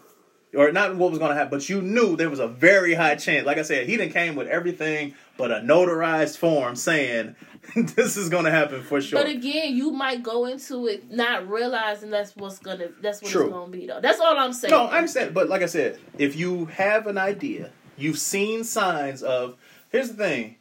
or 0.54 0.70
not 0.70 0.94
what 0.96 1.10
was 1.10 1.18
going 1.18 1.30
to 1.30 1.34
happen 1.34 1.50
but 1.50 1.68
you 1.68 1.82
knew 1.82 2.16
there 2.16 2.30
was 2.30 2.38
a 2.38 2.46
very 2.46 2.94
high 2.94 3.16
chance 3.16 3.44
like 3.44 3.58
i 3.58 3.62
said 3.62 3.86
he 3.88 3.96
didn't 3.96 4.12
came 4.12 4.36
with 4.36 4.46
everything 4.46 5.12
but 5.36 5.50
a 5.50 5.56
notarized 5.56 6.36
form 6.38 6.76
saying 6.76 7.34
this 7.96 8.16
is 8.16 8.28
going 8.28 8.44
to 8.44 8.50
happen 8.50 8.82
for 8.82 9.00
sure 9.02 9.20
But 9.20 9.28
again, 9.30 9.76
you 9.76 9.90
might 9.90 10.22
go 10.22 10.46
into 10.46 10.86
it 10.86 11.10
not 11.10 11.48
realizing 11.48 12.10
that's 12.10 12.34
what's 12.36 12.58
gonna 12.58 12.88
that's 13.02 13.20
what 13.20 13.30
True. 13.30 13.44
it's 13.46 13.52
gonna 13.52 13.70
be 13.70 13.86
though. 13.86 14.00
That's 14.00 14.18
all 14.20 14.38
I'm 14.38 14.52
saying. 14.52 14.70
no 14.70 14.84
i 14.86 14.96
understand 14.98 15.34
but 15.34 15.48
like 15.48 15.62
i 15.62 15.66
said 15.66 15.98
if 16.18 16.36
you 16.36 16.66
have 16.66 17.06
an 17.06 17.18
idea 17.18 17.72
you've 17.96 18.18
seen 18.18 18.62
signs 18.64 19.22
of 19.22 19.56
here's 19.90 20.08
the 20.08 20.14
thing 20.14 20.56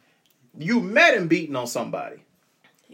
you 0.58 0.80
met 0.80 1.14
him 1.14 1.28
beating 1.28 1.54
on 1.56 1.66
somebody 1.66 2.16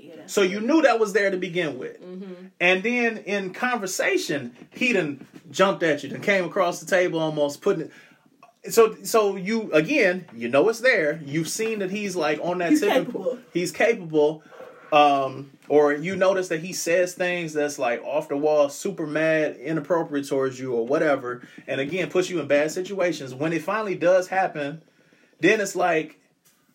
Yeah, 0.06 0.22
So 0.26 0.42
you 0.42 0.60
knew 0.60 0.82
that 0.82 0.98
was 0.98 1.12
there 1.12 1.30
to 1.30 1.36
begin 1.36 1.78
with. 1.78 2.00
Mm-hmm. 2.00 2.46
And 2.60 2.82
then 2.82 3.18
in 3.18 3.52
conversation, 3.52 4.54
he 4.70 4.92
done 4.92 5.26
jumped 5.50 5.82
at 5.82 6.02
you, 6.02 6.08
then 6.08 6.20
came 6.20 6.44
across 6.44 6.80
the 6.80 6.86
table 6.86 7.18
almost 7.18 7.60
putting 7.60 7.82
it. 7.82 8.72
So 8.72 8.96
so 9.02 9.36
you 9.36 9.70
again, 9.72 10.26
you 10.34 10.48
know 10.48 10.68
it's 10.68 10.80
there. 10.80 11.20
You've 11.24 11.48
seen 11.48 11.80
that 11.80 11.90
he's 11.90 12.16
like 12.16 12.40
on 12.42 12.58
that 12.58 12.70
He's 12.70 12.80
tipping 12.80 13.04
capable. 13.06 13.38
He's 13.52 13.72
capable. 13.72 14.42
Um, 14.92 15.50
or 15.68 15.92
you 15.92 16.14
notice 16.14 16.48
that 16.48 16.60
he 16.60 16.72
says 16.72 17.14
things 17.14 17.52
that's 17.52 17.78
like 17.78 18.02
off 18.04 18.28
the 18.28 18.36
wall, 18.36 18.68
super 18.68 19.06
mad, 19.06 19.56
inappropriate 19.56 20.28
towards 20.28 20.60
you, 20.60 20.72
or 20.74 20.86
whatever, 20.86 21.46
and 21.66 21.80
again 21.80 22.08
puts 22.08 22.30
you 22.30 22.40
in 22.40 22.46
bad 22.46 22.70
situations. 22.70 23.34
When 23.34 23.52
it 23.52 23.62
finally 23.62 23.96
does 23.96 24.28
happen, 24.28 24.82
then 25.40 25.60
it's 25.60 25.76
like, 25.76 26.20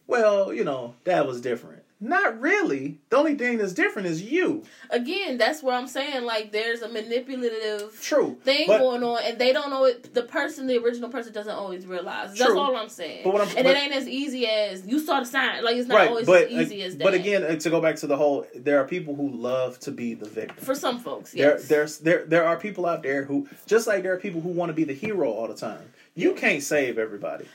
well, 0.07 0.53
you 0.53 0.63
know, 0.63 0.95
that 1.05 1.25
was 1.25 1.41
different. 1.41 1.80
Not 2.03 2.39
really. 2.41 2.97
The 3.11 3.17
only 3.17 3.35
thing 3.35 3.59
that's 3.59 3.73
different 3.73 4.07
is 4.07 4.23
you. 4.23 4.63
Again, 4.89 5.37
that's 5.37 5.61
where 5.61 5.75
I'm 5.75 5.85
saying 5.85 6.23
like 6.25 6.51
there's 6.51 6.81
a 6.81 6.89
manipulative 6.89 7.95
True. 8.01 8.37
thing 8.43 8.65
But- 8.67 8.79
going 8.79 9.03
on, 9.03 9.19
and 9.23 9.37
they 9.37 9.53
don't 9.53 9.69
know 9.69 9.85
it. 9.85 10.11
The 10.13 10.23
person, 10.23 10.65
the 10.65 10.77
original 10.79 11.09
person, 11.09 11.31
doesn't 11.31 11.53
always 11.53 11.85
realize. 11.85 12.33
That's 12.35 12.51
all 12.51 12.75
I'm 12.75 12.89
saying. 12.89 13.21
But 13.23 13.33
what 13.33 13.41
I'm- 13.43 13.55
and 13.55 13.65
but- 13.65 13.75
it 13.75 13.79
ain't 13.83 13.93
as 13.93 14.07
easy 14.07 14.47
as 14.47 14.85
you 14.87 14.97
saw 14.99 15.19
the 15.19 15.27
sign. 15.27 15.63
Like 15.63 15.75
it's 15.75 15.87
not 15.87 15.95
right, 15.95 16.09
always 16.09 16.25
but 16.25 16.45
as 16.45 16.51
easy 16.71 16.81
as 16.81 16.97
that. 16.97 17.03
but 17.03 17.13
again, 17.13 17.43
uh, 17.43 17.55
to 17.55 17.69
go 17.69 17.79
back 17.79 17.97
to 17.97 18.07
the 18.07 18.17
whole, 18.17 18.47
there 18.55 18.79
are 18.79 18.87
people 18.87 19.13
who 19.15 19.29
love 19.29 19.79
to 19.81 19.91
be 19.91 20.15
the 20.15 20.27
victim. 20.27 20.57
for 20.65 20.73
some 20.73 20.97
folks, 20.99 21.31
There, 21.33 21.51
yes. 21.51 21.67
there's 21.67 21.97
there 21.99 22.25
there 22.25 22.45
are 22.45 22.57
people 22.57 22.87
out 22.87 23.03
there 23.03 23.25
who 23.25 23.47
just 23.67 23.85
like 23.85 24.01
there 24.01 24.13
are 24.13 24.17
people 24.19 24.41
who 24.41 24.49
want 24.49 24.69
to 24.69 24.73
be 24.73 24.85
the 24.85 24.93
hero 24.93 25.29
all 25.31 25.47
the 25.47 25.53
time. 25.55 25.91
You 26.15 26.33
can't 26.33 26.63
save 26.63 26.97
everybody. 26.97 27.45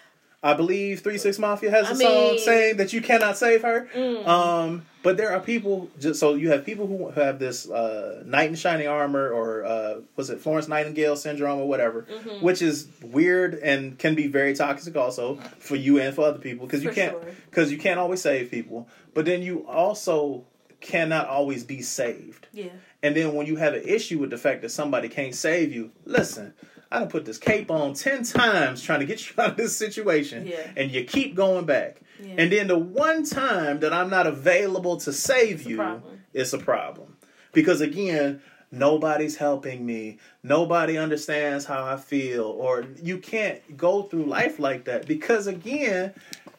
I 0.47 0.55
believe 0.55 1.01
Three 1.01 1.19
Six 1.19 1.39
Mafia 1.39 1.71
has 1.71 1.87
a 1.89 1.91
I 1.91 1.95
song 1.95 2.13
mean- 2.31 2.39
saying 2.39 2.77
that 2.77 2.93
you 2.93 3.01
cannot 3.01 3.37
save 3.37 3.63
her. 3.63 3.89
Mm. 3.95 4.27
Um, 4.27 4.87
but 5.03 5.17
there 5.17 5.31
are 5.33 5.41
people 5.41 5.89
just 6.01 6.19
so 6.21 6.35
you 6.35 6.51
have 6.51 6.65
people 6.65 6.87
who 6.87 7.11
have 7.11 7.39
this 7.39 7.69
uh, 7.71 8.23
knight 8.27 8.51
in 8.51 8.55
shining 8.57 8.89
armor 8.89 9.29
or 9.31 9.65
uh, 9.65 10.01
was 10.17 10.31
it 10.31 10.41
Florence 10.41 10.69
Nightingale 10.69 11.17
syndrome 11.17 11.61
or 11.61 11.69
whatever, 11.69 12.07
Mhm. 12.11 12.43
which 12.43 12.61
is 12.63 12.89
weird 13.03 13.55
and 13.55 13.99
can 13.99 14.15
be 14.15 14.27
very 14.27 14.55
toxic 14.55 14.97
also 14.97 15.37
for 15.59 15.77
you 15.77 15.99
and 16.01 16.15
for 16.15 16.23
other 16.27 16.39
people 16.39 16.67
because 16.67 16.83
you 16.83 16.91
For 16.91 16.95
can't 16.95 17.13
sure. 17.23 17.31
because 17.51 17.71
you 17.73 17.79
can't 17.79 17.99
always 18.01 18.21
save 18.21 18.51
people. 18.51 18.89
But 19.15 19.25
then 19.27 19.43
you 19.43 19.67
also 19.67 20.45
cannot 20.81 21.27
always 21.29 21.65
be 21.65 21.83
saved. 21.83 22.47
yeah. 22.53 22.69
And 23.03 23.15
then 23.17 23.35
when 23.35 23.47
you 23.47 23.57
have 23.57 23.75
an 23.75 23.83
issue 23.87 24.19
with 24.19 24.31
the 24.31 24.39
fact 24.39 24.63
that 24.63 24.71
somebody 24.71 25.09
can't 25.09 25.35
save 25.35 25.73
you, 25.73 25.93
listen, 26.05 26.55
I 26.91 27.01
done 27.01 27.09
put 27.09 27.25
this 27.25 27.39
cape 27.39 27.71
on 27.71 27.95
10 27.95 28.23
times 28.25 28.83
trying 28.83 29.01
to 29.01 29.07
get 29.07 29.29
you 29.29 29.35
out 29.43 29.51
of 29.53 29.57
this 29.57 29.77
situation. 29.77 30.47
Yeah. 30.47 30.71
And 30.77 30.91
you 30.91 31.05
keep 31.05 31.35
going 31.35 31.67
back. 31.67 32.01
Yeah. 32.23 32.35
And 32.39 32.53
then 32.53 32.69
the 32.69 32.79
one 32.79 33.25
time 33.25 33.81
that 33.81 33.93
I'm 33.93 34.11
not 34.11 34.27
available 34.27 34.97
to 34.99 35.13
save 35.13 35.67
a 35.67 35.71
you, 35.71 35.77
problem. 35.77 36.21
it's 36.33 36.53
a 36.53 36.59
problem. 36.59 37.17
Because 37.53 37.81
again, 37.81 38.41
nobody's 38.71 39.37
helping 39.37 39.85
me. 39.85 40.19
Nobody 40.43 40.97
understands 40.97 41.65
how 41.65 41.85
I 41.85 41.97
feel. 41.97 42.45
Or 42.45 42.85
you 43.03 43.19
can't 43.19 43.77
go 43.77 44.05
through 44.05 44.27
life 44.27 44.59
like 44.59 44.85
that. 44.85 45.07
Because 45.07 45.47
again, 45.47 46.15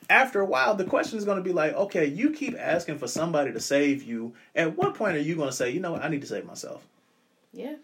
after 0.10 0.40
a 0.40 0.46
while, 0.46 0.76
the 0.76 0.86
question 0.86 1.18
is 1.18 1.26
going 1.26 1.38
to 1.38 1.44
be 1.44 1.54
like, 1.54 1.74
okay, 1.74 2.06
you 2.06 2.32
keep 2.32 2.56
asking 2.58 2.98
for 2.98 3.08
somebody 3.08 3.52
to 3.52 3.60
save 3.60 4.04
you. 4.04 4.34
At 4.56 4.78
what 4.78 4.96
point 4.96 5.18
are 5.18 5.22
you 5.22 5.36
going 5.36 5.50
to 5.50 5.56
say, 5.56 5.70
you 5.72 5.80
know 5.80 5.94
what, 5.94 6.04
I 6.04 6.10
need 6.10 6.22
to 6.22 6.28
save 6.28 6.46
myself? 6.46 6.86
Yeah. 7.54 7.76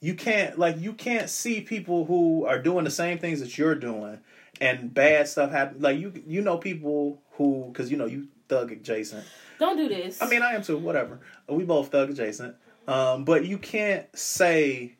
You 0.00 0.14
can't, 0.14 0.58
like, 0.58 0.78
you 0.78 0.92
can't 0.92 1.28
see 1.28 1.60
people 1.60 2.04
who 2.04 2.46
are 2.46 2.60
doing 2.60 2.84
the 2.84 2.90
same 2.90 3.18
things 3.18 3.40
that 3.40 3.58
you're 3.58 3.74
doing 3.74 4.20
and 4.60 4.92
bad 4.94 5.28
stuff 5.28 5.50
happen. 5.50 5.80
Like, 5.80 5.98
you, 5.98 6.12
you 6.26 6.40
know, 6.40 6.56
people 6.56 7.20
who, 7.32 7.70
because, 7.72 7.90
you 7.90 7.96
know, 7.96 8.06
you 8.06 8.28
thug 8.48 8.72
adjacent. 8.72 9.24
Don't 9.58 9.76
do 9.76 9.88
this. 9.88 10.20
I 10.22 10.28
mean, 10.28 10.42
I 10.42 10.52
am 10.52 10.62
too. 10.62 10.78
Whatever. 10.78 11.20
We 11.48 11.64
both 11.64 11.90
thug 11.90 12.10
adjacent. 12.10 12.54
Um, 12.86 13.24
but 13.24 13.44
you 13.44 13.58
can't 13.58 14.06
say, 14.16 14.94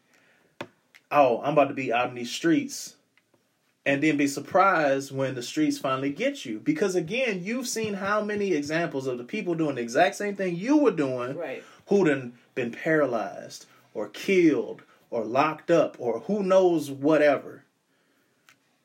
"Oh, 1.11 1.41
I'm 1.43 1.53
about 1.53 1.69
to 1.69 1.75
be 1.75 1.93
out 1.93 2.09
in 2.09 2.15
these 2.15 2.31
streets," 2.31 2.97
and 3.87 4.03
then 4.03 4.17
be 4.17 4.27
surprised 4.27 5.11
when 5.11 5.35
the 5.35 5.43
streets 5.43 5.79
finally 5.79 6.11
get 6.11 6.45
you. 6.45 6.59
Because 6.59 6.95
again, 6.97 7.41
you've 7.43 7.69
seen 7.69 7.95
how 7.95 8.23
many 8.23 8.53
examples 8.53 9.07
of 9.07 9.19
the 9.19 9.25
people 9.25 9.55
doing 9.55 9.77
the 9.77 9.83
exact 9.83 10.17
same 10.17 10.37
thing 10.37 10.57
you 10.57 10.79
were 10.79 10.91
doing, 10.91 11.37
right. 11.37 11.63
who 11.87 12.05
done 12.05 12.35
been 12.55 12.73
paralyzed 12.73 13.67
or 13.95 14.09
killed 14.09 14.83
or 15.11 15.25
locked 15.25 15.71
up 15.71 15.97
or 15.99 16.21
who 16.21 16.43
knows 16.43 16.91
whatever. 16.91 17.65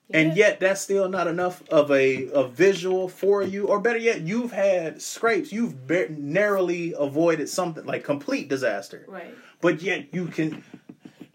And 0.09 0.37
yet, 0.37 0.59
that's 0.59 0.81
still 0.81 1.09
not 1.09 1.27
enough 1.27 1.67
of 1.69 1.89
a, 1.89 2.27
a 2.33 2.47
visual 2.47 3.07
for 3.07 3.41
you. 3.41 3.67
Or 3.67 3.79
better 3.79 3.97
yet, 3.97 4.21
you've 4.21 4.51
had 4.51 5.01
scrapes. 5.01 5.51
You've 5.51 5.89
narrowly 6.11 6.93
avoided 6.95 7.49
something 7.49 7.85
like 7.85 8.03
complete 8.03 8.47
disaster. 8.47 9.05
Right. 9.07 9.33
But 9.59 9.81
yet, 9.81 10.13
you 10.13 10.27
can. 10.27 10.63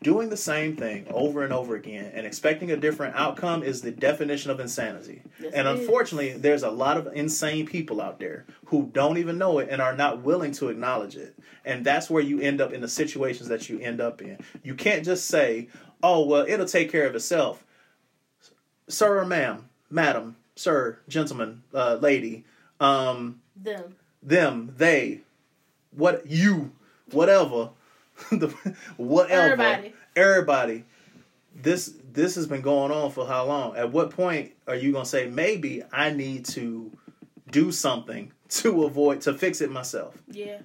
Doing 0.00 0.28
the 0.28 0.36
same 0.36 0.76
thing 0.76 1.06
over 1.10 1.42
and 1.42 1.52
over 1.52 1.74
again 1.74 2.12
and 2.14 2.24
expecting 2.24 2.70
a 2.70 2.76
different 2.76 3.16
outcome 3.16 3.64
is 3.64 3.82
the 3.82 3.90
definition 3.90 4.50
of 4.50 4.60
insanity. 4.60 5.22
Yes, 5.40 5.52
and 5.54 5.66
is. 5.66 5.80
unfortunately, 5.80 6.34
there's 6.34 6.62
a 6.62 6.70
lot 6.70 6.96
of 6.96 7.08
insane 7.14 7.66
people 7.66 8.00
out 8.00 8.20
there 8.20 8.46
who 8.66 8.90
don't 8.92 9.18
even 9.18 9.38
know 9.38 9.58
it 9.58 9.68
and 9.70 9.82
are 9.82 9.96
not 9.96 10.22
willing 10.22 10.52
to 10.52 10.68
acknowledge 10.68 11.16
it. 11.16 11.36
And 11.64 11.84
that's 11.84 12.08
where 12.08 12.22
you 12.22 12.40
end 12.40 12.60
up 12.60 12.72
in 12.72 12.80
the 12.80 12.88
situations 12.88 13.48
that 13.48 13.68
you 13.68 13.80
end 13.80 14.00
up 14.00 14.22
in. 14.22 14.38
You 14.62 14.74
can't 14.76 15.04
just 15.04 15.26
say, 15.26 15.68
oh, 16.00 16.24
well, 16.26 16.46
it'll 16.46 16.66
take 16.66 16.92
care 16.92 17.06
of 17.06 17.16
itself 17.16 17.64
sir 18.88 19.20
or 19.20 19.24
ma'am, 19.24 19.68
madam, 19.90 20.36
sir, 20.56 20.98
gentleman, 21.08 21.62
uh, 21.72 21.98
lady, 22.00 22.44
um, 22.80 23.40
Them. 23.54 23.96
them, 24.22 24.74
they, 24.76 25.20
what 25.90 26.26
you, 26.26 26.72
whatever, 27.12 27.70
the, 28.30 28.48
whatever, 28.96 29.52
Everybody. 29.52 29.94
everybody. 30.16 30.84
This 31.54 31.94
this 32.12 32.34
has 32.36 32.46
been 32.46 32.60
going 32.62 32.92
on 32.92 33.10
for 33.10 33.26
how 33.26 33.44
long? 33.46 33.76
At 33.76 33.92
what 33.92 34.10
point 34.10 34.52
are 34.66 34.74
you 34.74 34.92
gonna 34.92 35.04
say 35.04 35.28
maybe 35.28 35.82
I 35.92 36.10
need 36.10 36.44
to 36.46 36.90
do 37.50 37.72
something 37.72 38.32
to 38.50 38.84
avoid 38.84 39.20
to 39.22 39.34
fix 39.34 39.60
it 39.60 39.70
myself? 39.70 40.16
Yeah. 40.30 40.58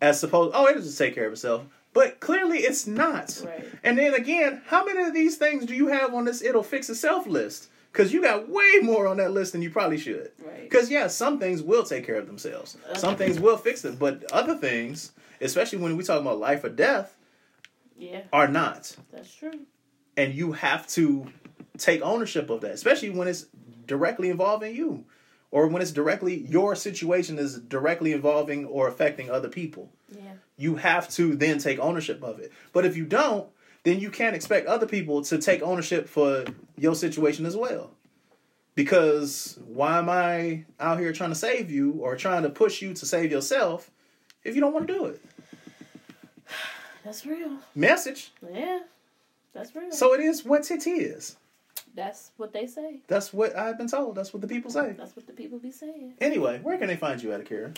As 0.00 0.20
supposed, 0.20 0.52
oh, 0.54 0.68
it'll 0.68 0.82
just 0.82 0.98
take 0.98 1.14
care 1.14 1.26
of 1.26 1.32
itself. 1.32 1.64
But 1.94 2.20
clearly, 2.20 2.58
it's 2.58 2.86
not. 2.86 3.42
Right. 3.44 3.64
And 3.82 3.96
then 3.96 4.12
again, 4.12 4.60
how 4.66 4.84
many 4.84 5.02
of 5.04 5.14
these 5.14 5.36
things 5.36 5.64
do 5.64 5.74
you 5.74 5.86
have 5.86 6.12
on 6.12 6.26
this 6.26 6.42
it'll 6.42 6.62
fix 6.62 6.90
itself 6.90 7.26
list? 7.26 7.68
Because 7.90 8.12
you 8.12 8.20
got 8.20 8.50
way 8.50 8.80
more 8.82 9.06
on 9.06 9.16
that 9.16 9.30
list 9.30 9.52
than 9.52 9.62
you 9.62 9.70
probably 9.70 9.96
should. 9.96 10.30
Right. 10.44 10.60
Because, 10.60 10.90
yeah, 10.90 11.06
some 11.06 11.38
things 11.38 11.62
will 11.62 11.82
take 11.82 12.04
care 12.04 12.16
of 12.16 12.26
themselves, 12.26 12.76
some 12.96 13.16
things 13.16 13.40
will 13.40 13.56
fix 13.56 13.86
it, 13.86 13.98
but 13.98 14.30
other 14.32 14.54
things, 14.54 15.12
especially 15.40 15.78
when 15.78 15.96
we 15.96 16.04
talk 16.04 16.20
about 16.20 16.38
life 16.38 16.64
or 16.64 16.68
death, 16.68 17.16
Yeah. 17.96 18.22
are 18.32 18.48
not. 18.48 18.96
That's 19.12 19.34
true. 19.34 19.60
And 20.16 20.34
you 20.34 20.52
have 20.52 20.86
to 20.88 21.26
take 21.78 22.02
ownership 22.02 22.50
of 22.50 22.60
that, 22.62 22.72
especially 22.72 23.10
when 23.10 23.28
it's 23.28 23.46
directly 23.86 24.30
involving 24.30 24.74
you 24.74 25.04
or 25.50 25.68
when 25.68 25.80
it's 25.82 25.92
directly 25.92 26.34
your 26.36 26.74
situation 26.74 27.38
is 27.38 27.58
directly 27.60 28.12
involving 28.12 28.66
or 28.66 28.88
affecting 28.88 29.30
other 29.30 29.48
people 29.48 29.92
Yeah. 30.10 30.32
you 30.56 30.76
have 30.76 31.08
to 31.10 31.36
then 31.36 31.58
take 31.58 31.78
ownership 31.78 32.22
of 32.22 32.40
it. 32.40 32.50
But 32.72 32.84
if 32.86 32.96
you 32.96 33.04
don't, 33.04 33.48
then 33.84 34.00
you 34.00 34.10
can't 34.10 34.34
expect 34.34 34.66
other 34.66 34.86
people 34.86 35.22
to 35.22 35.38
take 35.38 35.62
ownership 35.62 36.08
for 36.08 36.44
your 36.76 36.94
situation 36.94 37.46
as 37.46 37.56
well. 37.56 37.92
Because 38.74 39.58
why 39.66 39.98
am 39.98 40.08
I 40.10 40.64
out 40.78 40.98
here 40.98 41.12
trying 41.12 41.30
to 41.30 41.36
save 41.36 41.70
you 41.70 41.92
or 41.92 42.16
trying 42.16 42.42
to 42.42 42.50
push 42.50 42.82
you 42.82 42.92
to 42.94 43.06
save 43.06 43.30
yourself 43.30 43.90
if 44.46 44.54
you 44.54 44.60
don't 44.60 44.72
want 44.72 44.86
to 44.86 44.94
do 44.94 45.04
it? 45.06 45.20
That's 47.04 47.26
real. 47.26 47.58
Message. 47.74 48.32
Yeah. 48.52 48.80
That's 49.52 49.74
real. 49.74 49.92
So 49.92 50.14
it 50.14 50.20
is 50.20 50.44
what 50.44 50.70
it 50.70 50.86
is. 50.86 51.36
That's 51.94 52.32
what 52.36 52.52
they 52.52 52.66
say. 52.66 53.00
That's 53.06 53.32
what 53.32 53.56
I've 53.56 53.78
been 53.78 53.88
told. 53.88 54.16
That's 54.16 54.32
what 54.34 54.42
the 54.42 54.48
people 54.48 54.70
say. 54.70 54.94
That's 54.98 55.16
what 55.16 55.26
the 55.26 55.32
people 55.32 55.58
be 55.58 55.70
saying. 55.70 56.14
Anyway, 56.20 56.60
where 56.62 56.76
can 56.76 56.88
they 56.88 56.96
find 56.96 57.22
you 57.22 57.32
at, 57.32 57.40
Akira? 57.40 57.72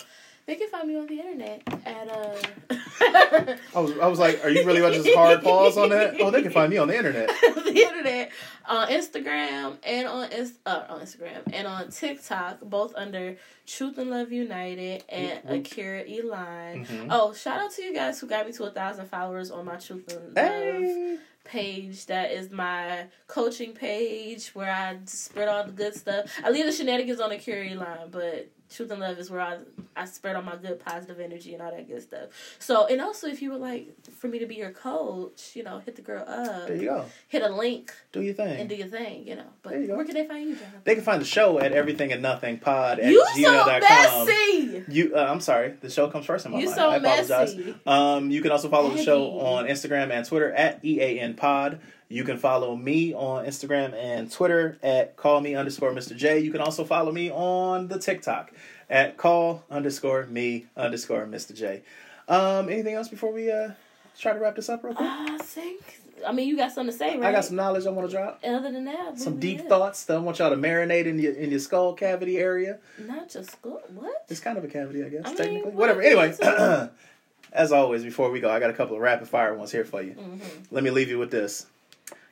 They 0.48 0.54
can 0.54 0.70
find 0.70 0.88
me 0.88 0.96
on 0.96 1.06
the 1.06 1.20
internet 1.20 1.62
at 1.84 2.08
uh. 2.10 3.56
I 3.74 3.80
was 3.80 3.98
I 3.98 4.06
was 4.06 4.18
like, 4.18 4.42
are 4.42 4.48
you 4.48 4.64
really 4.64 4.80
about 4.80 4.94
to 4.94 5.02
just 5.02 5.14
hard 5.14 5.42
pause 5.42 5.76
on 5.76 5.90
that? 5.90 6.18
Oh, 6.22 6.30
they 6.30 6.40
can 6.40 6.50
find 6.50 6.70
me 6.70 6.78
on 6.78 6.88
the 6.88 6.96
internet. 6.96 7.28
the 7.42 7.86
internet 7.86 8.32
on 8.66 8.88
Instagram 8.88 9.76
and 9.82 10.08
on 10.08 10.30
uh, 10.64 10.84
on 10.88 11.00
Instagram 11.02 11.42
and 11.52 11.66
on 11.66 11.90
TikTok, 11.90 12.62
both 12.62 12.94
under 12.96 13.36
Truth 13.66 13.98
and 13.98 14.08
Love 14.08 14.32
United 14.32 15.04
and 15.10 15.38
whoop. 15.44 15.66
Akira 15.66 16.04
Eline. 16.04 16.86
Mhm. 16.86 17.08
Oh, 17.10 17.34
shout 17.34 17.60
out 17.60 17.72
to 17.72 17.82
you 17.82 17.94
guys 17.94 18.18
who 18.18 18.26
got 18.26 18.46
me 18.46 18.52
to 18.54 18.64
a 18.64 18.70
thousand 18.70 19.04
followers 19.10 19.50
on 19.50 19.66
my 19.66 19.76
Truth 19.76 20.10
and 20.16 20.34
Love 20.34 20.46
Hey. 20.46 21.18
page. 21.44 22.06
That 22.06 22.30
is 22.30 22.50
my 22.50 23.04
coaching 23.26 23.74
page 23.74 24.48
where 24.54 24.72
I 24.72 24.96
spread 25.04 25.48
all 25.48 25.64
the 25.64 25.72
good 25.72 25.94
stuff. 25.94 26.40
I 26.42 26.48
leave 26.48 26.64
the 26.64 26.72
shenanigans 26.72 27.20
on 27.20 27.28
the 27.28 27.36
Akira 27.36 27.74
line, 27.74 28.08
but 28.10 28.48
Truth 28.70 28.90
and 28.90 29.00
Love 29.00 29.18
is 29.18 29.30
where 29.30 29.40
I 29.40 29.58
I 29.96 30.04
spread 30.04 30.36
all 30.36 30.42
my 30.42 30.56
good 30.56 30.78
positive 30.78 31.18
energy 31.20 31.54
and 31.54 31.62
all 31.62 31.70
that 31.70 31.88
good 31.88 32.02
stuff. 32.02 32.28
So, 32.58 32.86
and 32.86 33.00
also 33.00 33.26
if 33.26 33.40
you 33.40 33.50
would 33.52 33.60
like 33.60 33.88
for 34.10 34.28
me 34.28 34.38
to 34.40 34.46
be 34.46 34.56
your 34.56 34.70
coach, 34.70 35.52
you 35.54 35.62
know, 35.62 35.78
hit 35.78 35.96
the 35.96 36.02
girl 36.02 36.22
up 36.28 36.68
There 36.68 36.76
you 36.76 36.84
go. 36.84 37.04
hit 37.28 37.42
a 37.42 37.48
link 37.48 37.92
Do 38.12 38.20
your 38.20 38.34
thing. 38.34 38.60
and 38.60 38.68
do 38.68 38.74
your 38.74 38.88
thing, 38.88 39.26
you 39.26 39.36
know. 39.36 39.46
But 39.62 39.70
There 39.70 39.80
you 39.80 39.86
go. 39.88 39.96
where 39.96 40.04
can 40.04 40.14
they 40.14 40.26
find 40.26 40.48
you, 40.50 40.56
John? 40.56 40.66
They 40.84 40.94
can 40.94 41.04
find 41.04 41.20
the 41.20 41.26
show 41.26 41.58
at 41.58 41.72
everything 41.72 42.12
and 42.12 42.20
nothing 42.22 42.58
pod 42.58 42.98
at 43.00 43.10
You 43.10 43.24
so 43.36 43.64
messy. 43.80 44.84
You, 44.88 45.14
uh, 45.16 45.26
I'm 45.28 45.40
sorry. 45.40 45.74
The 45.80 45.90
show 45.90 46.08
comes 46.08 46.26
first 46.26 46.46
in 46.46 46.52
my 46.52 46.58
You 46.58 46.66
mind. 46.66 46.76
so 46.76 46.90
I 46.90 46.96
apologize. 46.96 47.56
messy. 47.56 47.74
Um, 47.86 48.30
you 48.30 48.42
can 48.42 48.50
also 48.52 48.68
follow 48.68 48.90
the 48.90 49.02
show 49.02 49.38
on 49.40 49.66
Instagram 49.66 50.10
and 50.10 50.26
Twitter 50.26 50.52
at 50.52 50.84
EAN 50.84 51.34
Pod. 51.34 51.80
You 52.10 52.24
can 52.24 52.38
follow 52.38 52.74
me 52.74 53.12
on 53.12 53.44
Instagram 53.44 53.92
and 53.94 54.32
Twitter 54.32 54.78
at 54.82 55.16
call 55.16 55.40
me 55.42 55.54
underscore 55.54 55.92
Mr. 55.92 56.16
J. 56.16 56.38
You 56.40 56.50
can 56.50 56.60
also 56.62 56.84
follow 56.84 57.12
me 57.12 57.30
on 57.30 57.88
the 57.88 57.98
TikTok 57.98 58.50
at 58.88 59.16
call 59.18 59.62
underscore 59.70 60.24
me 60.26 60.66
underscore 60.76 61.26
Mr. 61.26 61.54
J. 61.54 61.82
Um, 62.28 62.68
anything 62.70 62.94
else 62.94 63.08
before 63.08 63.32
we 63.32 63.50
uh 63.50 63.72
try 64.18 64.32
to 64.32 64.38
wrap 64.38 64.56
this 64.56 64.68
up 64.70 64.82
real 64.84 64.94
quick? 64.94 65.06
I 65.08 65.36
think. 65.38 66.00
I 66.26 66.32
mean, 66.32 66.48
you 66.48 66.56
got 66.56 66.72
something 66.72 66.90
to 66.92 66.98
say, 66.98 67.16
right? 67.16 67.28
I 67.28 67.32
got 67.32 67.44
some 67.44 67.54
knowledge 67.56 67.86
I 67.86 67.90
want 67.90 68.08
to 68.10 68.16
drop. 68.16 68.40
Other 68.42 68.72
than 68.72 68.86
that, 68.86 69.18
Some 69.18 69.38
deep 69.38 69.68
thoughts 69.68 70.04
that 70.06 70.16
I 70.16 70.20
want 70.20 70.38
y'all 70.40 70.50
to 70.50 70.56
marinate 70.56 71.04
in 71.06 71.18
your 71.18 71.32
in 71.32 71.50
your 71.50 71.60
skull 71.60 71.92
cavity 71.92 72.38
area. 72.38 72.78
Not 72.98 73.28
just 73.28 73.60
good. 73.62 73.82
What? 73.94 74.24
It's 74.28 74.40
kind 74.40 74.56
of 74.58 74.64
a 74.64 74.68
cavity, 74.68 75.04
I 75.04 75.10
guess, 75.10 75.22
I 75.26 75.28
mean, 75.28 75.36
technically. 75.36 75.70
what 75.72 75.74
Whatever. 75.74 76.02
Anyway, 76.02 76.34
as 77.52 77.70
always, 77.70 78.02
before 78.02 78.30
we 78.30 78.40
go, 78.40 78.50
I 78.50 78.58
got 78.60 78.70
a 78.70 78.74
couple 78.74 78.96
of 78.96 79.02
rapid 79.02 79.28
fire 79.28 79.54
ones 79.54 79.70
here 79.72 79.84
for 79.84 80.02
you. 80.02 80.12
hmm 80.12 80.38
Let 80.70 80.82
me 80.82 80.90
leave 80.90 81.08
you 81.10 81.18
with 81.18 81.30
this. 81.30 81.66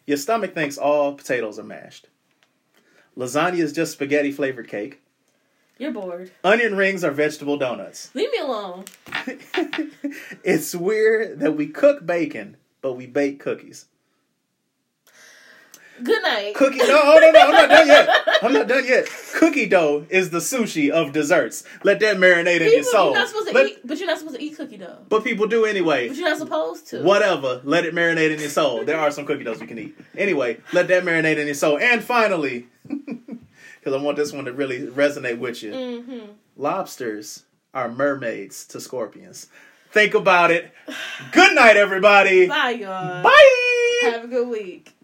Your 0.07 0.17
stomach 0.17 0.55
thinks 0.55 0.79
all 0.79 1.15
potatoes 1.15 1.59
are 1.59 1.65
mashed. 1.65 2.09
Lasagna 3.17 3.59
is 3.59 3.73
just 3.73 3.93
spaghetti 3.93 4.31
flavored 4.31 4.69
cake. 4.69 5.03
You're 5.79 5.93
bored. 5.93 6.31
Onion 6.45 6.77
rings 6.77 7.05
are 7.05 7.11
vegetable 7.11 7.59
donuts. 7.59 8.11
Leave 8.15 8.31
me 8.31 8.39
alone. 8.39 8.85
it's 10.45 10.75
weird 10.75 11.41
that 11.41 11.57
we 11.57 11.67
cook 11.67 12.07
bacon, 12.07 12.57
but 12.81 12.95
we 12.95 13.07
bake 13.07 13.41
cookies. 13.41 13.87
Good 16.03 16.23
night. 16.23 16.55
Cookie? 16.55 16.79
No, 16.79 16.87
no, 16.87 17.31
no, 17.31 17.41
I'm 17.41 17.51
not 17.53 17.69
done 17.69 17.87
yet. 17.87 18.09
I'm 18.43 18.53
not 18.53 18.69
done 18.69 18.85
yet. 18.87 19.09
Cookie 19.35 19.67
dough 19.67 20.05
is 20.11 20.31
the 20.31 20.39
sushi 20.39 20.91
of 20.91 21.13
desserts. 21.13 21.65
Let 21.85 22.01
that 22.01 22.17
marinate 22.19 22.61
in 22.61 22.73
your 22.73 22.83
soul. 22.83 23.11
you're 23.11 23.19
not 23.21 23.29
supposed 23.29 23.49
to 23.49 23.55
Let- 23.55 23.67
eat, 23.69 23.79
but 23.85 23.99
you're 23.99 24.07
not 24.07 24.19
supposed 24.19 24.37
to 24.37 24.43
eat 24.43 24.57
cookie 24.57 24.77
dough. 24.77 24.99
but 25.09 25.25
people 25.25 25.47
do 25.47 25.65
anyway. 25.65 26.09
But 26.09 26.17
you're 26.17 26.29
not 26.29 26.39
supposed 26.39 26.89
to. 26.89 27.03
Whatever. 27.03 27.61
Let 27.65 27.85
it 27.87 27.95
marinate 27.95 28.31
in 28.33 28.41
your 28.41 28.51
soul. 28.51 28.85
There 28.85 28.99
are 28.99 29.11
some 29.11 29.25
cookie 29.27 29.45
doughs 29.45 29.61
you 29.61 29.67
can 29.67 29.79
eat. 29.79 29.97
Anyway, 30.17 30.59
let 30.73 30.89
that 30.89 31.05
marinate 31.05 31.39
in 31.39 31.47
your 31.47 31.55
soul. 31.55 31.79
And 31.79 32.03
finally, 32.05 32.67
because 32.89 33.95
I 33.95 33.97
want 34.03 34.17
this 34.17 34.33
one 34.33 34.45
to 34.47 34.53
really 34.53 34.81
resonate 34.87 35.39
with 35.39 35.63
you, 35.63 35.73
hmm 36.03 36.21
lobsters 36.59 37.45
are 37.75 37.89
mermaids 37.91 38.65
to 38.67 38.81
scorpions. 38.81 39.49
Think 39.93 40.15
about 40.15 40.51
it. 40.51 40.73
Good 41.33 41.55
night, 41.55 41.77
everybody. 41.77 42.47
Bye, 42.49 42.71
y'all. 42.71 43.23
Bye. 43.23 44.01
Have 44.11 44.25
a 44.25 44.27
good 44.27 44.49
week. 44.49 44.96